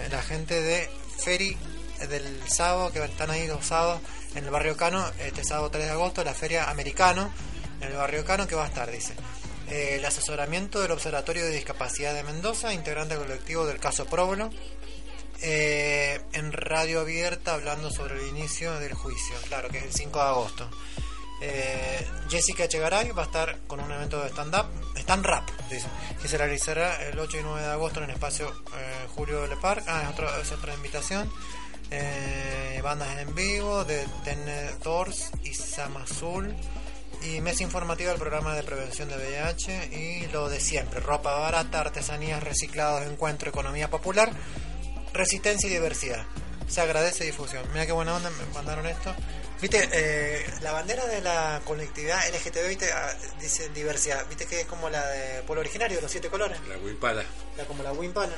la 0.10 0.22
gente 0.22 0.62
de 0.62 0.90
Feri 1.20 1.58
del 2.10 2.50
sábado, 2.50 2.94
que 2.94 3.04
están 3.04 3.30
ahí 3.30 3.46
dos 3.46 3.66
sábados 3.66 4.00
en 4.38 4.46
el 4.46 4.52
barrio 4.52 4.78
Cano, 4.78 5.04
este 5.20 5.44
sábado 5.44 5.72
3 5.72 5.86
de 5.86 5.92
agosto, 5.92 6.24
la 6.24 6.34
Feria 6.34 6.70
Americano 6.70 7.32
en 7.82 7.90
el 7.90 7.98
barrio 7.98 8.24
Cano, 8.24 8.48
que 8.48 8.56
va 8.56 8.66
a 8.66 8.68
estar, 8.68 8.90
dice. 8.90 9.14
Eh, 9.68 9.96
el 9.96 10.06
asesoramiento 10.06 10.80
del 10.80 10.92
Observatorio 10.92 11.44
de 11.44 11.52
Discapacidad 11.52 12.14
de 12.14 12.24
Mendoza, 12.24 12.74
integrante 12.74 13.16
colectivo 13.16 13.66
del 13.66 13.80
caso 13.80 14.06
Próbolo, 14.06 14.50
eh, 15.42 16.22
en 16.34 16.52
radio 16.52 17.02
abierta 17.02 17.56
hablando 17.56 17.90
sobre 17.92 18.16
el 18.16 18.28
inicio 18.28 18.80
del 18.80 18.94
juicio, 18.94 19.36
claro, 19.48 19.70
que 19.70 19.80
es 19.80 19.86
el 19.86 19.94
5 19.94 20.20
de 20.20 20.26
agosto. 20.26 20.70
Eh, 21.42 22.08
Jessica 22.30 22.64
Echegaray 22.64 23.12
va 23.12 23.24
a 23.24 23.26
estar 23.26 23.60
con 23.68 23.80
un 23.80 23.92
evento 23.92 24.22
de 24.24 24.30
stand-up, 24.30 24.68
stand-rap, 24.96 25.50
dice, 25.70 25.88
que 26.22 26.28
se 26.28 26.38
realizará 26.38 27.04
el 27.08 27.20
8 27.20 27.38
y 27.38 27.44
9 27.44 27.62
de 27.62 27.68
agosto 27.72 28.00
en 28.00 28.10
el 28.10 28.16
espacio 28.16 28.52
Julio 29.16 29.46
Le 29.48 29.58
Parc. 29.58 29.84
Ah, 29.88 30.04
es, 30.04 30.10
otro, 30.10 30.42
es 30.42 30.52
otra 30.52 30.74
invitación. 30.74 31.32
Bandas 32.84 33.18
en 33.20 33.36
vivo 33.36 33.84
de 33.84 34.06
Tenedors 34.24 35.32
y 35.44 35.54
Samazul 35.54 36.56
y 37.24 37.42
mes 37.42 37.60
informativo 37.62 38.10
del 38.10 38.20
programa 38.20 38.56
de 38.56 38.64
prevención 38.64 39.10
de 39.10 39.16
VIH 39.16 39.90
y 39.94 40.28
lo 40.28 40.50
de 40.50 40.60
siempre, 40.60 41.00
ropa 41.00 41.34
barata, 41.36 41.82
artesanías 41.82 42.44
reciclados, 42.44 43.06
encuentro, 43.06 43.50
economía 43.50 43.90
popular, 43.90 44.32
resistencia 45.14 45.68
y 45.68 45.74
diversidad. 45.74 46.26
Se 46.68 46.82
agradece 46.82 47.26
difusión. 47.26 47.64
Mira 47.74 47.86
qué 47.86 47.92
buena 47.92 48.16
onda 48.16 48.30
me 48.30 48.54
mandaron 48.54 48.86
esto. 48.86 49.14
Viste, 49.62 49.90
eh, 49.92 50.46
la 50.62 50.72
bandera 50.72 51.06
de 51.08 51.20
la 51.22 51.62
colectividad 51.66 52.20
LGTB, 52.30 52.68
¿viste? 52.68 52.92
Ah, 52.92 53.12
dice 53.42 53.70
diversidad. 53.70 54.28
Viste 54.28 54.46
que 54.46 54.62
es 54.62 54.68
como 54.68 54.90
la 54.90 55.06
de 55.08 55.42
pueblo 55.44 55.62
originario, 55.62 56.00
los 56.00 56.12
siete 56.12 56.30
colores. 56.30 56.60
La 56.68 56.78
Wimpala. 56.78 57.24
La, 57.58 57.66
como 57.66 57.82
la 57.82 57.92
Wimpala. 57.92 58.36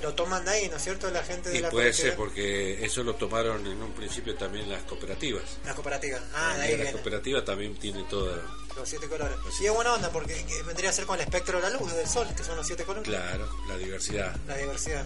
Lo 0.00 0.14
toman 0.14 0.44
de 0.44 0.52
ahí, 0.52 0.68
¿no 0.70 0.76
es 0.76 0.82
cierto? 0.82 1.10
La 1.10 1.22
gente 1.22 1.50
de 1.50 1.58
y 1.58 1.60
la 1.60 1.70
puede 1.70 1.92
ser 1.92 2.16
porque 2.16 2.82
eso 2.84 3.02
lo 3.02 3.14
tomaron 3.14 3.66
en 3.66 3.82
un 3.82 3.92
principio 3.92 4.34
también 4.36 4.70
las 4.70 4.82
cooperativas. 4.84 5.42
Las 5.66 5.74
cooperativas. 5.74 6.22
Ah, 6.34 6.54
de 6.56 6.62
ahí. 6.62 6.76
La 6.78 6.92
cooperativa 6.92 7.44
también 7.44 7.76
tiene 7.76 8.02
toda. 8.04 8.40
Los 8.74 8.88
siete 8.88 9.06
colores. 9.06 9.36
Y 9.60 9.66
es 9.66 9.72
buena 9.72 9.92
onda 9.92 10.10
porque 10.10 10.44
vendría 10.66 10.90
a 10.90 10.92
ser 10.92 11.04
con 11.04 11.16
el 11.16 11.22
espectro 11.22 11.60
de 11.60 11.70
la 11.70 11.78
luz, 11.78 11.94
del 11.94 12.08
sol, 12.08 12.26
que 12.34 12.42
son 12.42 12.56
los 12.56 12.66
siete 12.66 12.84
colores. 12.84 13.08
Claro, 13.08 13.48
la 13.68 13.76
diversidad. 13.76 14.34
La 14.46 14.56
diversidad. 14.56 15.04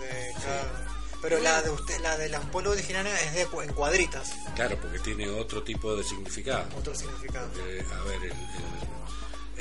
De 0.00 0.32
cada... 0.42 0.95
Pero 1.22 1.40
la 1.40 1.62
de 1.62 1.70
usted, 1.70 2.00
la 2.00 2.16
de 2.16 2.28
los 2.28 2.44
pueblos 2.46 2.74
originarios 2.74 3.18
es 3.22 3.34
de 3.34 3.42
en 3.42 3.72
cuadritas. 3.72 4.32
Claro, 4.54 4.76
porque 4.80 4.98
tiene 4.98 5.28
otro 5.28 5.62
tipo 5.62 5.96
de 5.96 6.04
significado. 6.04 6.68
Otro 6.78 6.94
significado. 6.94 7.48
a 7.48 8.04
ver, 8.04 8.22
el, 8.24 8.32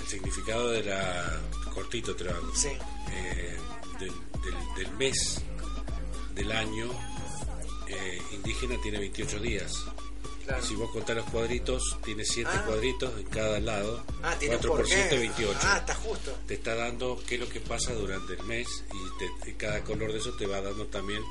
el, 0.02 0.08
significado 0.08 0.70
de 0.70 0.84
la 0.84 1.40
cortito 1.74 2.16
te 2.16 2.26
Sí. 2.54 2.70
Eh, 3.12 3.58
del, 4.00 4.14
del, 4.76 4.92
mes 4.98 5.42
del 6.34 6.52
año 6.52 6.90
eh, 7.88 8.22
indígena 8.32 8.76
tiene 8.82 9.00
28 9.00 9.40
días. 9.40 9.86
Si 10.62 10.76
vos 10.76 10.92
contás 10.92 11.16
los 11.16 11.26
cuadritos, 11.26 11.98
tiene 12.04 12.24
7 12.24 12.50
ah. 12.54 12.64
cuadritos 12.66 13.18
en 13.18 13.26
cada 13.26 13.60
lado. 13.60 14.04
Ah, 14.24 14.36
4 14.46 14.72
por 14.72 14.88
7, 14.88 15.18
28. 15.18 15.60
Ah, 15.64 15.78
está 15.80 15.96
justo. 15.96 16.38
Te 16.48 16.54
está 16.56 16.76
dando 16.76 17.20
qué 17.28 17.36
es 17.36 17.42
lo 17.42 17.50
que 17.50 17.60
pasa 17.60 17.94
durante 17.94 18.34
el 18.34 18.44
mes 18.44 18.68
y, 19.46 19.52
cada 19.54 19.82
color 19.84 20.12
de 20.12 20.20
eso 20.20 20.34
te 20.34 20.46
va 20.46 20.62
dando 20.62 20.86
también 20.88 21.24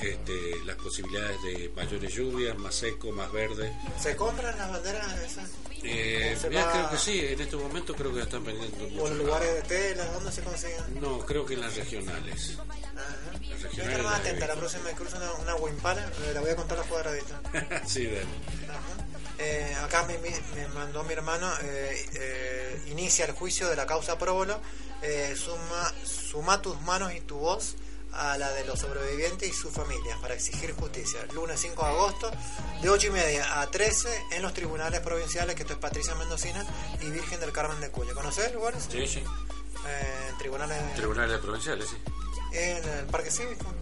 este, 0.00 0.64
las 0.64 0.76
posibilidades 0.76 1.42
de 1.42 1.72
mayores 1.74 2.14
lluvias, 2.14 2.56
más 2.56 2.74
seco, 2.74 3.10
más 3.12 3.32
verde. 3.32 3.72
¿Se 4.00 4.14
compran 4.16 4.56
las 4.56 4.70
banderas 4.70 5.20
esas? 5.20 5.50
Eh, 5.84 6.34
¿O 6.36 6.40
se 6.40 6.48
mira, 6.48 6.70
creo 6.72 6.90
que 6.90 6.96
sí, 6.98 7.20
en 7.24 7.40
este 7.40 7.56
momento 7.56 7.94
creo 7.94 8.12
que 8.12 8.22
están 8.22 8.44
vendiendo 8.44 9.02
¿O 9.02 9.06
en 9.08 9.18
lugares 9.18 9.54
de 9.54 9.62
tela? 9.62 10.04
¿Dónde 10.06 10.32
se 10.32 10.42
consiguen? 10.42 11.00
No, 11.00 11.20
creo 11.20 11.46
que 11.46 11.54
en 11.54 11.60
las 11.60 11.76
regionales. 11.76 12.56
Las 12.56 13.40
Voy 13.40 13.52
a 13.52 13.54
estar 13.54 13.70
regionales. 13.70 14.02
más 14.04 14.12
las 14.12 14.20
atenta, 14.20 14.46
la 14.48 14.54
próxima 14.56 14.88
que 14.90 14.94
cruce 14.96 15.16
una, 15.16 15.32
una 15.34 15.54
Wimpala, 15.56 16.04
eh, 16.06 16.30
la 16.34 16.40
voy 16.40 16.50
a 16.50 16.56
contar 16.56 16.78
la 16.78 16.84
cuadradita. 16.84 17.40
sí, 17.86 18.06
dale. 18.06 18.26
Eh, 19.38 19.74
acá 19.84 20.02
me, 20.04 20.18
me- 20.18 20.40
me 20.56 20.66
mandó 20.74 21.04
mi 21.04 21.12
hermano, 21.12 21.48
eh, 21.62 22.06
eh, 22.14 22.82
inicia 22.88 23.24
el 23.24 23.32
juicio 23.32 23.68
de 23.68 23.76
la 23.76 23.86
causa 23.86 24.18
próbolo, 24.18 24.60
eh, 25.02 25.34
suma, 25.36 25.94
suma 26.04 26.60
tus 26.60 26.80
manos 26.82 27.12
y 27.14 27.20
tu 27.20 27.36
voz 27.38 27.76
a 28.12 28.38
la 28.38 28.50
de 28.52 28.64
los 28.64 28.78
sobrevivientes 28.80 29.48
y 29.48 29.52
sus 29.52 29.72
familias 29.72 30.18
para 30.20 30.34
exigir 30.34 30.72
justicia. 30.72 31.20
Lunes 31.34 31.60
5 31.60 31.82
de 31.82 31.88
agosto, 31.88 32.30
de 32.82 32.88
8 32.88 33.06
y 33.06 33.10
media 33.10 33.60
a 33.60 33.70
13 33.70 34.08
en 34.32 34.42
los 34.42 34.54
tribunales 34.54 35.00
provinciales, 35.00 35.54
que 35.54 35.62
esto 35.62 35.74
es 35.74 35.78
Patricia 35.78 36.14
Mendocina 36.14 36.64
y 37.00 37.10
Virgen 37.10 37.40
del 37.40 37.52
Carmen 37.52 37.80
de 37.80 37.90
Cuya. 37.90 38.14
¿Conoces 38.14 38.52
lugares? 38.52 38.86
Sí, 38.90 39.06
sí. 39.06 39.20
Eh, 39.20 40.32
tribunales 40.38 40.94
Tribunales 40.94 41.38
provinciales, 41.38 41.88
sí. 41.88 41.96
en 42.52 42.88
el 42.88 43.06
Parque 43.06 43.30
Cívico. 43.30 43.72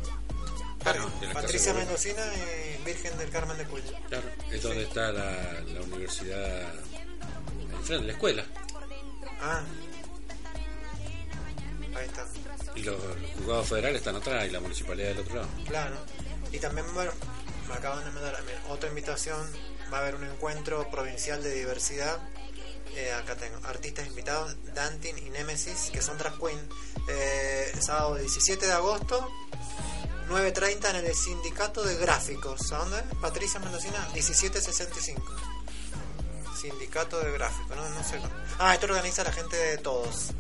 Claro, 0.83 1.11
la 1.21 1.33
Patricia 1.33 1.75
Mendocina 1.75 2.23
y 2.35 2.85
Virgen 2.85 3.17
del 3.19 3.31
Carmen 3.31 3.59
de 3.59 3.65
Cuya. 3.65 4.01
Claro, 4.09 4.29
es 4.53 4.63
donde 4.63 4.85
está 4.85 5.11
la, 5.11 5.61
la 5.63 5.81
universidad, 5.81 6.73
enfrente, 7.73 8.07
la 8.07 8.13
escuela. 8.13 8.45
Ah. 9.43 9.63
Ahí 11.97 12.07
está. 12.07 12.27
Y 12.77 12.83
los, 12.83 12.97
juzgados 13.37 13.69
federales 13.69 13.99
están 13.99 14.17
atrás 14.17 14.47
y 14.47 14.51
la 14.51 14.61
municipalidad 14.61 15.09
del 15.09 15.19
otro 15.21 15.37
lado. 15.37 15.49
Claro. 15.67 15.97
Y 16.53 16.59
también 16.59 16.87
me 16.95 17.75
acaban 17.75 18.05
de 18.05 18.11
mandar 18.11 18.37
otra 18.69 18.89
invitación. 18.89 19.51
Va 19.93 19.99
a 19.99 20.01
haber 20.03 20.17
un 20.17 20.25
encuentro 20.25 20.89
provincial 20.91 21.43
de 21.43 21.55
diversidad. 21.55 22.19
Eh, 22.95 23.13
acá 23.13 23.37
tengo 23.37 23.59
artistas 23.67 24.07
invitados, 24.07 24.57
Dantin 24.75 25.19
y 25.19 25.29
Nemesis, 25.31 25.91
que 25.93 26.01
son 26.01 26.17
drag 26.17 26.39
queen. 26.39 26.59
Eh, 27.09 27.73
sábado 27.79 28.15
17 28.15 28.67
de 28.67 28.73
agosto, 28.73 29.31
9.30 30.29 30.91
en 30.91 30.97
el 31.05 31.15
sindicato 31.15 31.83
de 31.85 31.97
gráficos. 31.97 32.73
¿A 32.73 32.79
dónde? 32.79 33.03
Patricia 33.21 33.61
Mendocina, 33.61 34.09
1765. 34.15 35.23
Sindicato 36.61 37.21
de 37.21 37.33
gráficos, 37.33 37.77
no, 37.77 37.89
no 37.91 38.03
sé. 38.03 38.19
Ah, 38.59 38.75
esto 38.75 38.87
organiza 38.87 39.23
la 39.23 39.33
gente 39.33 39.57
de 39.57 39.79
todos. 39.79 40.31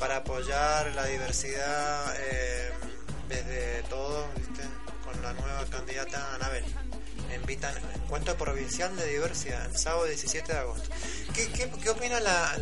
Para 0.00 0.16
apoyar 0.16 0.94
la 0.94 1.04
diversidad 1.04 2.14
eh, 2.18 2.72
desde 3.28 3.82
todos, 3.82 4.26
¿viste? 4.34 4.62
Con 5.04 5.20
la 5.22 5.34
nueva 5.34 5.66
candidata 5.70 6.34
Anabel. 6.36 6.64
Invitan 7.34 7.74
encuentro 7.94 8.34
provincial 8.36 8.96
de 8.96 9.06
diversidad 9.06 9.66
el 9.66 9.76
sábado 9.76 10.06
17 10.06 10.52
de 10.54 10.58
agosto. 10.58 10.88
¿Qué, 11.34 11.52
qué, 11.52 11.70
qué 11.82 11.90
opina 11.90 12.18
la, 12.18 12.56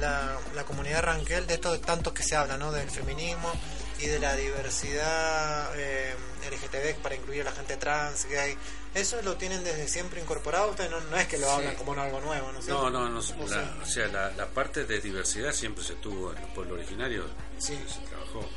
la, 0.55 0.65
comunidad 0.65 1.03
Ranquel 1.05 1.47
de 1.47 1.55
esto 1.55 1.71
de 1.73 1.79
tanto 1.79 2.13
que 2.13 2.25
se 2.25 2.35
habla, 2.35 2.59
¿no? 2.59 2.73
Del 2.73 2.91
feminismo 2.91 3.53
y 4.01 4.07
de 4.07 4.19
la 4.19 4.35
diversidad 4.35 5.71
eh, 5.77 6.15
LGTB 6.51 7.01
para 7.01 7.15
incluir 7.15 7.43
a 7.43 7.45
la 7.45 7.53
gente 7.53 7.77
trans, 7.77 8.27
gay. 8.27 8.59
¿Eso 8.95 9.21
lo 9.23 9.37
tienen 9.37 9.63
desde 9.65 9.87
siempre 9.89 10.21
incorporado? 10.21 10.71
Ustedes 10.71 10.91
no, 10.91 11.01
no 11.01 11.17
es 11.17 11.27
que 11.29 11.39
lo 11.39 11.47
Sí. 11.47 11.53
hablan 11.53 11.77
como 11.77 11.93
en 11.95 12.01
algo 12.01 12.21
nuevo, 12.21 12.51
¿no? 12.53 12.61
No, 12.67 12.91
no, 12.91 13.09
no. 13.09 13.19
O 13.19 13.47
la- 13.47 13.49
sea, 13.49 13.79
o 13.83 13.87
sea, 13.87 14.09
la, 14.09 14.31
la 14.33 14.47
parte 14.49 14.85
de 14.87 15.01
diversidad 15.01 15.53
siempre 15.53 15.85
se 15.85 15.95
tuvo 15.95 16.33
en 16.33 16.41
los 16.41 16.51
pueblos 16.51 16.79
originarios, 16.79 17.27
Sí. 17.59 17.79
se 17.87 18.01
trabajó, 18.09 18.49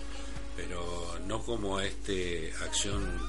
pero 0.56 1.18
no 1.26 1.44
como 1.44 1.80
este 1.80 2.54
acción 2.64 3.20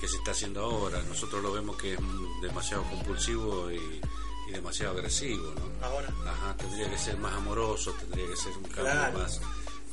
que 0.00 0.08
se 0.08 0.16
está 0.16 0.30
haciendo 0.30 0.64
ahora. 0.64 1.02
Nosotros 1.02 1.42
lo 1.42 1.52
vemos 1.52 1.76
que 1.76 1.94
es 1.94 2.00
demasiado 2.42 2.84
compulsivo 2.84 3.70
y, 3.70 4.00
y 4.48 4.52
demasiado 4.52 4.92
agresivo, 4.96 5.52
¿no? 5.54 5.84
Ahora. 5.86 6.08
Ajá, 6.26 6.56
tendría 6.56 6.88
que 6.88 6.96
ser 6.96 7.16
más 7.18 7.34
amoroso, 7.34 7.92
tendría 8.00 8.26
que 8.28 8.36
ser 8.36 8.52
un 8.56 8.62
cambio 8.64 8.84
Claro. 8.92 9.18
más, 9.18 9.40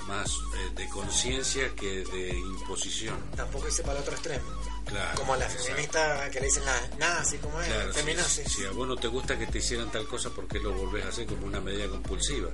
más 0.07 0.29
eh, 0.29 0.69
de 0.75 0.87
conciencia 0.89 1.75
que 1.75 2.03
de 2.05 2.29
imposición. 2.29 3.17
tampoco 3.35 3.67
hice 3.67 3.81
para 3.81 3.95
el 3.95 4.01
otro 4.03 4.13
extremo. 4.13 4.45
Claro. 4.87 5.15
Como 5.19 5.35
la 5.35 5.47
feminista 5.49 6.29
que 6.29 6.39
le 6.39 6.45
dicen 6.45 6.63
la 6.65 6.79
nazi, 6.97 7.37
como 7.37 7.59
es, 7.61 7.67
Claro, 7.67 7.91
si, 7.93 7.99
feminazi. 7.99 8.43
si 8.45 8.65
a 8.65 8.71
vos 8.71 8.87
no 8.87 8.95
te 8.95 9.07
gusta 9.07 9.37
que 9.37 9.45
te 9.47 9.57
hicieran 9.57 9.91
tal 9.91 10.07
cosa, 10.07 10.29
¿por 10.29 10.47
qué 10.47 10.59
lo 10.59 10.71
volvés 10.73 11.05
a 11.05 11.09
hacer 11.09 11.25
como 11.27 11.45
una 11.45 11.59
medida 11.59 11.87
compulsiva? 11.89 12.49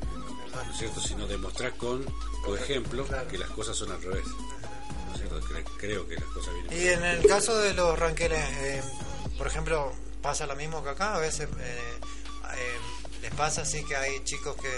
¿No 0.53 0.71
es 0.71 0.77
cierto? 0.77 0.99
Si 1.01 1.15
no 1.15 1.27
demostrás 1.27 1.73
con 1.73 2.05
tu 2.45 2.55
ejemplo 2.55 3.05
que 3.29 3.37
las 3.37 3.49
cosas 3.51 3.75
son 3.77 3.91
al 3.91 4.01
revés. 4.01 4.25
¿No 5.07 5.13
es 5.13 5.19
cierto? 5.19 5.41
Cre- 5.41 5.65
creo 5.77 6.07
que 6.07 6.15
las 6.15 6.25
cosas 6.25 6.53
vienen. 6.53 6.73
Y 6.81 6.87
en 6.87 7.03
el 7.05 7.27
caso 7.27 7.57
de 7.57 7.73
los 7.73 7.97
ranqueles, 7.97 8.39
eh, 8.39 8.81
por 9.37 9.47
ejemplo, 9.47 9.91
pasa 10.21 10.45
lo 10.47 10.55
mismo 10.55 10.83
que 10.83 10.89
acá, 10.89 11.15
a 11.15 11.19
veces 11.19 11.47
eh, 11.59 11.99
eh, 12.55 12.77
les 13.23 13.33
pasa 13.33 13.61
así 13.63 13.83
que 13.85 13.95
hay 13.95 14.23
chicos 14.23 14.55
que 14.57 14.69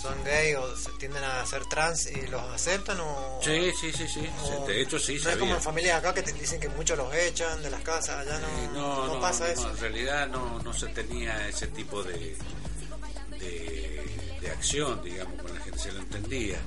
son 0.00 0.22
gay 0.22 0.54
o 0.54 0.76
se 0.76 0.90
tienden 0.98 1.24
a 1.24 1.44
ser 1.46 1.64
trans 1.66 2.06
y 2.10 2.26
los 2.28 2.40
aceptan 2.42 3.00
o... 3.00 3.40
Sí, 3.42 3.72
sí, 3.80 3.90
sí, 3.92 4.06
sí. 4.06 4.28
o- 4.44 4.66
De 4.66 4.80
hecho, 4.82 4.98
sí, 4.98 5.12
No 5.12 5.16
es 5.18 5.22
sabía. 5.24 5.38
como 5.40 5.54
en 5.56 5.62
familias 5.62 5.98
acá 5.98 6.14
que 6.14 6.22
te 6.22 6.32
dicen 6.32 6.60
que 6.60 6.68
muchos 6.68 6.96
los 6.96 7.12
echan 7.14 7.60
de 7.62 7.70
las 7.70 7.80
casas, 7.80 8.24
allá 8.26 8.38
no, 8.38 8.72
No, 8.72 9.06
no 9.06 9.14
no, 9.14 9.20
pasa 9.20 9.50
eso. 9.50 9.68
en 9.68 9.78
realidad 9.78 10.28
no, 10.28 10.60
no 10.62 10.72
se 10.72 10.86
tenía 10.88 11.48
ese 11.48 11.66
tipo 11.68 12.02
de, 12.04 12.36
de, 13.38 14.38
de 14.40 14.50
acción, 14.50 15.02
digamos, 15.02 15.40
con 15.42 15.52
la 15.54 15.60
gente 15.60 15.78
se 15.78 15.92
lo 15.92 15.98
entendía. 16.00 16.58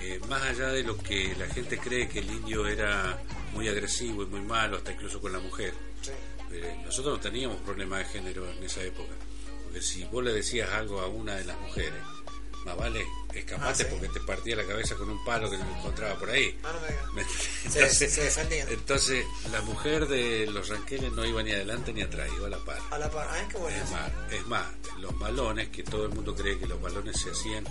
Eh, 0.00 0.20
más 0.28 0.42
allá 0.42 0.68
de 0.68 0.82
lo 0.82 0.96
que 0.98 1.34
la 1.38 1.46
gente 1.48 1.78
cree 1.78 2.08
que 2.08 2.18
el 2.18 2.30
indio 2.30 2.66
era 2.66 3.18
muy 3.52 3.68
agresivo 3.68 4.22
y 4.22 4.26
muy 4.26 4.40
malo, 4.40 4.76
hasta 4.76 4.92
incluso 4.92 5.20
con 5.20 5.32
la 5.32 5.38
mujer. 5.38 5.72
Eh, 6.52 6.80
nosotros 6.84 7.14
no 7.16 7.20
teníamos 7.20 7.60
problema 7.62 7.98
de 7.98 8.04
género 8.04 8.48
en 8.50 8.62
esa 8.62 8.82
época, 8.82 9.12
porque 9.76 9.82
si 9.86 10.04
vos 10.04 10.24
le 10.24 10.32
decías 10.32 10.70
algo 10.70 11.00
a 11.00 11.06
una 11.08 11.34
de 11.36 11.44
las 11.44 11.58
mujeres, 11.60 12.00
más 12.64 12.76
vale 12.78 13.04
escapate 13.34 13.68
Ah, 13.70 13.74
sí. 13.74 13.84
porque 13.90 14.08
te 14.08 14.20
partía 14.20 14.56
la 14.56 14.64
cabeza 14.64 14.94
con 14.94 15.10
un 15.10 15.22
palo 15.22 15.50
que 15.50 15.58
se 15.58 15.62
encontraba 15.62 16.18
por 16.18 16.30
ahí. 16.30 16.58
Ah, 16.64 16.72
no. 17.14 17.22
Se- 17.70 17.78
Entonces, 17.80 18.12
se 18.14 18.24
defendían. 18.24 18.68
entonces, 18.70 19.24
la 19.52 19.60
mujer 19.60 20.08
de 20.08 20.46
los 20.46 20.68
ranqueles 20.70 21.12
no 21.12 21.26
iba 21.26 21.42
ni 21.42 21.50
adelante 21.52 21.92
ni 21.92 22.00
atrás, 22.00 22.28
iba 22.38 22.46
a 22.46 22.50
la 22.50 22.64
par. 22.64 22.78
A 22.90 22.98
la 22.98 23.10
par, 23.10 23.28
ay, 23.30 23.46
qué 23.50 23.58
bueno. 23.58 23.76
Es 23.76 23.90
más, 23.90 24.10
es 24.32 24.46
más, 24.46 24.66
los 24.98 25.18
balones, 25.18 25.68
que 25.68 25.82
todo 25.82 26.04
el 26.06 26.12
mundo 26.12 26.34
cree 26.34 26.58
que 26.58 26.66
los 26.66 26.80
balones 26.80 27.20
se 27.20 27.30
hacían 27.30 27.64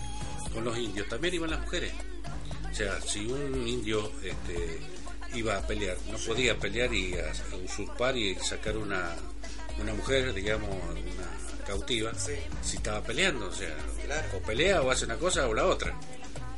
con 0.54 0.64
los 0.64 0.78
indios, 0.78 1.10
también 1.10 1.34
iban 1.34 1.50
las 1.50 1.62
mujeres. 1.62 1.92
O 2.72 2.76
sea, 2.76 3.02
si 3.02 3.26
un 3.26 3.68
indio 3.68 4.12
este, 4.22 4.80
iba 5.34 5.58
a 5.58 5.66
pelear, 5.66 5.98
no 6.12 6.18
podía 6.20 6.56
pelear 6.60 6.94
y 6.94 7.16
a- 7.16 7.32
a 7.32 7.56
usurpar 7.56 8.16
y 8.16 8.36
sacar 8.36 8.78
una, 8.78 9.16
una 9.82 9.94
mujer, 9.96 10.32
digamos, 10.34 10.70
una 10.70 11.45
cautiva, 11.66 12.14
si 12.16 12.78
estaba 12.78 13.02
peleando. 13.02 13.48
O 13.48 13.52
sea, 13.54 13.76
o 14.34 14.40
pelea 14.40 14.82
o 14.82 14.92
hace 14.92 15.06
una 15.06 15.18
cosa 15.18 15.48
o 15.48 15.54
la 15.54 15.66
otra. 15.66 15.94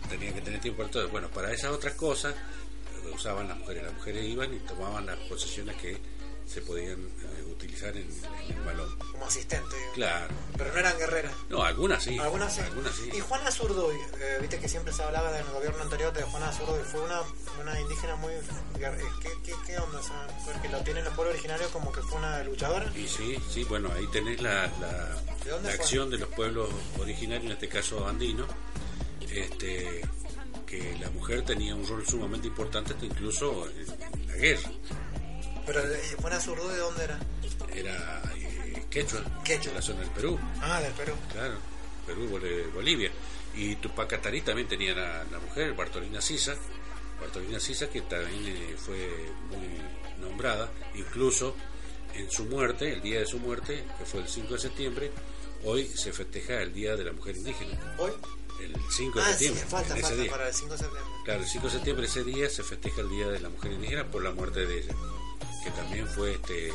Tenía 0.10 0.34
que 0.34 0.42
tener 0.42 0.62
tiempo 0.62 0.80
para 0.84 0.92
todo. 0.92 1.10
Bueno, 1.10 1.30
para 1.30 1.52
esas 1.52 1.72
otras 1.72 1.94
cosas 1.94 2.34
eh, 2.34 3.12
usaban 3.14 3.48
las 3.48 3.58
mujeres. 3.58 3.84
Las 3.84 3.94
mujeres 3.94 4.26
iban 4.26 4.54
y 4.54 4.60
tomaban 4.60 5.06
las 5.06 5.18
posesiones 5.30 5.76
que 5.78 5.98
se 6.46 6.62
podían 6.62 7.00
eh, 7.00 7.27
utilizar 7.58 7.96
en, 7.98 8.08
en 8.48 8.58
el 8.58 8.64
balón. 8.64 8.98
Como 9.12 9.26
asistente. 9.26 9.76
Claro. 9.94 10.34
Pero 10.58 10.72
no 10.74 10.80
eran 10.80 10.98
guerreras. 10.98 11.34
No, 11.50 11.64
algunas 11.64 12.04
sí. 12.04 12.18
Algunas 12.18 12.54
sí. 12.54 12.62
Algunas 12.62 12.96
sí. 12.96 13.10
Y 13.14 13.20
Juana 13.20 13.52
Zurduy, 13.52 13.96
eh, 14.22 14.38
viste 14.40 14.60
que 14.60 14.70
siempre 14.70 14.94
se 14.94 15.04
hablaba 15.04 15.32
del 15.32 15.46
gobierno 15.46 15.82
anterior 15.84 16.14
de 16.14 16.24
Juana 16.24 16.52
Zurduy, 16.54 16.84
fue 16.84 17.02
una, 17.02 17.22
una 17.62 17.80
indígena 17.82 18.16
muy... 18.16 18.32
eh, 18.34 18.42
¿Qué, 19.22 19.30
qué, 19.44 19.54
qué 19.66 19.78
onda 19.78 20.00
esa 20.00 20.28
mujer? 20.38 20.62
Que 20.62 20.70
lo 20.70 20.80
tienen 20.84 21.04
los 21.04 21.14
pueblos 21.16 21.34
originarios 21.34 21.72
como 21.72 21.92
que 21.92 22.02
fue 22.02 22.20
una 22.20 22.44
luchadora. 22.44 22.92
Y 22.96 23.08
sí, 23.08 23.38
sí, 23.50 23.64
bueno, 23.64 23.92
ahí 23.94 24.08
tenés 24.08 24.42
la, 24.42 24.68
la, 24.80 25.16
¿De 25.44 25.62
la 25.64 25.72
acción 25.72 26.10
de 26.10 26.18
los 26.20 26.30
pueblos 26.30 26.70
originarios, 27.00 27.46
en 27.46 27.52
este 27.54 27.68
caso 27.68 28.08
andino, 28.08 28.46
este, 29.32 30.02
que 30.66 30.98
la 31.00 31.10
mujer 31.10 31.44
tenía 31.44 31.76
un 31.76 31.88
rol 31.88 32.06
sumamente 32.08 32.48
importante 32.48 32.94
incluso 33.02 33.68
en, 33.70 33.88
en 34.22 34.28
la 34.28 34.36
guerra. 34.36 34.72
Pero 35.66 35.82
eh, 35.82 36.16
Juana 36.22 36.40
Zurduy, 36.40 36.74
¿de 36.74 36.78
dónde 36.80 37.04
era? 37.04 37.20
Era 37.80 38.22
eh, 38.38 38.84
quechua, 38.90 39.22
Quechua. 39.44 39.74
la 39.74 39.82
zona 39.82 40.02
del 40.02 40.10
Perú, 40.12 40.40
Ah, 40.62 40.82
del 40.82 40.94
Perú. 40.94 41.14
claro, 41.32 41.56
Perú, 42.06 42.28
Bol- 42.30 42.72
Bolivia. 42.74 43.12
Y 43.56 43.76
Tupac 43.78 44.08
Katari 44.10 44.42
también 44.42 44.68
tenía 44.68 44.94
la, 44.94 45.24
la 45.32 45.40
mujer, 45.40 45.74
Bartolina 45.74 46.22
Sisa, 46.22 46.56
Bartolina 47.20 47.60
Sisa 47.60 47.90
que 47.90 48.02
también 48.02 48.46
eh, 48.56 48.76
fue 48.78 49.10
muy 49.50 49.68
nombrada, 50.22 50.72
incluso 50.96 51.56
en 52.14 52.30
su 52.32 52.46
muerte, 52.46 52.94
el 52.94 53.02
día 53.02 53.20
de 53.20 53.26
su 53.26 53.40
muerte, 53.40 53.84
que 53.98 54.06
fue 54.06 54.22
el 54.22 54.28
5 54.28 54.54
de 54.54 54.60
septiembre, 54.60 55.12
hoy 55.66 55.88
se 55.88 56.12
festeja 56.14 56.62
el 56.62 56.74
Día 56.74 56.96
de 56.96 57.04
la 57.04 57.12
Mujer 57.14 57.36
Indígena. 57.38 57.96
¿Hoy? 58.00 58.12
El 58.62 58.76
5 58.92 59.20
de 59.20 59.26
Ah, 59.26 59.34
sí, 59.34 59.46
septiembre. 59.46 59.66
falta, 59.70 59.94
en 59.94 59.98
ese 60.00 60.08
falta 60.08 60.22
día. 60.24 60.32
para 60.32 60.48
el 60.48 60.54
5 60.54 60.72
de 60.72 60.78
septiembre. 60.80 61.12
Claro, 61.26 61.42
el 61.42 61.48
5 61.48 61.66
de 61.68 61.74
septiembre 61.74 62.06
ese 62.08 62.24
día 62.24 62.50
se 62.50 62.64
festeja 62.64 63.02
el 63.02 63.10
Día 63.10 63.28
de 63.28 63.40
la 63.40 63.50
Mujer 63.50 63.72
Indígena 63.72 64.06
por 64.06 64.24
la 64.24 64.32
muerte 64.32 64.66
de 64.66 64.80
ella, 64.80 64.96
que 65.64 65.72
también 65.72 66.08
fue 66.08 66.34
este 66.34 66.72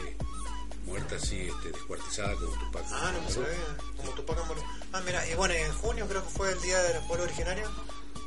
muerta 0.87 1.16
así, 1.16 1.49
este, 1.49 1.68
descuartizada 1.72 2.35
como 2.35 2.53
Tupac. 2.59 2.85
Ah, 2.91 3.12
no 3.14 3.22
me 3.22 3.30
sabía. 3.30 3.49
Como 3.97 4.11
Tupac 4.12 4.39
Amaru. 4.39 4.62
Ah, 4.93 5.01
mira, 5.05 5.26
y 5.28 5.35
bueno, 5.35 5.55
en 5.55 5.72
junio 5.74 6.07
creo 6.09 6.22
que 6.24 6.30
fue 6.30 6.53
el 6.53 6.61
Día 6.62 6.83
de 6.83 6.95
los 6.95 7.05
Pueblos 7.05 7.26
Originarios 7.28 7.70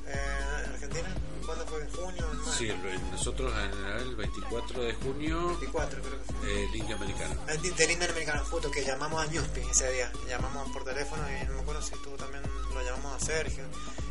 eh, 0.08 0.64
en 0.66 0.72
Argentina. 0.72 1.16
¿Cuándo 1.45 1.64
¿cuándo 1.66 1.66
fue? 1.68 1.82
¿En 1.82 1.91
junio? 1.91 2.32
¿En? 2.47 2.53
Sí, 2.53 2.72
nosotros 3.12 3.53
en 3.56 3.86
el 4.01 4.16
24 4.16 4.82
de 4.82 4.93
junio, 4.95 5.47
24 5.47 6.01
creo 6.01 6.18
que 6.24 6.34
fue. 6.34 6.49
eh, 6.51 6.66
el 6.70 6.76
Indio 6.76 6.95
Americano. 6.95 7.36
El 7.47 7.62
de- 7.62 7.72
del 7.72 7.91
Indian 7.91 8.10
Americano 8.12 8.43
Foto 8.45 8.72
que 8.72 8.84
llamamos 8.84 9.24
a 9.24 9.28
Newspi 9.32 9.62
ese 9.62 9.91
día. 9.91 10.12
Llamamos 10.28 10.72
por 10.72 10.84
teléfono 10.84 11.22
y 11.30 11.45
no 11.45 11.53
me 11.53 11.60
acuerdo 11.62 11.82
si 11.84 11.91
tú 12.03 12.12
también 12.18 12.41
lo 12.74 12.82
llamamos 12.84 13.22
a 13.22 13.26
Sergio. 13.26 13.64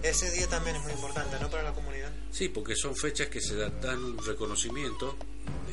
Ese 0.03 0.30
día 0.30 0.49
también 0.49 0.76
es 0.76 0.82
muy 0.82 0.92
importante, 0.92 1.36
¿no? 1.40 1.51
Para 1.51 1.62
la 1.64 1.72
comunidad. 1.72 2.12
Sí, 2.30 2.49
porque 2.51 2.76
son 2.76 2.95
fechas 2.95 3.28
que 3.28 3.40
se 3.40 3.57
dan, 3.57 3.80
dan 3.80 4.05
un 4.05 4.24
reconocimiento 4.24 5.16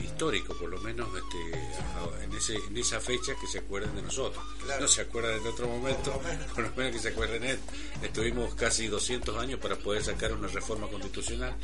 histórico, 0.03 0.55
por 0.55 0.69
lo 0.69 0.79
menos 0.79 1.07
este, 1.15 2.23
en, 2.23 2.33
ese, 2.33 2.55
en 2.55 2.77
esa 2.77 2.99
fecha 2.99 3.33
que 3.39 3.47
se 3.47 3.59
acuerden 3.59 3.95
de 3.95 4.01
nosotros. 4.01 4.43
Claro. 4.63 4.81
No 4.81 4.87
se 4.87 5.01
acuerdan 5.01 5.41
de 5.43 5.49
otro 5.49 5.67
momento, 5.67 6.11
por 6.53 6.63
lo, 6.63 6.75
menos 6.75 6.93
que 6.93 6.99
se 6.99 7.09
acuerden 7.09 7.41
de 7.41 7.51
él. 7.51 7.59
Estuvimos 8.01 8.55
casi 8.55 8.87
200 8.87 9.37
años 9.37 9.59
para 9.59 9.75
poder 9.75 10.03
sacar 10.03 10.33
una 10.33 10.47
reforma 10.47 10.87
constitucional. 10.87 11.55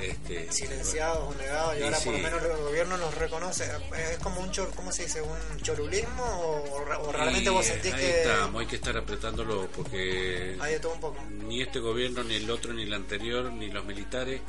Este, 0.00 0.50
Silenciados 0.50 1.34
o 1.34 1.38
negados, 1.38 1.76
y, 1.76 1.80
Y 1.80 1.82
ahora 1.82 1.98
por 1.98 2.12
lo 2.12 2.18
menos 2.18 2.42
el 2.42 2.56
gobierno 2.56 2.96
nos 2.96 3.14
reconoce. 3.14 3.70
Es 4.10 4.18
como 4.18 4.40
un, 4.40 4.50
chor, 4.50 4.72
¿cómo 4.74 4.90
se 4.90 5.04
dice? 5.04 5.22
¿Un 5.22 5.60
chorulismo? 5.60 6.24
¿O, 6.24 7.12
realmente 7.12 7.50
y 7.50 7.52
vos 7.52 7.64
sentís 7.64 7.92
ahí 7.92 8.00
que 8.00 8.22
estamos, 8.22 8.60
hay 8.60 8.66
que 8.66 8.76
estar 8.76 8.96
apretándolo 8.96 9.68
porque 9.68 10.56
hay 10.60 10.74
de 10.74 10.80
todo 10.80 10.94
un 10.94 11.00
poco? 11.00 11.22
ni 11.30 11.62
este 11.62 11.80
gobierno, 11.80 12.24
ni 12.24 12.36
el 12.36 12.50
otro, 12.50 12.72
ni 12.72 12.82
el 12.82 12.94
anterior, 12.94 13.50
ni 13.52 13.70
los 13.70 13.84
militares 13.84 14.40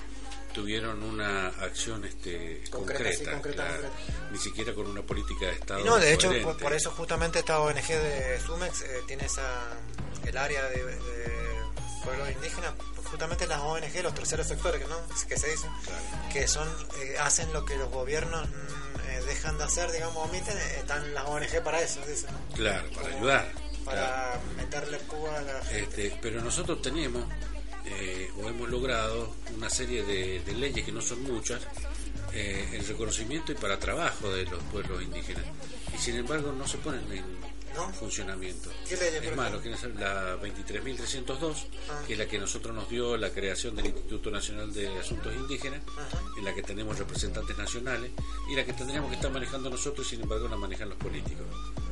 tuvieron 0.54 1.04
una 1.04 1.48
acción 1.48 2.06
este, 2.06 2.64
Concreta, 2.70 3.04
concreta, 3.04 3.18
sí, 3.18 3.26
concreta, 3.26 3.68
claro. 3.68 3.90
ni 4.32 4.38
siquiera 4.38 4.74
con 4.74 4.88
una 4.88 5.02
política 5.02 5.48
de 5.48 5.54
Estado. 5.54 5.80
Y 5.80 5.84
no, 5.84 5.98
de 5.98 6.14
hecho, 6.14 6.32
por, 6.60 6.74
eso 6.74 6.92
justamente 6.92 7.40
esta 7.40 7.60
ONG 7.60 7.88
de 7.88 8.40
Sumex 8.46 8.82
eh, 8.82 9.02
tiene 9.08 9.26
esa 9.26 9.44
el 10.26 10.38
área 10.38 10.64
de, 10.70 10.84
de 10.86 11.44
pueblos 12.04 12.30
indígenas, 12.32 12.74
justamente 13.06 13.48
las 13.48 13.60
ONG, 13.60 14.04
los 14.04 14.14
terceros 14.14 14.48
sectores, 14.48 14.82
que 14.82 14.88
no 14.88 14.98
que 15.28 15.38
se 15.38 15.50
dice, 15.50 15.68
que 16.32 16.48
son 16.48 16.68
eh, 17.02 17.16
hacen 17.20 17.52
lo 17.54 17.66
que 17.66 17.76
los 17.78 17.90
gobiernos 17.90 18.48
mm, 18.48 19.10
eh, 19.10 19.22
dejan 19.28 19.58
de 19.58 19.64
hacer, 19.64 19.92
digamos, 19.92 20.18
omiten, 20.28 20.58
eh, 20.58 20.76
están 20.80 21.14
las 21.14 21.26
ONG 21.26 21.64
para 21.64 21.82
eso, 21.82 22.00
dicen, 22.08 22.30
Claro, 22.56 22.90
para 22.92 23.16
ayudar. 23.16 23.52
para 23.86 24.02
claro. 24.02 24.40
meterle 24.58 24.98
púa 25.00 25.38
a 25.38 25.42
la 25.42 25.66
gente. 25.66 26.08
Este, 26.08 26.20
pero 26.22 26.42
nosotros 26.42 26.82
tenemos 26.82 27.24
eh, 27.86 28.32
o 28.42 28.50
hemos 28.50 28.70
logrado 28.70 29.34
una 29.56 29.70
serie 29.70 30.04
de, 30.04 30.40
de 30.42 30.54
leyes 30.54 30.86
que 30.86 30.92
no 30.92 31.02
son 31.02 31.22
muchas 31.24 31.62
eh, 32.34 32.68
en 32.74 32.88
reconocimiento 32.88 33.52
y 33.52 33.56
para 33.56 33.78
trabajo 33.80 34.30
de 34.34 34.46
los 34.46 34.62
pueblos 34.64 35.02
indígenas. 35.04 35.44
Y 35.94 35.98
sin 35.98 36.16
embargo 36.16 36.52
no 36.52 36.68
se 36.68 36.78
ponen 36.80 37.02
en 37.12 37.24
funcionamiento. 38.00 38.70
¿Qué 38.88 38.96
leyes, 38.96 39.16
es 39.16 39.28
por 39.30 39.36
más 39.36 39.52
lo 39.52 39.60
que 39.62 39.72
es 39.74 39.84
la 39.96 40.38
23.302 40.40 41.56
Ah. 41.90 42.02
que 42.06 42.14
es 42.14 42.20
la 42.20 42.28
que 42.28 42.38
nosotros 42.38 42.74
nos 42.76 42.88
dio 42.90 43.18
la 43.18 43.32
creación 43.32 43.76
del 43.76 43.88
Instituto 43.88 44.30
Nacional 44.32 44.72
de 44.74 44.88
Asuntos 45.00 45.34
Indígenas 45.36 45.82
en 46.38 46.46
la 46.46 46.54
que 46.54 46.62
tenemos 46.62 46.98
representantes 47.00 47.58
nacionales 47.58 48.12
y 48.52 48.56
la 48.56 48.64
que 48.64 48.74
tendríamos 48.74 49.10
que 49.10 49.16
estar 49.16 49.32
manejando 49.32 49.70
nosotros 49.72 50.06
y 50.08 50.10
sin 50.12 50.22
embargo 50.22 50.48
la 50.48 50.56
manejan 50.56 50.90
los 50.90 50.98
políticos 51.00 51.46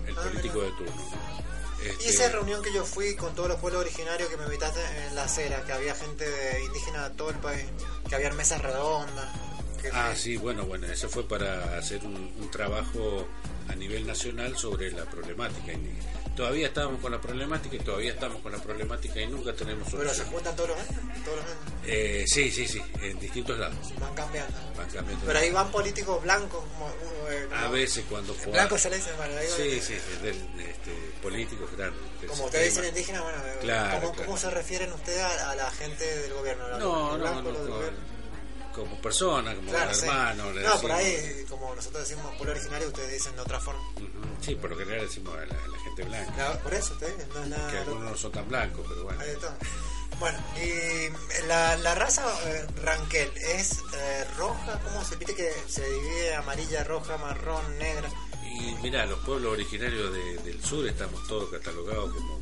el 0.08 0.16
Ah, 0.18 0.22
político 0.24 0.62
de 0.62 0.70
turno 0.72 0.94
¿no? 0.96 1.61
Y 1.84 1.88
Este, 1.90 2.10
esa 2.10 2.30
reunión 2.30 2.62
que 2.62 2.72
yo 2.74 2.86
fui 2.86 3.16
con 3.16 3.34
todos 3.36 3.50
los 3.50 3.60
pueblos 3.60 3.82
originarios 3.82 4.30
que 4.30 4.38
me 4.38 4.44
invitaste 4.46 4.80
en 5.08 5.16
la 5.16 5.24
acera, 5.24 5.64
que 5.66 5.72
había 5.74 5.96
gente 5.96 6.30
de 6.30 6.64
indígena 6.64 7.10
de 7.10 7.16
todo 7.16 7.30
el 7.30 7.38
país, 7.38 7.66
que 8.08 8.16
había 8.16 8.32
mesas 8.34 8.62
redondas. 8.62 9.28
que- 9.82 9.90
Ah, 9.92 10.14
sí, 10.16 10.38
bueno, 10.38 10.66
bueno, 10.66 10.86
eso 10.86 11.10
fue 11.10 11.28
para 11.28 11.76
hacer 11.78 12.06
un, 12.06 12.32
un 12.40 12.52
trabajo 12.52 13.28
a 13.68 13.74
nivel 13.76 14.06
nacional 14.06 14.56
sobre 14.56 14.92
la 14.92 15.06
problemática 15.06 15.74
indígena. 15.74 16.21
Todavía 16.36 16.68
estábamos 16.68 17.02
con 17.02 17.12
la 17.12 17.20
problemática 17.20 17.76
y 17.76 17.80
todavía 17.80 18.14
estamos 18.14 18.42
con 18.42 18.52
la 18.54 18.58
problemática 18.58 19.20
y 19.20 19.28
nunca 19.28 19.54
tenemos 19.54 19.88
Pero 19.92 20.04
se 20.10 20.16
solución. 20.16 20.28
juntan 20.34 20.56
todos 20.56 20.70
los 20.70 20.80
años, 20.80 20.96
todos 21.26 21.38
los 21.38 21.46
años, 21.46 21.58
Eh, 21.86 22.24
sí, 22.28 22.50
sí, 22.52 22.68
sí, 22.68 22.82
en 23.02 23.20
distintos 23.20 23.60
lados. 23.60 23.76
van 24.00 24.14
cambiando. 24.16 24.54
Van 24.78 24.90
cambiando. 24.90 25.26
Pero 25.26 25.40
ahí 25.40 25.52
van 25.52 25.70
políticos 25.72 26.24
blancos, 26.24 26.64
como, 26.64 26.88
eh, 27.30 27.48
como- 27.50 27.62
A 27.62 27.68
veces 27.70 28.06
cuando 28.10 28.34
fue... 28.34 28.54
Blanco 28.54 28.78
se 28.78 28.90
le 28.90 28.96
dice, 28.96 29.12
bueno, 29.18 29.34
va- 29.36 29.42
Sí, 29.42 29.82
sí, 29.82 29.94
del- 30.24 30.56
de, 30.58 30.72
este, 30.72 30.92
políticos 31.22 31.70
grandes. 31.78 32.02
Como 32.30 32.46
ustedes 32.46 32.74
dicen 32.76 32.88
indígena, 32.90 33.22
bueno, 33.22 33.38
eh, 33.46 33.58
Claro, 33.62 34.00
¿cómo, 34.00 34.12
claro. 34.14 34.26
cómo 34.28 34.38
se 34.38 34.50
refieren 34.52 34.94
ustedes 34.94 35.20
a, 35.22 35.52
a 35.52 35.56
la 35.56 35.70
gente 35.72 36.06
del 36.06 36.34
gobierno? 36.34 36.66
¿A 36.66 36.78
No, 36.80 37.12
no, 37.12 37.18
blancos, 37.18 37.44
no, 37.44 37.52
los 37.52 37.82
del 37.82 37.94
como, 38.74 39.00
persona, 39.02 39.56
como 39.56 39.70
Claro, 39.72 39.94
sí. 39.94 40.06
hermano. 40.06 40.52
le 40.52 40.62
No, 40.64 40.80
por 40.82 40.92
ahí, 40.92 41.46
como 41.50 41.74
nosotros 41.76 42.08
decimos 42.08 42.34
pueblo 42.36 42.54
originario, 42.54 42.88
ustedes 42.88 43.12
dicen 43.14 43.36
de 43.36 43.42
otra 43.42 43.60
forma. 43.60 43.82
Sí, 44.42 44.56
por 44.56 44.72
lo 44.72 44.78
general 44.78 45.06
decimos 45.08 45.34
a 45.36 45.46
la, 45.46 45.80
gente 45.84 46.04
blanca. 46.04 46.34
Claro, 46.34 46.60
por 46.60 46.74
eso 46.74 46.94
ustedes, 46.94 47.28
no 47.30 47.44
es 47.44 47.48
nada. 47.50 47.72
que 47.72 47.78
algunos 47.80 48.04
no 48.12 48.18
son 48.18 48.32
tan 48.32 48.48
blancos, 48.48 48.86
pero 48.88 49.04
bueno. 49.04 49.20
Ahí 49.22 49.30
está. 49.32 49.58
Bueno, 50.20 50.38
y 50.62 51.48
la, 51.48 51.76
la 51.78 51.96
raza 51.96 52.24
eh, 52.46 52.68
Ranquel 52.84 53.32
es 53.38 53.80
eh, 53.94 54.26
roja, 54.38 54.80
¿cómo 54.84 55.04
se 55.04 55.16
viste 55.16 55.34
que 55.34 55.52
se 55.68 55.84
divide 55.90 56.36
amarilla, 56.36 56.84
roja, 56.84 57.18
marrón, 57.18 57.78
negra? 57.80 58.08
Y 58.44 58.76
mira, 58.84 59.06
los 59.08 59.18
pueblos 59.20 59.54
originarios 59.54 60.14
de- 60.14 60.38
del 60.44 60.64
sur 60.64 60.86
estamos 60.88 61.26
todos 61.28 61.50
catalogados 61.50 62.14
como, 62.14 62.40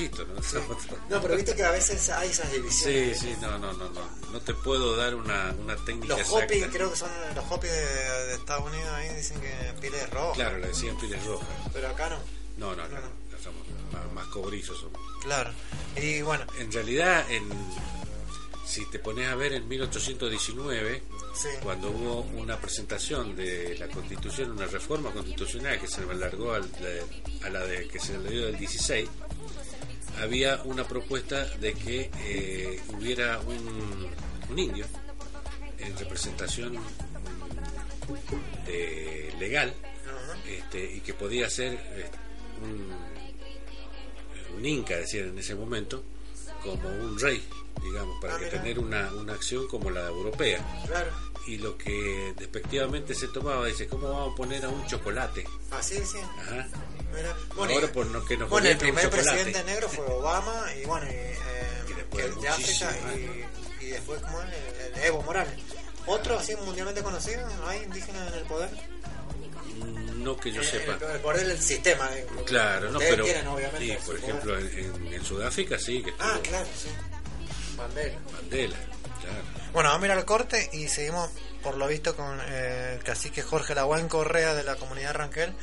¿no? 0.00 0.34
Todos- 0.34 0.86
No, 1.10 1.20
pero 1.22 1.36
viste 1.36 1.54
que 1.54 1.64
a 1.64 1.70
veces 1.70 2.08
hay 2.10 2.30
esas 2.30 2.48
Sí, 2.50 2.56
divisiones. 2.56 3.18
sí, 3.18 3.36
no, 3.40 3.58
no, 3.58 3.72
no, 3.72 3.88
no. 3.90 4.00
No 4.32 4.40
te 4.40 4.54
puedo 4.54 4.96
dar 4.96 5.14
una, 5.14 5.54
una 5.62 5.76
técnica 5.84 6.16
Los 6.16 6.20
exacta. 6.20 6.70
creo 6.70 6.90
que 6.90 6.96
son 6.96 7.10
los 7.34 7.44
Hopi 7.50 7.66
de, 7.66 7.72
de 8.26 8.34
Estados 8.34 8.66
Unidos, 8.70 8.88
ahí 8.90 9.14
dicen 9.14 9.40
que 9.40 9.74
pieles 9.80 10.08
rojas. 10.10 10.34
Claro, 10.36 10.58
le 10.58 10.68
decían 10.68 10.96
piles 10.98 11.24
rojas. 11.26 11.48
Pero 11.72 11.88
acá 11.88 12.08
no. 12.10 12.18
No, 12.58 12.74
no, 12.76 12.82
acá 12.82 13.00
no. 13.00 13.06
acá 13.06 13.42
somos 13.42 13.62
más, 13.92 14.12
más 14.12 14.26
cobrizos 14.28 14.78
somos. 14.78 14.98
Claro. 15.22 15.50
Y 15.96 16.22
bueno. 16.22 16.44
En 16.58 16.70
realidad, 16.72 17.24
en, 17.30 17.48
si 18.66 18.86
te 18.86 18.98
pones 18.98 19.28
a 19.28 19.34
ver 19.34 19.52
en 19.54 19.68
1819, 19.68 21.02
Sí. 21.34 21.48
cuando 21.62 21.90
hubo 21.90 22.20
una 22.38 22.58
presentación 22.60 23.34
de 23.34 23.76
la 23.78 23.88
constitución, 23.88 24.50
una 24.50 24.66
reforma 24.66 25.10
constitucional 25.12 25.80
que 25.80 25.88
se 25.88 26.02
alargó 26.02 26.52
al- 26.52 26.70
a 27.42 27.48
la 27.48 27.60
de, 27.64 27.88
que 27.88 27.98
se 27.98 28.18
le 28.18 28.28
dio 28.30 28.46
del 28.46 28.58
16, 28.58 29.08
había 30.20 30.62
una 30.64 30.84
propuesta 30.86 31.44
de 31.58 31.74
que 31.74 32.10
eh, 32.24 32.80
hubiera 32.96 33.40
un, 33.40 34.08
un 34.50 34.58
indio 34.58 34.86
en 35.78 35.96
representación 35.98 36.74
mm, 36.76 38.66
de 38.66 39.34
legal 39.38 39.74
este, 40.48 40.92
y 40.96 41.00
que 41.00 41.14
podía 41.14 41.48
ser 41.50 41.74
eh, 41.74 42.10
un, 42.62 42.90
un 44.56 44.66
inca, 44.66 44.96
decían 44.96 45.28
en 45.28 45.38
ese 45.38 45.54
momento, 45.54 46.02
como 46.62 46.88
un 46.88 47.18
rey, 47.18 47.42
digamos, 47.82 48.20
para 48.20 48.34
Ah, 48.34 48.38
que 48.38 48.46
tener 48.46 48.78
una, 48.78 49.12
una 49.14 49.32
acción 49.32 49.66
como 49.68 49.90
la 49.90 50.06
europea. 50.08 50.64
Claro. 50.86 51.10
Y 51.46 51.58
lo 51.58 51.76
que 51.76 52.34
despectivamente 52.38 53.14
se 53.14 53.26
tomaba, 53.28 53.66
dice, 53.66 53.88
¿cómo 53.88 54.08
vamos 54.08 54.32
a 54.32 54.36
poner 54.36 54.64
a 54.64 54.68
un 54.68 54.86
chocolate? 54.86 55.44
Así 55.72 55.96
decían. 55.96 56.28
Ajá. 56.38 56.68
Mira. 57.14 57.36
Ahora 57.74 57.92
por 57.92 58.06
lo 58.06 58.24
que 58.24 58.36
nos 58.36 58.48
bueno, 58.48 58.68
el 58.68 58.78
primer 58.78 59.10
presidente 59.10 59.62
negro 59.64 59.88
fue 59.88 60.04
Obama 60.06 60.66
y 60.80 60.84
bueno, 60.84 61.06
y, 61.06 61.14
eh, 61.14 61.36
que 62.10 62.22
de 62.40 62.48
África 62.48 62.96
y, 63.80 63.84
y 63.84 63.88
después 63.88 64.20
como 64.22 64.40
el, 64.42 64.48
el 64.94 65.04
Evo 65.04 65.22
Morales. 65.22 65.54
Otro 66.06 66.38
así 66.38 66.56
mundialmente 66.56 67.02
conocido, 67.02 67.46
¿hay 67.66 67.82
indígenas 67.82 68.32
en 68.32 68.38
el 68.38 68.44
poder? 68.44 68.70
No 70.16 70.36
que 70.36 70.52
yo 70.52 70.62
Eh, 70.62 70.64
sepa. 70.64 70.98
El, 71.04 71.12
el 71.16 71.20
poder 71.20 71.46
del 71.46 71.60
sistema. 71.60 72.08
eh, 72.16 72.26
Claro, 72.46 72.90
no, 72.90 72.98
pero 72.98 73.24
tienen, 73.24 73.44
sí, 73.78 73.96
por 74.06 74.16
ejemplo, 74.16 74.58
en, 74.58 75.12
en- 75.12 75.24
Sudáfrica 75.24 75.78
sí 75.78 76.02
que 76.02 76.10
estuvo 76.10 76.28
Ah, 76.28 76.38
claro, 76.42 76.66
sí. 76.76 76.88
Mandela. 77.76 78.18
Mandela, 78.32 78.76
claro. 79.20 79.42
Bueno, 79.72 79.88
vamos 79.90 80.02
a 80.04 80.06
ir 80.06 80.12
al 80.12 80.24
corte 80.24 80.70
y 80.72 80.88
seguimos, 80.88 81.30
por 81.62 81.76
lo 81.76 81.86
visto, 81.88 82.14
con 82.14 82.38
eh, 82.46 82.94
el 82.96 83.02
cacique 83.04 83.42
Jorge 83.42 83.74
Lagüen 83.74 84.08
Correa 84.08 84.54
de 84.54 84.62
la 84.62 84.76
comunidad 84.76 85.14
Ranquel, 85.14 85.54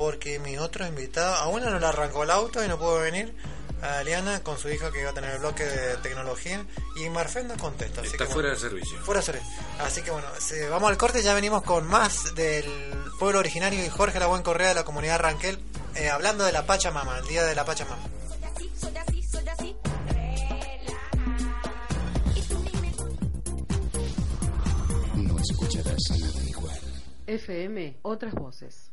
porque 0.00 0.38
mi 0.38 0.56
otro 0.56 0.86
invitado, 0.86 1.34
a 1.34 1.48
una 1.48 1.68
no 1.68 1.78
le 1.78 1.84
arrancó 1.84 2.22
el 2.22 2.30
auto 2.30 2.64
y 2.64 2.68
no 2.68 2.78
pudo 2.78 3.00
venir, 3.00 3.34
a 3.82 4.00
Eliana 4.00 4.42
con 4.42 4.56
su 4.58 4.70
hija 4.70 4.90
que 4.90 5.02
iba 5.02 5.10
a 5.10 5.12
tener 5.12 5.32
el 5.32 5.40
bloque 5.40 5.62
de 5.62 5.98
tecnología, 5.98 6.64
y 6.96 7.10
Marfel 7.10 7.46
no 7.46 7.54
contesta. 7.58 8.00
Así 8.00 8.12
Está 8.12 8.24
que, 8.26 8.32
fuera 8.32 8.48
bueno, 8.48 8.54
de 8.62 8.68
servicio. 8.70 8.98
Fuera 9.02 9.20
de 9.20 9.26
servicio. 9.26 9.52
Así 9.78 10.00
que 10.00 10.10
bueno, 10.10 10.26
se- 10.38 10.70
vamos 10.70 10.88
al 10.88 10.96
corte, 10.96 11.22
ya 11.22 11.34
venimos 11.34 11.62
con 11.64 11.86
más 11.86 12.34
del 12.34 12.64
pueblo 13.18 13.40
originario 13.40 13.84
y 13.84 13.90
Jorge 13.90 14.18
Lagüen 14.18 14.42
Correa 14.42 14.68
de 14.68 14.74
la 14.76 14.84
comunidad 14.84 15.18
Ranquel, 15.20 15.58
eh, 15.94 16.08
hablando 16.08 16.44
de 16.44 16.52
la 16.52 16.64
Pachamama, 16.64 17.18
el 17.18 17.26
día 17.26 17.44
de 17.44 17.54
la 17.54 17.66
Pachamama. 17.66 18.02
Soy 18.80 18.96
así, 18.96 19.22
soy 19.22 19.48
así. 19.50 19.76
No 25.14 25.38
escucharás 25.38 25.98
nada 26.18 26.42
igual. 26.48 26.78
FM, 27.26 27.98
otras 28.02 28.34
voces. 28.34 28.89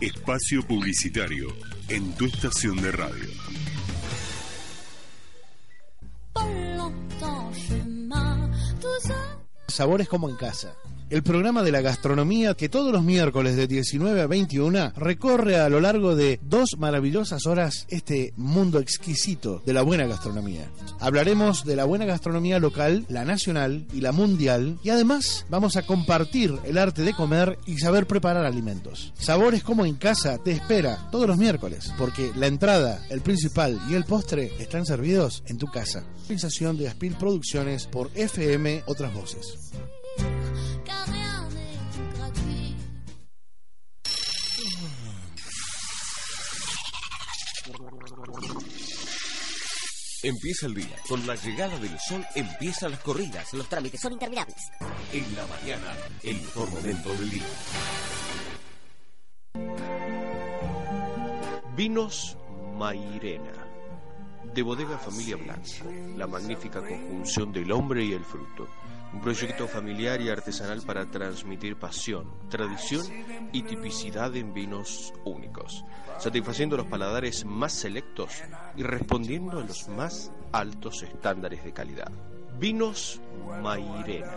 Espacio 0.00 0.62
publicitario 0.62 1.48
en 1.88 2.14
tu 2.14 2.26
estación 2.26 2.76
de 2.80 2.92
radio. 2.92 3.28
Sabores 9.66 10.08
como 10.08 10.28
en 10.28 10.36
casa. 10.36 10.76
El 11.10 11.22
programa 11.22 11.62
de 11.62 11.72
la 11.72 11.80
gastronomía 11.80 12.54
que 12.54 12.68
todos 12.68 12.92
los 12.92 13.02
miércoles 13.02 13.56
de 13.56 13.66
19 13.66 14.20
a 14.20 14.26
21 14.26 14.92
recorre 14.96 15.56
a 15.56 15.68
lo 15.68 15.80
largo 15.80 16.14
de 16.14 16.38
dos 16.42 16.76
maravillosas 16.78 17.46
horas 17.46 17.86
este 17.88 18.32
mundo 18.36 18.78
exquisito 18.78 19.62
de 19.64 19.72
la 19.72 19.82
buena 19.82 20.06
gastronomía. 20.06 20.70
Hablaremos 21.00 21.64
de 21.64 21.76
la 21.76 21.84
buena 21.84 22.04
gastronomía 22.04 22.58
local, 22.58 23.06
la 23.08 23.24
nacional 23.24 23.86
y 23.92 24.00
la 24.00 24.12
mundial 24.12 24.78
y 24.82 24.90
además 24.90 25.46
vamos 25.48 25.76
a 25.76 25.82
compartir 25.82 26.54
el 26.64 26.78
arte 26.78 27.02
de 27.02 27.14
comer 27.14 27.58
y 27.66 27.78
saber 27.78 28.06
preparar 28.06 28.44
alimentos. 28.44 29.12
Sabores 29.18 29.62
como 29.62 29.86
en 29.86 29.94
casa 29.94 30.38
te 30.38 30.52
espera 30.52 31.08
todos 31.10 31.26
los 31.26 31.38
miércoles 31.38 31.92
porque 31.96 32.30
la 32.36 32.46
entrada, 32.46 33.02
el 33.10 33.20
principal 33.22 33.80
y 33.88 33.94
el 33.94 34.04
postre 34.04 34.52
están 34.58 34.84
servidos 34.84 35.42
en 35.46 35.58
tu 35.58 35.66
casa. 35.66 36.04
Sensación 36.26 36.76
de 36.76 36.88
Aspil 36.88 37.14
Producciones 37.14 37.86
por 37.86 38.10
FM 38.14 38.82
Otras 38.86 39.14
Voces. 39.14 39.58
Empieza 50.22 50.66
el 50.66 50.74
día. 50.74 50.96
Con 51.08 51.24
la 51.26 51.36
llegada 51.36 51.78
del 51.78 51.96
sol 52.00 52.26
empiezan 52.34 52.90
las 52.90 53.00
corridas. 53.00 53.52
Los 53.54 53.68
trámites 53.68 54.00
son 54.00 54.14
interminables. 54.14 54.56
En 55.12 55.36
la 55.36 55.46
mañana, 55.46 55.94
el 56.24 56.40
mejor 56.40 56.70
momento 56.70 57.14
del 57.14 57.30
día. 57.30 57.44
Vinos 61.76 62.36
Mairena. 62.76 63.52
De 64.52 64.62
Bodega 64.62 64.98
Familia 64.98 65.36
Blanco. 65.36 66.16
La 66.16 66.26
magnífica 66.26 66.80
conjunción 66.80 67.52
del 67.52 67.70
hombre 67.70 68.04
y 68.04 68.12
el 68.12 68.24
fruto. 68.24 68.66
Un 69.12 69.20
proyecto 69.20 69.66
familiar 69.66 70.20
y 70.20 70.28
artesanal 70.28 70.82
para 70.82 71.06
transmitir 71.06 71.76
pasión, 71.76 72.26
tradición 72.50 73.06
y 73.52 73.62
tipicidad 73.62 74.36
en 74.36 74.52
vinos 74.52 75.14
únicos, 75.24 75.84
satisfaciendo 76.18 76.76
los 76.76 76.86
paladares 76.86 77.44
más 77.44 77.72
selectos 77.72 78.42
y 78.76 78.82
respondiendo 78.82 79.58
a 79.58 79.64
los 79.64 79.88
más 79.88 80.30
altos 80.52 81.02
estándares 81.02 81.64
de 81.64 81.72
calidad. 81.72 82.12
Vinos 82.58 83.20
Mairena. 83.62 84.36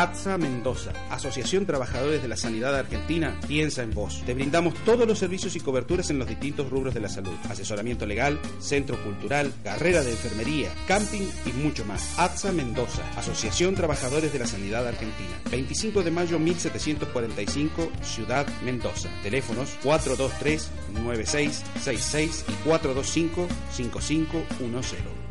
ATSA 0.00 0.38
Mendoza, 0.38 0.92
Asociación 1.10 1.66
Trabajadores 1.66 2.22
de 2.22 2.28
la 2.28 2.36
Sanidad 2.36 2.76
Argentina, 2.76 3.36
piensa 3.48 3.82
en 3.82 3.92
vos. 3.92 4.22
Te 4.24 4.32
brindamos 4.32 4.74
todos 4.84 5.08
los 5.08 5.18
servicios 5.18 5.56
y 5.56 5.60
coberturas 5.60 6.08
en 6.10 6.20
los 6.20 6.28
distintos 6.28 6.70
rubros 6.70 6.94
de 6.94 7.00
la 7.00 7.08
salud. 7.08 7.34
Asesoramiento 7.50 8.06
legal, 8.06 8.38
centro 8.60 8.96
cultural, 9.02 9.52
carrera 9.64 10.04
de 10.04 10.12
enfermería, 10.12 10.70
camping 10.86 11.26
y 11.46 11.52
mucho 11.52 11.84
más. 11.84 12.16
ATSA 12.16 12.52
Mendoza, 12.52 13.02
Asociación 13.16 13.74
Trabajadores 13.74 14.32
de 14.32 14.38
la 14.38 14.46
Sanidad 14.46 14.86
Argentina. 14.86 15.36
25 15.50 16.04
de 16.04 16.12
mayo 16.12 16.38
1745, 16.38 17.90
Ciudad 18.04 18.46
Mendoza. 18.64 19.08
Teléfonos 19.24 19.70
423-9666 19.82 22.44
y 22.46 22.52
425-5510. 22.68 25.27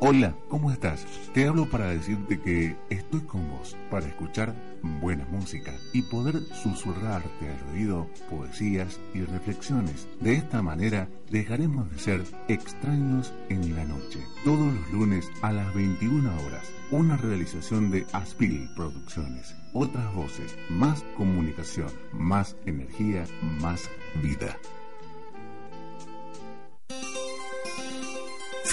Hola, 0.00 0.34
¿cómo 0.48 0.72
estás? 0.72 1.06
Te 1.32 1.46
hablo 1.46 1.70
para 1.70 1.86
decirte 1.86 2.40
que 2.40 2.76
estoy 2.90 3.20
con 3.20 3.48
vos 3.48 3.76
para 3.90 4.06
escuchar 4.06 4.52
buena 4.82 5.24
música 5.30 5.72
y 5.92 6.02
poder 6.02 6.34
susurrarte 6.62 7.48
al 7.48 7.74
oído 7.74 8.08
poesías 8.28 9.00
y 9.14 9.20
reflexiones. 9.20 10.08
De 10.20 10.34
esta 10.34 10.62
manera 10.62 11.08
dejaremos 11.30 11.90
de 11.92 11.98
ser 11.98 12.24
extraños 12.48 13.32
en 13.48 13.76
la 13.76 13.84
noche. 13.84 14.18
Todos 14.44 14.74
los 14.74 14.90
lunes 14.90 15.30
a 15.42 15.52
las 15.52 15.72
21 15.74 16.28
horas. 16.44 16.72
Una 16.90 17.16
realización 17.16 17.92
de 17.92 18.04
Aspil 18.12 18.68
Producciones. 18.74 19.54
Otras 19.72 20.12
voces, 20.12 20.56
más 20.70 21.04
comunicación, 21.16 21.90
más 22.12 22.56
energía, 22.66 23.26
más 23.60 23.88
vida. 24.22 24.58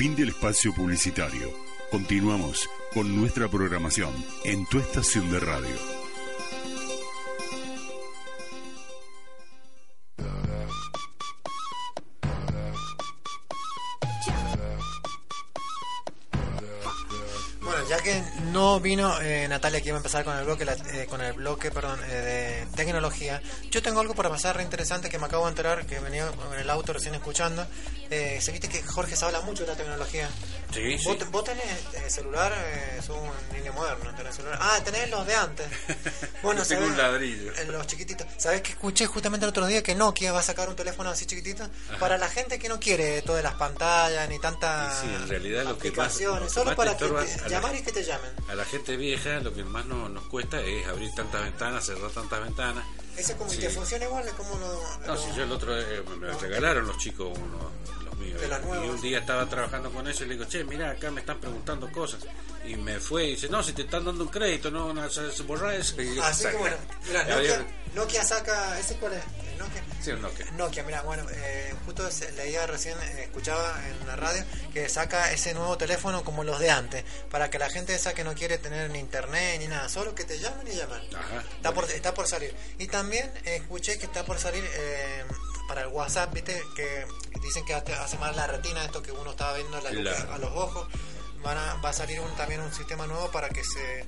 Fin 0.01 0.15
del 0.15 0.29
espacio 0.29 0.73
publicitario. 0.73 1.53
Continuamos 1.91 2.67
con 2.91 3.15
nuestra 3.15 3.47
programación 3.47 4.11
en 4.45 4.65
tu 4.65 4.79
estación 4.79 5.31
de 5.31 5.39
radio. 5.39 5.75
Bueno, 17.61 17.87
ya 17.87 18.01
que 18.01 18.23
no 18.51 18.79
vino 18.79 19.19
eh, 19.21 19.47
Natalia, 19.47 19.81
que 19.81 19.89
iba 19.89 19.97
a 19.97 19.99
empezar 19.99 20.23
con 20.23 20.37
el 20.37 20.45
bloque, 20.45 20.65
la- 20.65 20.73
eh, 20.73 21.07
con 21.09 21.21
el 21.21 21.33
bloque, 21.33 21.71
perdón, 21.71 21.99
eh, 22.09 22.65
de 22.69 22.75
tecnología. 22.75 23.41
Yo 23.69 23.81
tengo 23.81 23.99
algo 23.99 24.13
para 24.13 24.29
pasar 24.29 24.57
re 24.57 24.63
interesante 24.63 25.09
que 25.09 25.17
me 25.17 25.25
acabo 25.25 25.45
de 25.45 25.49
enterar, 25.51 25.85
que 25.85 25.99
venía 25.99 26.29
en 26.53 26.59
el 26.59 26.69
auto 26.69 26.93
recién 26.93 27.15
escuchando. 27.15 27.65
Eh, 28.09 28.39
se 28.41 28.51
viste 28.51 28.67
que 28.67 28.83
Jorge 28.83 29.15
se 29.15 29.23
habla 29.25 29.41
mucho 29.41 29.63
de 29.63 29.69
la 29.69 29.75
tecnología. 29.75 30.29
Sí, 30.73 30.97
¿Vos, 31.05 31.17
sí. 31.19 31.25
vos 31.31 31.43
tenés 31.43 31.65
eh, 31.93 32.09
celular, 32.09 32.53
eh, 32.57 32.99
sos 33.05 33.17
un 33.17 33.57
niño 33.57 33.73
moderno, 33.73 34.13
tenés 34.15 34.35
celular. 34.35 34.57
Ah, 34.61 34.79
tenés 34.83 35.09
los 35.09 35.25
de 35.25 35.35
antes. 35.35 35.67
Bueno, 36.43 36.63
tengo 36.65 36.85
un 36.87 36.97
ladrillo. 36.97 37.51
Los 37.67 37.85
chiquititos. 37.85 38.25
¿Sabés 38.37 38.61
que 38.63 38.71
escuché 38.71 39.05
justamente 39.05 39.45
el 39.45 39.49
otro 39.51 39.67
día 39.67 39.83
que 39.83 39.93
Nokia 39.93 40.31
va 40.31 40.39
a 40.39 40.43
sacar 40.43 40.67
un 40.69 40.75
teléfono 40.75 41.11
así 41.11 41.27
chiquitito? 41.27 41.69
Para 41.99 42.17
la 42.17 42.27
gente 42.29 42.57
que 42.57 42.67
no 42.67 42.79
quiere 42.79 43.21
todas 43.21 43.43
las 43.43 43.53
pantallas 43.53 44.27
ni 44.27 44.39
tanta 44.39 44.91
Sí, 44.99 45.05
en 45.07 45.27
realidad 45.29 45.65
lo 45.65 45.77
que 45.77 45.91
más, 45.91 46.07
aplicaciones, 46.07 46.39
lo 46.41 46.47
que 46.47 46.53
solo 46.53 46.65
más 46.65 46.75
para 46.75 46.97
que 46.97 47.05
te- 47.05 47.49
llamar 47.49 47.75
y 47.75 47.83
que 47.83 47.91
te 47.91 48.03
llamen. 48.03 48.31
A 48.49 48.55
la 48.55 48.65
gente 48.65 48.97
vieja 48.97 49.39
lo 49.39 49.53
que 49.53 49.63
más 49.63 49.85
no- 49.85 50.09
nos 50.09 50.23
cuesta 50.25 50.59
es 50.61 50.85
abrir 50.87 51.13
tantas 51.15 51.43
ventanas, 51.43 51.85
cerrar 51.85 52.11
tantas 52.11 52.41
ventanas. 52.41 52.83
Ese 53.17 53.35
como 53.37 53.49
Sí. 53.49 53.59
que 53.59 53.69
funciona 53.69 54.05
igual, 54.05 54.27
es 54.27 54.33
como 54.33 54.57
lo... 54.57 54.81
No, 55.05 55.15
lo- 55.15 55.17
si 55.21 55.33
yo 55.35 55.43
el 55.43 55.51
otro 55.51 55.77
eh, 55.79 56.03
me 56.19 56.31
regalaron 56.33 56.85
los 56.87 56.97
chicos 56.97 57.37
uno, 57.37 57.71
los 58.05 58.17
míos. 58.17 58.41
Las 58.49 58.61
y 58.61 58.89
un 58.89 59.01
día 59.01 59.19
estaba 59.19 59.47
trabajando 59.47 59.89
con 59.91 60.05
ellos 60.07 60.21
y 60.21 60.25
le 60.25 60.33
digo, 60.33 60.45
che, 60.45 60.63
mira, 60.63 60.91
acá 60.91 61.11
me 61.11 61.21
están 61.21 61.39
preguntando 61.39 61.89
cosas. 61.91 62.21
Y 62.65 62.75
me 62.75 62.99
fue 62.99 63.25
y 63.25 63.29
dice, 63.31 63.49
no, 63.49 63.63
si 63.63 63.73
te 63.73 63.83
están 63.83 64.05
dando 64.05 64.23
un 64.25 64.29
crédito, 64.29 64.69
no, 64.69 64.93
no 64.93 65.01
borra 65.47 65.75
eso. 65.75 66.01
Y 66.01 66.19
Así 66.19 66.43
saca. 66.43 66.51
que 66.51 66.57
bueno, 66.57 66.77
mira, 67.07 67.23
Nokia, 67.25 67.65
Nokia 67.95 68.23
saca... 68.23 68.79
¿Ese 68.79 68.95
cuál 68.97 69.13
es? 69.13 69.23
¿El 69.61 69.67
Nokia? 69.67 69.83
Sí, 70.01 70.11
un 70.11 70.21
Nokia. 70.21 70.45
Nokia, 70.51 70.83
mira, 70.83 71.01
bueno, 71.03 71.25
eh, 71.31 71.73
justo 71.85 72.07
leía 72.35 72.65
recién, 72.67 72.97
eh, 73.01 73.23
escuchaba 73.23 73.79
en 73.87 74.07
la 74.07 74.15
radio 74.15 74.43
que 74.73 74.89
saca 74.89 75.31
ese 75.31 75.53
nuevo 75.53 75.77
teléfono 75.77 76.23
como 76.23 76.43
los 76.43 76.59
de 76.59 76.71
antes, 76.71 77.03
para 77.29 77.49
que 77.49 77.59
la 77.59 77.69
gente 77.69 77.93
esa 77.93 78.13
que 78.13 78.23
no 78.23 78.33
quiere 78.33 78.57
tener 78.57 78.89
ni 78.89 78.99
internet 78.99 79.59
ni 79.59 79.67
nada, 79.67 79.87
solo 79.89 80.15
que 80.15 80.23
te 80.23 80.39
llamen 80.39 80.67
y 80.67 80.75
llaman. 80.75 81.01
Ajá. 81.15 81.43
Está 81.55 81.73
por, 81.73 81.89
está 81.91 82.13
por 82.13 82.27
salir. 82.27 82.55
Y 82.79 82.87
también 82.87 83.31
eh, 83.45 83.57
escuché 83.57 83.97
que 83.99 84.05
está 84.05 84.23
por 84.25 84.39
salir 84.39 84.63
eh, 84.73 85.23
para 85.67 85.81
el 85.81 85.87
WhatsApp, 85.87 86.33
viste, 86.33 86.61
que 86.75 87.05
dicen 87.41 87.63
que 87.65 87.73
hace 87.73 88.17
mal 88.17 88.35
la 88.35 88.47
retina, 88.47 88.83
esto 88.83 89.01
que 89.01 89.11
uno 89.11 89.31
estaba 89.31 89.53
viendo 89.55 89.79
la 89.81 89.91
luz 89.91 90.01
Claro. 90.01 90.33
a 90.33 90.37
los 90.37 90.51
ojos. 90.51 90.87
Van 91.43 91.57
a, 91.57 91.75
va 91.75 91.89
a 91.89 91.93
salir 91.93 92.19
un, 92.19 92.29
también 92.35 92.61
un 92.61 92.71
sistema 92.73 93.07
nuevo 93.07 93.31
para 93.31 93.49
que 93.49 93.63
se 93.63 94.05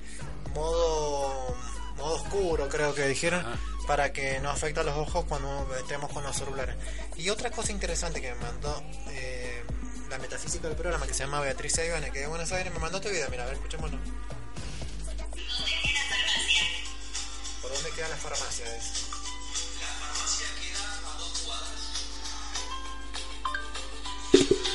modo 0.54 1.56
modo 1.96 2.14
oscuro 2.14 2.68
creo 2.68 2.94
que 2.94 3.06
dijeron 3.06 3.44
para 3.86 4.12
que 4.12 4.40
no 4.40 4.50
afecte 4.50 4.80
a 4.80 4.82
los 4.82 4.96
ojos 4.96 5.24
cuando 5.28 5.66
estemos 5.76 6.10
con 6.10 6.22
los 6.22 6.36
celulares 6.36 6.76
y 7.16 7.28
otra 7.30 7.50
cosa 7.50 7.72
interesante 7.72 8.20
que 8.20 8.34
me 8.34 8.40
mandó 8.40 8.82
eh, 9.08 9.64
la 10.08 10.18
metafísica 10.18 10.68
del 10.68 10.76
programa 10.76 11.06
que 11.06 11.14
se 11.14 11.24
llama 11.24 11.40
Beatriz 11.40 11.78
Ivane 11.78 12.10
que 12.10 12.20
de 12.20 12.26
Buenos 12.26 12.50
Aires 12.52 12.72
me 12.72 12.78
mandó 12.78 12.98
este 12.98 13.10
video 13.10 13.28
mira 13.30 13.44
a 13.44 13.46
ver 13.46 13.54
escuchémoslo 13.54 13.98
¿por 17.62 17.72
dónde 17.72 17.90
queda 17.90 18.08
la 18.08 18.16
farmacia? 18.16 18.76
Es? 18.76 19.14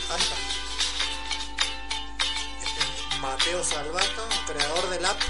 Ahí 0.09 0.19
está. 0.19 0.35
Este 2.63 2.79
es 2.79 3.19
Mateo 3.21 3.63
Salvato, 3.63 4.27
creador 4.47 4.89
del 4.89 5.05
app 5.05 5.21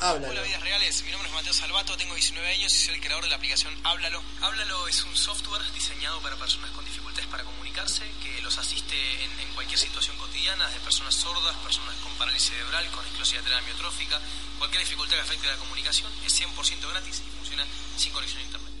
Háblalo. 0.00 0.32
Hola, 0.32 0.42
vidas 0.42 0.62
reales. 0.62 1.02
Mi 1.04 1.10
nombre 1.10 1.28
es 1.28 1.34
Mateo 1.34 1.52
Salvato, 1.54 1.96
tengo 1.96 2.14
19 2.14 2.46
años 2.48 2.72
y 2.74 2.84
soy 2.84 2.94
el 2.96 3.00
creador 3.00 3.24
de 3.24 3.30
la 3.30 3.36
aplicación 3.36 3.72
Háblalo. 3.82 4.22
Háblalo 4.42 4.88
es 4.88 5.02
un 5.04 5.16
software 5.16 5.62
diseñado 5.72 6.20
para 6.20 6.36
personas 6.36 6.70
con 6.72 6.84
dificultades 6.84 7.26
para 7.28 7.44
comunicarse, 7.44 8.02
que 8.22 8.42
los 8.42 8.58
asiste 8.58 8.94
en, 9.24 9.40
en 9.40 9.54
cualquier 9.54 9.78
situación 9.78 10.16
cotidiana, 10.18 10.68
de 10.68 10.80
personas 10.80 11.14
sordas, 11.14 11.56
personas 11.56 11.94
con 12.02 12.12
parálisis 12.14 12.50
cerebral, 12.50 12.86
con 12.90 13.04
esclerosis 13.06 13.36
lateral 13.36 13.58
amiotrófica, 13.60 14.20
cualquier 14.58 14.82
dificultad 14.82 15.16
que 15.16 15.22
afecte 15.22 15.48
a 15.48 15.52
la 15.52 15.58
comunicación, 15.58 16.12
es 16.26 16.40
100% 16.40 16.90
gratis 16.90 17.22
y 17.26 17.36
funciona 17.36 17.64
sin 17.96 18.12
conexión 18.12 18.42
a 18.42 18.44
internet. 18.44 18.72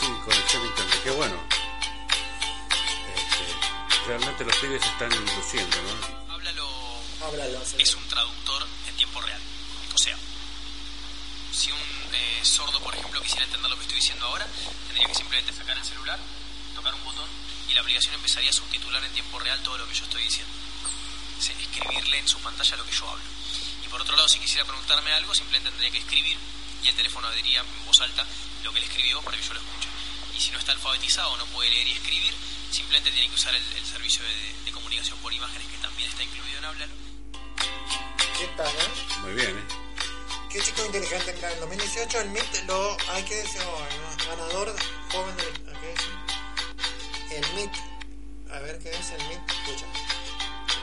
Sin 0.00 0.20
conexión 0.20 0.62
a 0.62 0.66
internet, 0.66 1.00
qué 1.04 1.10
bueno. 1.10 1.48
Este, 3.14 4.06
realmente 4.08 4.44
los 4.44 4.56
pibes 4.56 4.84
están 4.84 5.10
luciendo, 5.36 5.76
¿no? 5.82 6.27
Es 7.78 7.94
un 7.94 8.06
traductor 8.06 8.66
en 8.86 8.96
tiempo 8.96 9.20
real. 9.20 9.40
O 9.94 9.98
sea, 9.98 10.16
si 11.52 11.72
un 11.72 11.80
eh, 12.12 12.40
sordo, 12.42 12.80
por 12.80 12.94
ejemplo, 12.94 13.20
quisiera 13.22 13.44
entender 13.44 13.68
lo 13.70 13.76
que 13.76 13.82
estoy 13.82 13.96
diciendo 13.96 14.26
ahora, 14.26 14.46
tendría 14.86 15.08
que 15.08 15.14
simplemente 15.14 15.52
sacar 15.52 15.76
el 15.76 15.84
celular, 15.84 16.18
tocar 16.74 16.94
un 16.94 17.04
botón 17.04 17.28
y 17.68 17.74
la 17.74 17.80
aplicación 17.80 18.14
empezaría 18.14 18.50
a 18.50 18.52
subtitular 18.52 19.02
en 19.04 19.12
tiempo 19.12 19.38
real 19.40 19.60
todo 19.62 19.78
lo 19.78 19.88
que 19.88 19.94
yo 19.94 20.04
estoy 20.04 20.22
diciendo. 20.22 20.52
Es 21.40 21.50
escribirle 21.50 22.18
en 22.18 22.28
su 22.28 22.38
pantalla 22.38 22.76
lo 22.76 22.86
que 22.86 22.92
yo 22.92 23.10
hablo. 23.10 23.24
Y 23.84 23.88
por 23.88 24.00
otro 24.00 24.16
lado, 24.16 24.28
si 24.28 24.38
quisiera 24.38 24.64
preguntarme 24.64 25.12
algo, 25.12 25.34
simplemente 25.34 25.70
tendría 25.70 25.90
que 25.90 25.98
escribir 25.98 26.38
y 26.84 26.88
el 26.88 26.94
teléfono 26.94 27.30
diría 27.32 27.60
en 27.60 27.86
voz 27.86 28.00
alta 28.00 28.24
lo 28.62 28.72
que 28.72 28.78
él 28.78 28.84
escribió 28.84 29.20
para 29.22 29.36
que 29.36 29.42
yo 29.42 29.54
lo 29.54 29.60
escuche. 29.60 29.88
Y 30.36 30.40
si 30.40 30.50
no 30.52 30.58
está 30.58 30.72
alfabetizado, 30.72 31.36
no 31.36 31.46
puede 31.46 31.70
leer 31.70 31.88
y 31.88 31.92
escribir, 31.92 32.34
simplemente 32.70 33.10
tiene 33.10 33.28
que 33.28 33.34
usar 33.34 33.54
el, 33.54 33.72
el 33.76 33.84
servicio 33.84 34.22
de, 34.22 34.54
de 34.64 34.72
comunicación 34.72 35.18
por 35.18 35.32
imágenes 35.32 35.66
que 35.66 35.78
también 35.78 36.08
está 36.08 36.22
incluido 36.22 36.58
en 36.58 36.64
Háblalo. 36.64 37.07
Muy 39.22 39.32
bien, 39.32 39.50
¿eh? 39.50 39.64
Qué 40.48 40.60
chico 40.60 40.84
inteligente 40.86 41.32
en 41.32 41.44
el 41.44 41.58
2018 41.58 42.20
el 42.20 42.30
MIT 42.30 42.68
lo 42.68 42.96
hay 43.10 43.24
que 43.24 43.34
decir 43.34 43.60
oh, 43.66 43.80
¿no? 43.80 44.26
ganador 44.30 44.76
joven 45.10 45.36
del 45.36 45.52
¿qué 45.80 45.92
es? 45.92 47.32
el 47.32 47.54
MIT 47.54 47.72
a 48.52 48.58
ver 48.60 48.78
qué 48.78 48.90
es 48.90 49.10
el 49.10 49.22
MIT 49.26 49.40
escucha 49.50 49.86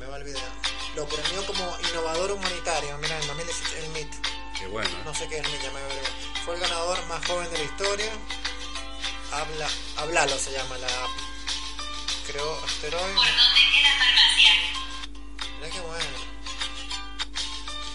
me 0.01 0.05
va 0.07 0.17
el 0.17 0.25
video 0.25 0.49
lo 0.97 1.07
premió 1.07 1.45
como 1.45 1.77
innovador 1.89 2.33
humanitario 2.33 2.97
mira 2.97 3.15
en 3.15 3.21
el 3.21 3.27
2018 3.27 3.75
el 3.77 3.89
MIT 3.91 4.13
Qué 4.59 4.67
bueno, 4.67 4.89
¿eh? 4.89 5.01
no 5.05 5.15
sé 5.15 5.25
qué 5.29 5.37
es 5.37 5.45
el 5.45 5.51
MIT 5.53 5.61
ya 5.63 5.71
me 5.71 5.79
averiguo. 5.79 6.07
fue 6.43 6.55
el 6.55 6.59
ganador 6.59 7.05
más 7.05 7.25
joven 7.25 7.49
de 7.51 7.57
la 7.57 7.63
historia 7.63 8.11
habla 9.31 9.69
hablalo 9.95 10.37
se 10.37 10.51
llama 10.51 10.77
la 10.77 10.87
app 10.87 11.11
creo 12.27 12.65
asteroide 12.65 13.15
mira 15.57 15.69
qué 15.71 15.79
bueno 15.79 16.24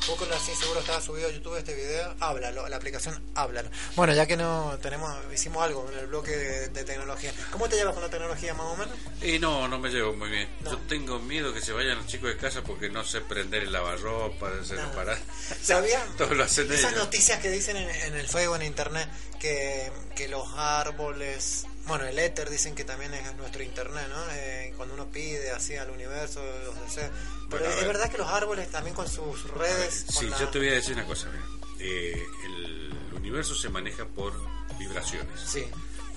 Búscalo 0.08 0.34
así, 0.34 0.54
seguro 0.56 0.80
estaba 0.80 1.00
subido 1.00 1.28
a 1.28 1.30
YouTube 1.30 1.56
este 1.56 1.74
video. 1.74 2.14
Háblalo, 2.20 2.66
la 2.68 2.76
aplicación 2.76 3.22
Háblalo. 3.34 3.68
Bueno, 3.94 4.12
ya 4.14 4.26
que 4.26 4.36
no 4.36 4.76
tenemos, 4.82 5.14
hicimos 5.32 5.62
algo 5.62 5.88
en 5.92 5.98
el 5.98 6.06
bloque 6.06 6.30
de, 6.32 6.68
de 6.68 6.84
tecnología. 6.84 7.32
¿Cómo 7.52 7.68
te 7.68 7.76
llevas 7.76 7.94
con 7.94 8.02
la 8.02 8.08
tecnología 8.10 8.54
más 8.54 8.66
o 8.66 8.76
menos? 8.76 8.94
Y 9.22 9.38
no, 9.38 9.68
no 9.68 9.78
me 9.78 9.88
llevo 9.90 10.12
muy 10.14 10.30
bien. 10.30 10.48
Yo 10.64 10.78
tengo 10.88 11.18
miedo 11.20 11.52
que 11.52 11.60
se 11.60 11.72
vayan 11.72 11.98
los 11.98 12.06
chicos 12.06 12.30
de 12.30 12.36
casa 12.38 12.62
porque 12.62 12.88
no 12.88 13.04
sé 13.04 13.20
prender 13.20 13.62
el 13.64 13.72
lavarropa, 13.72 14.50
se 14.64 14.74
para. 14.76 15.16
¿Sabían? 15.62 16.02
Todo 16.18 16.34
lo 16.34 16.44
hacen 16.44 16.72
Esas 16.72 16.92
ellos. 16.92 17.04
noticias 17.04 17.38
que 17.40 17.50
dicen 17.50 17.76
en, 17.76 17.88
en 17.90 18.14
el 18.14 18.26
Facebook, 18.26 18.56
en 18.56 18.62
internet, 18.62 19.08
que, 19.38 19.92
que 20.16 20.28
los 20.28 20.48
árboles, 20.56 21.66
bueno, 21.90 22.06
el 22.06 22.18
éter 22.18 22.48
dicen 22.50 22.74
que 22.74 22.84
también 22.84 23.12
es 23.14 23.34
nuestro 23.36 23.62
internet, 23.62 24.06
¿no? 24.08 24.16
Eh, 24.32 24.72
cuando 24.76 24.94
uno 24.94 25.06
pide 25.10 25.50
así 25.50 25.76
al 25.76 25.90
universo 25.90 26.42
los 26.64 26.74
deseos. 26.80 27.10
Pero 27.50 27.62
Bueno, 27.64 27.66
es 27.68 27.76
ver. 27.76 27.86
verdad 27.86 28.10
que 28.10 28.18
los 28.18 28.28
árboles 28.28 28.70
también 28.70 28.94
con 28.96 29.08
sus 29.08 29.44
redes. 29.50 30.04
con 30.06 30.14
Sí, 30.16 30.26
la- 30.28 30.38
yo 30.38 30.48
te 30.48 30.58
voy 30.58 30.68
a 30.68 30.72
decir 30.72 30.94
una 30.94 31.04
cosa. 31.06 31.28
mira. 31.30 31.44
Eh, 31.80 32.22
el 32.46 32.92
universo 33.16 33.54
se 33.54 33.68
maneja 33.68 34.04
por 34.06 34.32
vibraciones. 34.78 35.40
Sí. 35.40 35.64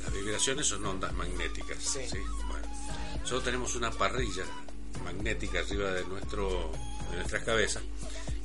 Las 0.03 0.13
vibraciones 0.13 0.67
son 0.67 0.85
ondas 0.85 1.13
magnéticas. 1.13 1.77
Sí. 1.81 1.99
¿sí? 2.09 2.17
Bueno, 2.47 2.67
nosotros 3.19 3.43
tenemos 3.43 3.75
una 3.75 3.91
parrilla 3.91 4.43
magnética 5.03 5.59
arriba 5.59 5.91
de, 5.91 6.03
nuestro, 6.05 6.71
de 7.11 7.17
nuestras 7.17 7.43
cabezas 7.43 7.81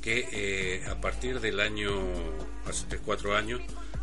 que 0.01 0.27
eh, 0.31 0.85
a 0.89 0.99
partir 1.01 1.39
del 1.41 1.59
año, 1.59 1.91
hace 2.65 2.85
3, 2.87 3.01
4 3.03 3.35
años, 3.35 3.59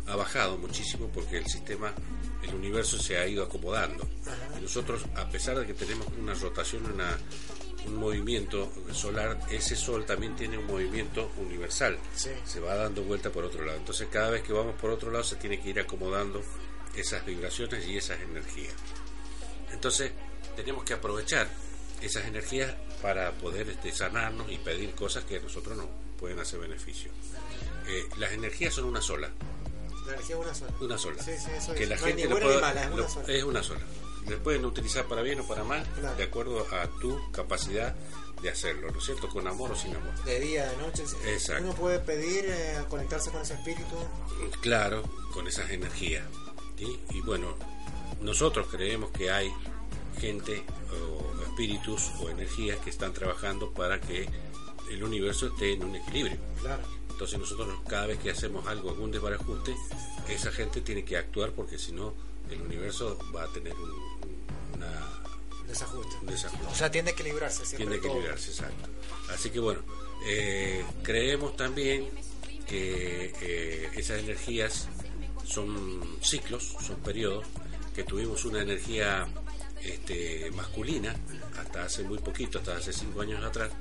ha 0.07 0.15
bajado 0.15 0.57
muchísimo 0.57 1.09
porque 1.13 1.37
el 1.37 1.47
sistema, 1.47 1.93
el 2.43 2.55
universo 2.55 2.97
se 2.97 3.17
ha 3.17 3.27
ido 3.27 3.43
acomodando. 3.43 4.07
Y 4.57 4.61
nosotros, 4.61 5.05
a 5.15 5.29
pesar 5.29 5.59
de 5.59 5.67
que 5.67 5.73
tenemos 5.73 6.07
una 6.17 6.33
rotación, 6.33 6.85
una, 6.91 7.17
un 7.85 7.95
movimiento 7.95 8.71
solar, 8.93 9.37
ese 9.51 9.75
sol 9.75 10.05
también 10.05 10.35
tiene 10.35 10.57
un 10.57 10.65
movimiento 10.65 11.31
universal. 11.37 11.97
Sí. 12.15 12.29
Se 12.45 12.59
va 12.59 12.75
dando 12.75 13.03
vuelta 13.03 13.29
por 13.31 13.43
otro 13.43 13.65
lado. 13.65 13.77
Entonces 13.77 14.07
cada 14.11 14.29
vez 14.29 14.43
que 14.43 14.53
vamos 14.53 14.75
por 14.75 14.89
otro 14.91 15.11
lado 15.11 15.23
se 15.23 15.35
tiene 15.35 15.59
que 15.59 15.69
ir 15.69 15.79
acomodando 15.79 16.41
esas 16.95 17.25
vibraciones 17.25 17.85
y 17.87 17.97
esas 17.97 18.19
energías. 18.21 18.73
Entonces 19.71 20.11
tenemos 20.55 20.83
que 20.83 20.93
aprovechar 20.93 21.47
esas 22.01 22.25
energías 22.25 22.73
para 23.01 23.31
poder 23.33 23.69
este, 23.69 23.91
sanarnos 23.91 24.51
y 24.51 24.57
pedir 24.57 24.91
cosas 24.91 25.23
que 25.25 25.37
a 25.37 25.39
nosotros 25.39 25.77
nos 25.77 25.87
pueden 26.19 26.39
hacer 26.39 26.59
beneficio. 26.59 27.11
Eh, 27.87 28.07
las 28.17 28.31
energías 28.33 28.73
son 28.73 28.85
una 28.85 29.01
sola, 29.01 29.31
La 30.07 30.13
energía 30.13 30.35
es 30.35 30.41
una 30.41 30.53
sola. 30.55 30.71
una 30.81 30.97
sola. 30.97 31.23
Sí, 31.23 31.31
sí, 31.37 31.51
eso 31.57 31.73
que 31.73 31.83
es. 31.83 31.89
la 31.89 31.95
No 31.97 32.01
gente 32.03 32.27
pueda- 32.29 32.59
mala, 32.61 32.83
es 32.83 32.91
una 32.91 33.09
sola. 33.09 33.33
es 33.33 33.43
una 33.43 33.63
sola. 33.63 33.81
Le 34.27 34.37
pueden 34.37 34.65
utilizar 34.65 35.05
para 35.05 35.21
bien 35.21 35.39
o 35.39 35.47
para 35.47 35.63
mal, 35.63 35.85
Claro. 35.99 36.15
de 36.17 36.23
acuerdo 36.23 36.65
a 36.73 36.87
tu 36.99 37.31
capacidad 37.31 37.95
de 38.41 38.49
hacerlo, 38.49 38.91
¿no 38.91 38.99
es 38.99 39.05
cierto? 39.05 39.29
Con 39.29 39.47
amor 39.47 39.71
o 39.71 39.75
sin 39.75 39.95
amor. 39.95 40.13
De 40.25 40.39
día, 40.39 40.69
de 40.69 40.77
noche. 40.77 41.03
Exacto. 41.27 41.63
Uno 41.63 41.73
puede 41.75 41.99
pedir 41.99 42.45
eh, 42.47 42.77
conectarse 42.89 43.31
con 43.31 43.41
ese 43.41 43.53
espíritu. 43.53 43.95
Claro, 44.61 45.03
con 45.33 45.47
esas 45.47 45.69
energías. 45.71 46.23
¿sí? 46.77 46.99
Y 47.11 47.21
bueno, 47.21 47.55
nosotros 48.21 48.67
creemos 48.69 49.11
que 49.11 49.31
hay 49.31 49.51
gente 50.19 50.63
o 50.91 51.43
espíritus 51.43 52.11
o 52.19 52.29
energías 52.29 52.77
que 52.79 52.89
están 52.89 53.13
trabajando 53.13 53.71
para 53.73 53.99
que 54.01 54.27
el 54.91 55.03
universo 55.03 55.47
esté 55.47 55.73
en 55.73 55.83
un 55.83 55.95
equilibrio. 55.95 56.37
Claro. 56.61 56.83
Entonces 57.17 57.39
nosotros 57.39 57.67
cada 57.87 58.05
vez 58.05 58.19
que 58.19 58.29
hacemos 58.29 58.67
algo, 58.67 58.91
algún 58.91 59.09
desbarajuste, 59.09 59.75
esa 60.29 60.51
gente 60.51 60.81
tiene 60.81 61.03
que 61.03 61.17
actuar 61.17 61.49
porque 61.51 61.79
si 61.79 61.91
no 61.91 62.13
el 62.51 62.61
universo 62.61 63.17
va 63.35 63.45
a 63.45 63.47
tener 63.47 63.73
un, 63.73 63.89
una- 64.75 65.23
Desajuste. 65.67 66.15
un 66.21 66.27
desajuste. 66.27 66.67
O 66.67 66.75
sea, 66.75 66.91
tiende 66.91 67.09
a 67.09 67.13
equilibrarse 67.15 67.65
siempre. 67.65 67.77
Tiene 67.87 67.95
que 67.95 68.01
todo. 68.07 68.11
equilibrarse, 68.17 68.51
exacto. 68.51 68.87
Así 69.33 69.49
que 69.49 69.59
bueno, 69.59 69.79
eh, 70.27 70.85
creemos 71.01 71.57
también 71.57 72.07
que 72.67 73.33
eh, 73.41 73.89
esas 73.95 74.19
energías 74.19 74.87
son 75.43 76.19
ciclos, 76.21 76.75
son 76.85 76.97
periodos, 76.97 77.47
que 77.95 78.03
tuvimos 78.03 78.45
una 78.45 78.61
energía 78.61 79.27
este, 79.83 80.51
masculina 80.51 81.15
hasta 81.59 81.83
hace 81.85 82.03
muy 82.03 82.19
poquito, 82.19 82.59
hasta 82.59 82.77
hace 82.77 82.93
cinco 82.93 83.21
años 83.21 83.43
atrás. 83.43 83.71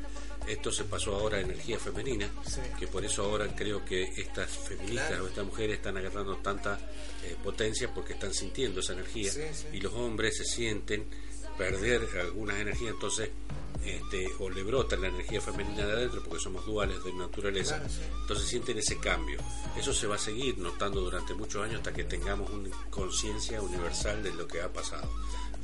Esto 0.47 0.71
se 0.71 0.85
pasó 0.85 1.15
ahora 1.17 1.39
a 1.39 1.41
energía 1.41 1.79
femenina, 1.79 2.29
Sí. 2.47 2.61
que 2.79 2.87
por 2.87 3.05
eso 3.05 3.25
ahora 3.25 3.49
creo 3.55 3.85
que 3.85 4.03
estas 4.17 4.51
feministas 4.51 5.09
Claro. 5.09 5.25
o 5.25 5.29
estas 5.29 5.45
mujeres 5.45 5.77
están 5.77 5.97
agarrando 5.97 6.37
tanta 6.37 6.79
eh, 7.25 7.37
potencia 7.43 7.93
porque 7.93 8.13
están 8.13 8.33
sintiendo 8.33 8.81
esa 8.81 8.93
energía 8.93 9.33
Sí, 9.33 9.41
sí. 9.53 9.67
y 9.73 9.81
los 9.81 9.93
hombres 9.95 10.37
se 10.37 10.45
sienten 10.45 11.07
perder 11.59 12.07
algunas 12.21 12.59
energías, 12.59 12.93
entonces 12.93 13.31
este, 13.85 14.29
o 14.41 14.51
le 14.51 14.63
brota 14.65 14.97
la 14.97 15.09
energía 15.09 15.41
femenina 15.41 15.87
de 15.87 15.93
adentro 15.93 16.23
porque 16.25 16.43
somos 16.43 16.65
duales 16.67 17.03
de 17.05 17.13
naturaleza, 17.13 17.79
Claro, 17.79 17.93
entonces 18.23 18.49
sienten 18.49 18.79
ese 18.79 18.99
cambio. 18.99 19.39
Eso 19.77 19.93
se 19.93 20.07
va 20.07 20.17
a 20.17 20.19
seguir 20.19 20.59
notando 20.59 21.01
durante 21.01 21.35
muchos 21.35 21.63
años 21.65 21.77
hasta 21.77 21.93
que 21.93 22.05
tengamos 22.05 22.51
una 22.51 22.71
conciencia 22.91 23.61
universal 23.63 24.23
de 24.23 24.33
lo 24.35 24.47
que 24.49 24.61
ha 24.61 24.73
pasado. 24.73 25.09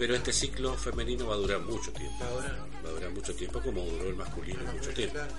Pero 0.03 0.17
este 0.17 0.33
ciclo 0.33 0.75
femenino 0.75 1.29
va 1.29 1.35
a 1.35 1.37
durar 1.37 1.61
mucho 1.61 1.93
tiempo. 1.93 2.25
Va 2.25 2.27
a 2.27 2.33
durar. 2.33 2.59
Va 2.85 2.89
a 2.89 2.93
durar 2.93 3.11
mucho 3.13 3.33
tiempo 3.37 3.63
como 3.63 3.85
duró 3.85 4.09
el 4.09 4.17
masculino 4.17 4.61
mucho 4.73 4.91
tiempo. 4.91 5.15
Claro. 5.15 5.33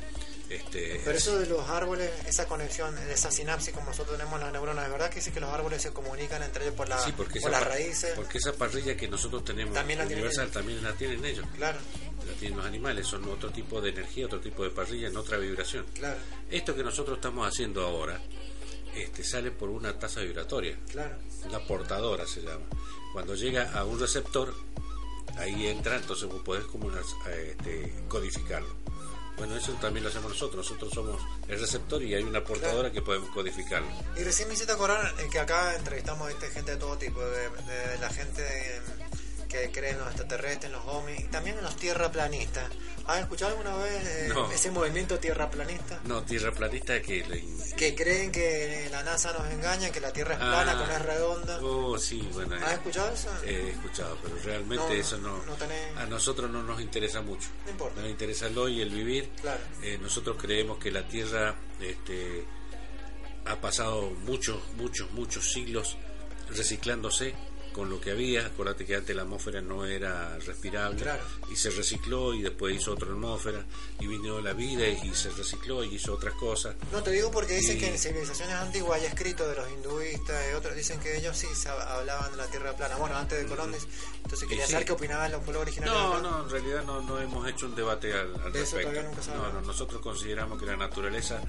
Este, 0.47 1.01
Pero 1.03 1.17
eso 1.17 1.37
de 1.37 1.47
los 1.47 1.69
árboles, 1.69 2.09
esa 2.27 2.45
conexión, 2.45 2.97
esa 3.09 3.29
sinapsis 3.29 3.73
como 3.73 3.87
nosotros 3.87 4.15
tenemos 4.15 4.39
en 4.39 4.45
las 4.45 4.53
neuronas, 4.53 4.85
¿es 4.85 4.91
verdad 4.93 5.09
que 5.09 5.19
sí 5.19 5.31
que 5.31 5.41
los 5.41 5.49
árboles 5.49 5.81
se 5.81 5.91
comunican 5.91 6.43
entre 6.43 6.63
ellos 6.63 6.75
por, 6.75 6.87
la, 6.87 6.97
sí, 6.97 7.11
porque 7.11 7.41
por 7.41 7.51
las 7.51 7.67
raíces? 7.67 8.13
porque 8.15 8.37
esa 8.37 8.53
parrilla 8.53 8.95
que 8.95 9.09
nosotros 9.09 9.43
tenemos 9.43 9.73
También 9.73 9.99
la 9.99 10.05
universal 10.05 10.49
también 10.49 10.81
la 10.81 10.93
tienen 10.93 11.25
ellos. 11.25 11.45
Claro, 11.57 11.79
La 12.25 12.33
tienen 12.39 12.57
los 12.57 12.65
animales, 12.65 13.05
son 13.05 13.27
otro 13.27 13.49
tipo 13.49 13.81
de 13.81 13.89
energía, 13.89 14.27
otro 14.27 14.39
tipo 14.39 14.63
de 14.63 14.69
parrilla, 14.69 15.09
en 15.09 15.17
otra 15.17 15.39
vibración. 15.39 15.85
claro, 15.93 16.19
Esto 16.49 16.73
que 16.73 16.85
nosotros 16.85 17.17
estamos 17.17 17.45
haciendo 17.45 17.85
ahora 17.85 18.17
este, 18.95 19.25
sale 19.25 19.51
por 19.51 19.69
una 19.69 19.99
tasa 19.99 20.21
vibratoria, 20.21 20.77
claro. 20.89 21.17
la 21.51 21.59
portadora 21.67 22.25
se 22.25 22.41
llama. 22.43 22.65
Cuando 23.13 23.35
llega 23.35 23.71
a 23.77 23.85
un 23.85 23.99
receptor, 23.99 24.53
ahí 25.37 25.67
entra, 25.67 25.95
entonces 25.95 26.27
vos 26.27 26.41
podés 26.43 26.65
como 26.65 26.87
una- 26.87 26.99
eh, 27.29 27.55
este, 27.57 27.93
codificarlo. 28.09 28.73
Bueno, 29.37 29.55
eso 29.55 29.71
también 29.73 30.03
lo 30.03 30.09
hacemos 30.11 30.29
nosotros. 30.31 30.69
Nosotros 30.69 30.91
somos 30.93 31.19
el 31.47 31.59
receptor 31.59 32.03
y 32.03 32.13
hay 32.13 32.23
una 32.23 32.43
portadora 32.43 32.91
que 32.91 33.01
podemos 33.01 33.29
codificarlo. 33.31 33.87
Y 34.15 34.23
recién 34.23 34.47
me 34.47 34.53
hiciste 34.53 34.73
acordar 34.73 35.11
eh, 35.19 35.27
que 35.31 35.39
acá 35.39 35.75
entrevistamos 35.75 36.29
este, 36.29 36.49
gente 36.51 36.71
de 36.71 36.77
todo 36.77 36.97
tipo, 36.97 37.19
de, 37.19 37.49
de 37.49 37.97
la 37.99 38.09
gente 38.09 38.43
que 39.53 39.71
cree 39.71 39.91
en 39.91 39.99
los 39.99 40.07
extraterrestres, 40.07 40.65
en 40.65 40.71
los 40.73 40.85
ovnis, 40.87 41.19
y 41.19 41.23
también 41.25 41.57
en 41.57 41.63
los 41.63 41.75
tierraplanistas. 41.77 42.69
¿Has 43.05 43.19
escuchado 43.19 43.51
alguna 43.51 43.75
vez 43.77 44.01
eh, 44.07 44.29
No. 44.33 44.49
ese 44.51 44.71
movimiento 44.71 45.19
tierraplanista? 45.19 45.99
No, 46.05 46.23
tierra 46.23 46.51
planista 46.51 47.01
que... 47.01 47.23
Que 47.77 47.93
creen 47.95 48.31
que 48.31 48.87
la 48.91 49.03
NASA 49.03 49.33
nos 49.33 49.51
engaña, 49.51 49.91
que 49.91 49.99
la 49.99 50.11
Tierra 50.13 50.33
es 50.33 50.39
plana, 50.39 50.71
Ah. 50.73 50.79
que 50.81 50.87
no 50.87 50.97
es 50.97 51.01
redonda. 51.01 51.59
Oh, 51.61 51.97
sí, 51.97 52.27
bueno. 52.33 52.55
¿Has 52.65 52.73
escuchado 52.73 53.13
eso? 53.13 53.29
He 53.45 53.69
escuchado, 53.71 54.17
pero 54.23 54.35
realmente 54.43 54.85
No, 54.87 54.93
eso 54.93 55.17
no, 55.17 55.43
no 55.45 55.55
tenés- 55.57 55.97
a 55.97 56.05
nosotros 56.05 56.49
no 56.49 56.63
nos 56.63 56.79
interesa 56.81 57.21
mucho. 57.21 57.49
No 57.65 57.71
importa. 57.71 58.01
Nos 58.01 58.09
interesa 58.09 58.47
el 58.47 58.57
hoy, 58.57 58.81
el 58.81 58.89
vivir. 58.89 59.29
Claro. 59.41 59.59
Eh, 59.81 59.97
nosotros 60.01 60.37
creemos 60.39 60.77
que 60.77 60.89
la 60.91 61.05
Tierra 61.07 61.55
este, 61.81 62.45
ha 63.45 63.57
pasado 63.59 64.11
muchos, 64.11 64.61
muchos, 64.77 65.11
muchos 65.11 65.51
siglos 65.51 65.97
reciclándose 66.49 67.33
con 67.73 67.89
lo 67.89 67.99
que 67.99 68.11
había. 68.11 68.45
Acordate 68.45 68.85
que 68.85 68.95
antes 68.95 69.15
la 69.15 69.23
atmósfera 69.23 69.61
no 69.61 69.85
era 69.85 70.37
respirable 70.39 71.05
y 71.51 71.55
se 71.55 71.71
recicló 71.71 72.33
y 72.33 72.41
después 72.41 72.75
hizo 72.75 72.93
otra 72.93 73.09
atmósfera 73.09 73.65
y 73.99 74.07
vino 74.07 74.39
la 74.39 74.53
vida 74.53 74.87
y 74.87 75.13
se 75.13 75.29
recicló 75.31 75.83
y 75.83 75.95
hizo 75.95 76.13
otras 76.13 76.35
cosas. 76.35 76.75
No 76.91 77.03
te 77.03 77.11
digo 77.11 77.31
porque 77.31 77.55
dicen 77.55 77.77
que 77.77 77.89
en 77.89 77.97
civilizaciones 77.97 78.55
antiguas 78.55 79.01
hay 79.01 79.07
escrito 79.07 79.47
de 79.47 79.55
los 79.55 79.69
hinduistas 79.69 80.45
y 80.51 80.53
otros 80.53 80.75
dicen 80.75 80.99
que 80.99 81.17
ellos 81.17 81.35
sí 81.35 81.47
hablaban 81.67 82.31
de 82.31 82.37
la 82.37 82.47
tierra 82.47 82.73
plana. 82.75 82.95
Bueno, 82.95 83.17
antes 83.17 83.39
de 83.41 83.45
Colón, 83.47 83.73
entonces 84.23 84.47
quería 84.47 84.67
saber 84.67 84.85
qué 84.85 84.91
opinaban 84.93 85.31
los 85.31 85.41
pueblos 85.41 85.63
originarios. 85.63 85.97
No, 85.97 86.21
no, 86.21 86.43
en 86.43 86.49
realidad 86.49 86.83
no, 86.83 87.01
no 87.01 87.19
hemos 87.19 87.47
hecho 87.49 87.65
un 87.65 87.75
debate 87.75 88.13
al, 88.13 88.53
respecto. 88.53 89.01
no, 89.35 89.51
no, 89.51 89.61
nosotros 89.61 90.01
consideramos 90.01 90.59
que 90.59 90.65
la 90.65 90.77
naturaleza, 90.77 91.41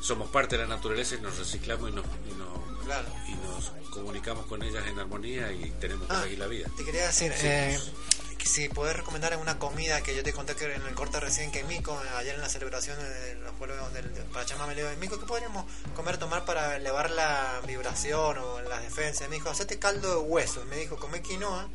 somos 0.00 0.28
parte 0.28 0.56
de 0.56 0.62
la 0.62 0.68
naturaleza 0.68 1.14
y 1.14 1.20
nos 1.20 1.38
reciclamos 1.38 1.90
y 1.90 1.92
nos, 1.92 2.04
y 2.04 2.34
nos, 2.34 2.77
y 3.28 3.32
nos 3.46 3.72
comunicamos 3.90 4.46
con 4.46 4.62
ellas 4.62 4.86
en 4.86 4.98
armonía 4.98 5.50
y 5.52 5.70
tenemos 5.80 6.06
que 6.08 6.14
Ah, 6.14 6.22
seguir 6.22 6.38
la 6.38 6.46
vida. 6.46 6.68
Te 6.76 6.84
quería 6.84 7.06
decir, 7.06 7.32
Sí. 7.36 7.46
eh, 7.46 7.78
si 8.44 8.66
podés 8.70 8.96
recomendar 8.96 9.36
una 9.36 9.58
comida 9.58 10.00
que 10.02 10.16
yo 10.16 10.22
te 10.22 10.32
conté 10.32 10.56
que 10.56 10.72
en 10.74 10.80
el 10.86 10.94
corte 10.94 11.20
recién 11.20 11.52
que 11.52 11.60
en 11.60 11.66
Mico, 11.68 12.00
ayer 12.16 12.34
en 12.34 12.40
la 12.40 12.48
celebración 12.48 12.98
de 12.98 13.34
los 13.34 13.52
pueblos 13.56 13.92
del 13.92 14.06
Pachamama 14.32 14.72
Leo 14.72 14.88
de 14.88 14.96
Mico, 14.96 15.20
¿qué 15.20 15.26
podríamos 15.26 15.66
comer, 15.94 16.16
tomar 16.16 16.46
para 16.46 16.76
elevar 16.76 17.10
la 17.10 17.60
vibración 17.66 18.38
o 18.38 18.62
las 18.62 18.80
defensas? 18.82 19.28
Me 19.28 19.34
dijo, 19.34 19.50
hacete 19.50 19.78
caldo 19.78 20.08
de 20.14 20.16
hueso. 20.26 20.64
Me 20.64 20.76
dijo, 20.76 20.96
come 20.96 21.20
quinoa, 21.20 21.68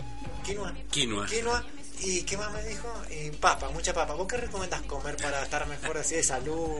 quinoa, 0.43 0.73
Quinoa. 0.89 1.27
quinoa. 1.27 1.63
¿Y 2.03 2.23
qué 2.23 2.37
más 2.37 2.51
me 2.53 2.63
dijo? 2.65 2.91
Y 3.09 3.31
papa, 3.31 3.69
mucha 3.69 3.93
papa. 3.93 4.13
¿Vos 4.13 4.27
qué 4.27 4.37
recomendás 4.37 4.81
comer 4.83 5.15
para 5.17 5.41
estar 5.43 5.65
mejor 5.67 5.97
así 5.97 6.15
de 6.15 6.23
salud? 6.23 6.77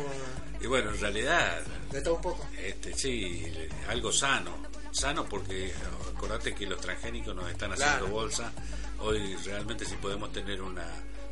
Y 0.61 0.67
bueno, 0.67 0.89
en 0.91 0.99
realidad, 0.99 1.61
De 1.91 2.01
todo 2.01 2.15
un 2.15 2.21
poco. 2.21 2.45
este, 2.57 2.93
sí, 2.93 3.51
algo 3.87 4.11
sano. 4.11 4.57
Sano 4.91 5.25
porque 5.25 5.73
acordate 6.15 6.53
que 6.53 6.65
los 6.67 6.79
transgénicos 6.79 7.35
nos 7.35 7.49
están 7.49 7.71
haciendo 7.73 7.99
Claro. 7.99 8.13
bolsa. 8.13 8.51
Hoy 8.99 9.35
realmente 9.45 9.85
si 9.85 9.95
podemos 9.95 10.31
tener 10.31 10.61
una, 10.61 10.85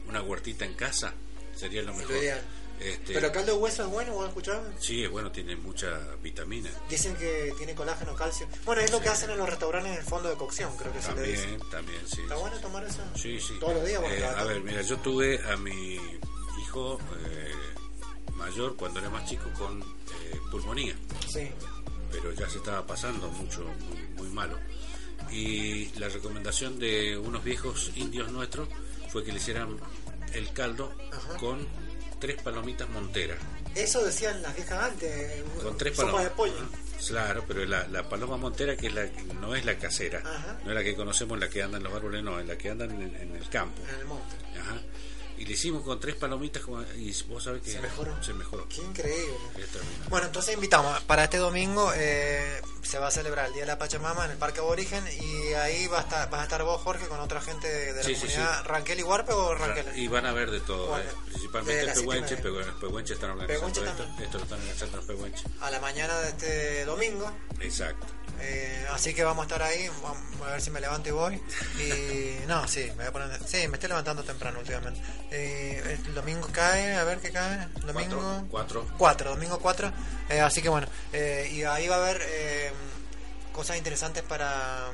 una 0.07 0.21
huertita 0.21 0.65
en 0.65 0.73
casa, 0.73 1.13
sería 1.55 1.81
lo 1.83 1.93
mejor. 1.93 2.15
Este, 2.81 3.13
Pero 3.13 3.31
caldo 3.31 3.53
de 3.53 3.57
hueso 3.59 3.83
es 3.83 3.89
bueno, 3.89 4.13
¿vos 4.13 4.27
escuchado? 4.27 4.63
Sí, 4.79 5.03
es 5.03 5.09
bueno, 5.11 5.31
tiene 5.31 5.55
mucha 5.55 5.99
vitamina. 6.23 6.69
Dicen 6.89 7.15
que 7.15 7.53
tiene 7.57 7.75
colágeno, 7.75 8.15
calcio. 8.15 8.47
Bueno, 8.65 8.81
es 8.81 8.91
lo 8.91 8.99
que 8.99 9.09
hacen 9.09 9.29
en 9.29 9.37
los 9.37 9.47
restaurantes 9.49 9.91
en 9.93 9.97
el 9.99 10.03
fondo 10.05 10.29
de 10.29 10.35
cocción, 10.35 10.75
creo 10.77 10.91
que 10.91 11.01
se 11.01 11.13
le 11.13 11.21
dice. 11.23 11.43
También, 11.43 11.69
también, 11.69 12.07
sí. 12.07 12.21
¿Está 12.21 12.35
bueno 12.37 12.57
tomar 12.59 12.83
eso? 12.83 13.03
Sí, 13.15 13.39
sí. 13.39 13.53
Todos 13.59 13.75
los 13.75 13.85
días, 13.85 14.01
Eh, 14.03 14.25
a 14.25 14.43
ver, 14.45 14.61
mira, 14.61 14.81
yo 14.81 14.97
tuve 14.97 15.39
a 15.51 15.57
mi 15.57 15.99
hijo 16.61 16.97
eh, 17.25 17.51
mayor 18.33 18.75
cuando 18.75 18.99
era 18.99 19.09
más 19.09 19.29
chico 19.29 19.49
con 19.57 19.81
eh, 19.81 20.39
pulmonía, 20.49 20.95
Sí. 21.29 21.49
pero 22.11 22.31
ya 22.33 22.49
se 22.49 22.57
estaba 22.57 22.85
pasando 22.87 23.29
mucho, 23.29 23.61
muy, 23.63 24.01
muy 24.17 24.27
malo. 24.29 24.57
Y 25.29 25.85
la 25.99 26.09
recomendación 26.09 26.79
de 26.79 27.17
unos 27.17 27.43
viejos 27.43 27.91
indios 27.95 28.31
nuestros 28.31 28.67
fue 29.11 29.23
que 29.23 29.31
le 29.31 29.37
hicieran 29.37 29.77
el 30.33 30.51
caldo 30.51 30.91
Ajá. 31.11 31.37
con 31.37 31.67
tres 32.21 32.41
palomitas 32.41 32.87
monteras. 32.89 33.37
Eso 33.75 34.01
decían 34.05 34.41
las 34.41 34.55
viejas 34.55 34.91
antes. 34.91 35.43
Con 35.61 35.75
tres 35.77 35.97
palomas. 35.97 36.23
de 36.23 36.29
pollo. 36.29 36.53
Claro, 37.07 37.43
pero 37.47 37.65
la, 37.65 37.87
la 37.87 38.07
paloma 38.07 38.37
montera 38.37 38.77
que 38.77 38.87
es 38.87 38.93
la 38.93 39.07
no 39.41 39.55
es 39.55 39.65
la 39.65 39.75
casera, 39.77 40.19
Ajá. 40.19 40.59
no 40.63 40.69
es 40.69 40.75
la 40.75 40.83
que 40.83 40.95
conocemos, 40.95 41.39
la 41.39 41.49
que 41.49 41.63
anda 41.63 41.77
en 41.79 41.83
los 41.83 41.93
árboles, 41.93 42.23
no, 42.23 42.39
es 42.39 42.47
la 42.47 42.57
que 42.57 42.69
anda 42.69 42.85
en 42.85 42.91
el, 43.01 43.15
en 43.15 43.35
el 43.35 43.49
campo. 43.49 43.81
En 43.91 43.99
el 43.99 44.05
monte. 44.05 44.35
Ajá. 44.59 44.79
Y 45.41 45.45
le 45.45 45.53
hicimos 45.53 45.81
con 45.81 45.99
tres 45.99 46.13
palomitas 46.13 46.61
como- 46.61 46.83
y 46.95 47.11
vos 47.27 47.43
sabés 47.43 47.63
que 47.63 47.71
Se 47.71 47.79
mejoró. 47.81 48.23
Se 48.23 48.31
mejoró. 48.31 48.67
Qué 48.69 48.79
increíble. 48.81 49.33
Bueno, 50.09 50.27
entonces 50.27 50.53
invitamos. 50.53 51.01
Para 51.01 51.23
este 51.23 51.37
domingo 51.37 51.91
eh, 51.95 52.61
se 52.83 52.99
va 52.99 53.07
a 53.07 53.11
celebrar 53.11 53.47
el 53.47 53.53
Día 53.53 53.63
de 53.63 53.67
la 53.67 53.79
Pachamama 53.79 54.25
en 54.25 54.31
el 54.31 54.37
Parque 54.37 54.59
Aborigen 54.59 55.03
y 55.19 55.53
ahí 55.53 55.87
va 55.87 55.97
a 55.97 56.01
estar, 56.01 56.29
vas 56.29 56.41
a 56.41 56.43
estar 56.43 56.63
vos, 56.63 56.79
Jorge, 56.83 57.07
con 57.07 57.19
otra 57.19 57.41
gente 57.41 57.67
de 57.67 57.93
la 57.95 58.03
Sí, 58.03 58.13
comunidad. 58.13 58.61
sí. 58.61 58.67
¿Ranquel 58.67 58.99
y 58.99 59.03
Huarpe 59.03 59.33
o 59.33 59.55
Ranquel? 59.55 59.97
Y 59.97 60.07
van 60.07 60.27
a 60.27 60.31
ver 60.31 60.51
de 60.51 60.59
todo, 60.59 60.89
Bueno, 60.89 61.09
eh, 61.09 61.13
principalmente 61.25 61.87
Pehuenche, 61.87 62.37
Pehuenche 62.37 63.13
están 63.15 63.31
organizando 63.31 63.83
esto, 63.83 64.03
esto 64.21 64.37
lo 64.37 64.43
están 64.43 64.59
organizando 64.59 64.97
los 64.97 65.05
Pehuenche. 65.07 65.43
A 65.61 65.71
la 65.71 65.79
mañana 65.79 66.19
de 66.19 66.29
este 66.29 66.85
domingo. 66.85 67.31
Exacto. 67.61 68.05
Eh, 68.41 68.87
así 68.91 69.13
que 69.13 69.23
vamos 69.23 69.43
a 69.43 69.47
estar 69.47 69.61
ahí, 69.61 69.89
vamos 70.01 70.17
a 70.43 70.51
ver 70.51 70.61
si 70.61 70.71
me 70.71 70.79
levanto 70.79 71.09
y 71.09 71.11
voy. 71.11 71.41
Y 71.79 72.45
no, 72.47 72.67
sí, 72.67 72.85
me 72.89 72.95
voy 72.95 73.05
a 73.05 73.11
poner. 73.11 73.39
Sí, 73.45 73.67
me 73.67 73.75
estoy 73.75 73.89
levantando 73.89 74.23
temprano 74.23 74.59
últimamente. 74.59 74.99
Eh, 75.29 75.99
el 76.05 76.13
domingo 76.13 76.47
cae, 76.51 76.95
a 76.95 77.03
ver 77.03 77.19
qué 77.19 77.31
cae. 77.31 77.67
Domingo. 77.85 78.45
Cuatro. 78.49 78.85
4, 78.97 79.31
domingo 79.31 79.59
4. 79.59 79.91
así 80.43 80.61
que 80.61 80.69
bueno, 80.69 80.87
eh, 81.13 81.49
y 81.53 81.63
ahí 81.63 81.87
va 81.87 81.97
a 81.97 81.99
haber 81.99 82.21
eh, 82.25 82.71
cosas 83.53 83.77
interesantes 83.77 84.23
para. 84.23 84.89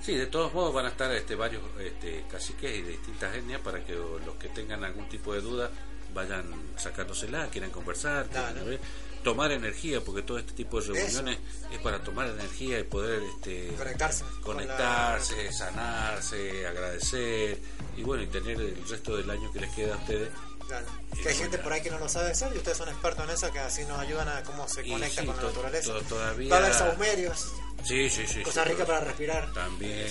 Sí, 0.00 0.16
de 0.16 0.26
todos 0.26 0.52
modos 0.52 0.74
van 0.74 0.86
a 0.86 0.88
estar 0.88 1.10
este, 1.12 1.36
varios 1.36 1.62
este, 1.80 2.24
caciques 2.30 2.76
y 2.76 2.82
de 2.82 2.90
distintas 2.90 3.34
etnias 3.36 3.60
para 3.60 3.84
que 3.84 3.92
los 3.94 4.34
que 4.38 4.48
tengan 4.48 4.82
algún 4.84 5.08
tipo 5.08 5.32
de 5.32 5.40
duda 5.40 5.70
vayan 6.14 6.44
sacándosela, 6.76 7.48
quieran 7.48 7.70
conversar, 7.70 8.26
quieran 8.26 8.52
Claro. 8.54 8.66
ver, 8.68 8.80
tomar 9.22 9.52
energía, 9.52 10.00
porque 10.00 10.22
todo 10.22 10.38
este 10.38 10.52
tipo 10.52 10.80
de 10.80 10.88
reuniones 10.94 11.38
es 11.72 11.78
para 11.78 12.02
tomar 12.02 12.26
energía 12.28 12.78
y 12.80 12.82
poder 12.84 13.22
este, 13.22 13.68
Conectarse 13.76 14.24
con 14.42 14.56
la- 14.56 14.62
conectarse, 14.64 15.52
sanarse, 15.52 16.66
agradecer 16.66 17.58
y 17.96 18.02
bueno, 18.02 18.22
y 18.24 18.26
tener 18.26 18.60
el 18.60 18.88
resto 18.88 19.16
del 19.16 19.30
año 19.30 19.52
que 19.52 19.60
les 19.60 19.70
queda 19.74 19.94
a 19.94 19.98
ustedes. 19.98 20.28
Claro. 20.66 20.86
Y 21.16 21.22
Que 21.22 21.28
hay 21.28 21.34
gente 21.36 21.58
por 21.58 21.72
ahí 21.72 21.82
que 21.82 21.90
no 21.90 21.98
lo 21.98 22.08
sabe 22.08 22.30
hacer 22.30 22.50
y 22.54 22.58
ustedes 22.58 22.78
son 22.78 22.88
expertos 22.88 23.24
en 23.24 23.30
eso, 23.30 23.52
que 23.52 23.58
así 23.58 23.84
nos 23.84 23.98
ayudan 23.98 24.28
a 24.28 24.42
cómo 24.42 24.66
se 24.68 24.82
conecta 24.88 25.20
sí, 25.22 25.26
con 25.26 25.36
la 25.36 25.42
naturaleza. 25.42 25.92
to- 25.92 26.02
todavía- 26.02 26.50
Va 26.50 26.56
a 26.56 26.60
haber 26.60 26.74
saumerios, 26.74 27.52
Sí, 27.84 28.08
sí, 28.10 28.26
sí. 28.26 28.42
cosas 28.42 28.64
sí, 28.64 28.70
ricas 28.70 28.86
para 28.86 29.00
respirar. 29.00 29.52
También 29.52 30.06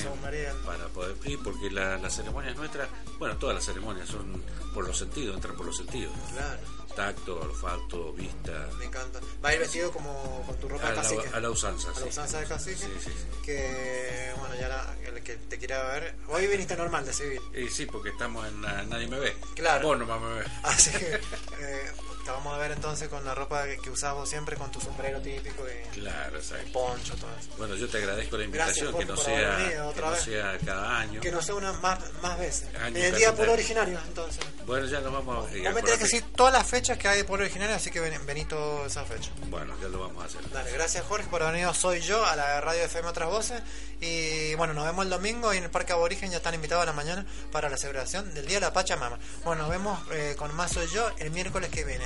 para 0.66 0.88
poder 0.88 1.16
y 1.26 1.38
porque 1.38 1.70
la- 1.72 1.98
las 1.98 2.16
ceremonias 2.16 2.56
nuestras, 2.56 2.88
bueno, 3.18 3.38
todas 3.38 3.56
las 3.56 3.66
ceremonias 3.66 4.08
son 4.10 4.44
por 4.74 4.86
los 4.88 4.98
sentidos, 4.98 5.36
entran 5.36 5.56
por 5.56 5.66
los 5.66 5.78
sentidos. 5.78 6.14
Claro. 6.34 6.60
Tacto, 6.96 7.40
olfato, 7.40 8.12
vista. 8.12 8.68
Me 8.78 8.86
encanta. 8.86 9.22
Va 9.44 9.50
a 9.50 9.54
ir 9.54 9.60
vestido 9.62 9.92
como 9.94 10.44
con 10.46 10.60
tu 10.60 10.68
ropa 10.68 10.88
A 10.88 10.90
de 10.90 10.96
la, 10.98 11.02
cacique. 11.02 11.30
a 11.34 11.40
la 11.40 11.50
usanza, 11.50 11.88
A 11.90 11.92
la 11.94 12.00
sí. 12.02 12.10
usanza 12.10 12.40
de 12.42 12.48
cacique. 12.48 12.76
Sí. 12.76 13.12
Que, 13.46 14.34
bueno, 14.38 14.56
ya 14.56 14.68
la- 14.68 14.96
el 15.08 15.24
que 15.24 15.36
te 15.38 15.58
quiera 15.58 15.84
ver. 15.86 16.16
Hoy 16.28 16.48
viniste 16.48 16.76
normal 16.76 17.06
de 17.06 17.14
civil. 17.14 17.40
Y 17.56 17.70
sí, 17.70 17.86
porque 17.86 18.10
estamos 18.10 18.46
en 18.46 18.62
la- 18.62 18.84
Nadie 18.84 19.08
me 19.08 19.20
ve. 19.20 19.36
Claro. 19.56 19.88
Vos 19.88 20.00
nomás 20.00 20.20
me 20.22 20.34
ves. 20.40 20.48
Así 20.64 20.92
que 20.92 21.16
eh, 21.62 21.92
te 22.24 22.32
vamos 22.32 22.54
a 22.54 22.58
ver 22.58 22.72
entonces 22.72 23.10
con 23.10 23.24
la 23.26 23.36
ropa 23.36 23.66
que, 23.66 23.78
que 23.78 23.92
siempre, 24.26 24.56
con 24.56 24.72
tu 24.72 24.80
sombrero 24.80 25.22
típico 25.22 25.64
y 25.68 26.00
Claro, 26.00 26.38
exacto. 26.38 26.72
poncho, 26.72 27.16
todo 27.16 27.30
eso. 27.40 27.50
Bueno, 27.58 27.76
yo 27.76 27.88
te 27.88 27.98
agradezco 27.98 28.38
la 28.38 28.46
Gracias, 28.48 28.78
invitación, 28.78 29.00
que 29.00 29.06
no 29.06 29.16
por 29.16 29.26
sea 29.26 29.56
venido 29.58 29.94
que 29.94 30.02
no 30.02 30.16
sea 30.16 30.58
cada 30.66 31.00
año. 31.00 31.22
Que 31.22 31.32
no 31.32 31.42
sea 31.42 31.56
una 31.56 31.74
más, 31.74 32.00
más 32.22 32.38
veces. 32.40 32.68
Año 32.76 32.98
en 32.98 33.06
el 33.06 33.16
día 33.16 33.32
de 33.32 33.38
pueblo 33.38 33.54
originario, 33.54 34.00
entonces. 34.08 34.44
Bueno, 34.66 34.86
ya 34.88 35.00
nos 35.02 35.14
vamos 35.14 35.38
a 35.38 35.40
Vos 35.42 35.52
me 35.52 35.82
tenés 35.82 35.98
que 35.98 36.04
decir 36.04 36.24
todas 36.36 36.54
las 36.54 36.68
fechas 36.68 36.98
que 36.98 37.08
hay 37.08 37.18
de 37.18 37.24
pueblo 37.24 37.46
originario, 37.46 37.76
así 37.76 37.92
que 37.92 38.00
ven, 38.00 38.26
vení 38.26 38.46
todas 38.46 38.92
esas 38.92 39.08
fechas. 39.08 39.32
Bueno, 39.50 39.74
ya 39.82 39.88
lo 39.88 40.00
vamos 40.00 40.24
a 40.24 40.28
hacer. 40.28 40.50
Dale, 40.50 40.72
gracias 40.72 41.04
Jorge 41.06 41.28
por 41.30 41.42
haber 41.42 41.54
venido. 41.54 41.74
Soy 41.74 42.02
yo 42.02 42.26
a 42.26 42.36
la 42.36 42.62
radio 42.62 42.84
FM 42.84 43.08
Otras 43.10 43.30
Voces. 43.30 43.62
Y 44.00 44.56
bueno, 44.56 44.74
nos 44.74 44.86
vemos 44.86 45.06
el 45.06 45.12
domingo 45.12 45.54
y 45.54 45.58
en 45.58 45.66
el 45.66 45.70
Parque 45.70 45.94
Aborigen 45.94 46.32
ya 46.32 46.38
están 46.38 46.56
invitados 46.56 46.84
a 46.84 46.86
la 46.88 46.94
mañana 46.94 47.26
para 47.52 47.70
la 47.70 47.78
celebración 47.78 48.34
del 48.34 48.48
Día 48.48 48.56
de 48.58 48.62
la 48.62 48.74
Pachamama. 48.74 49.20
Bueno, 49.44 49.64
nos 49.64 49.72
vemos 49.72 50.00
eh, 50.12 50.36
con 50.38 50.54
más 50.56 50.72
Soy 50.72 50.88
yo 50.88 51.08
el 51.20 51.32
miércoles 51.32 51.70
que 51.70 51.84
viene. 51.84 52.06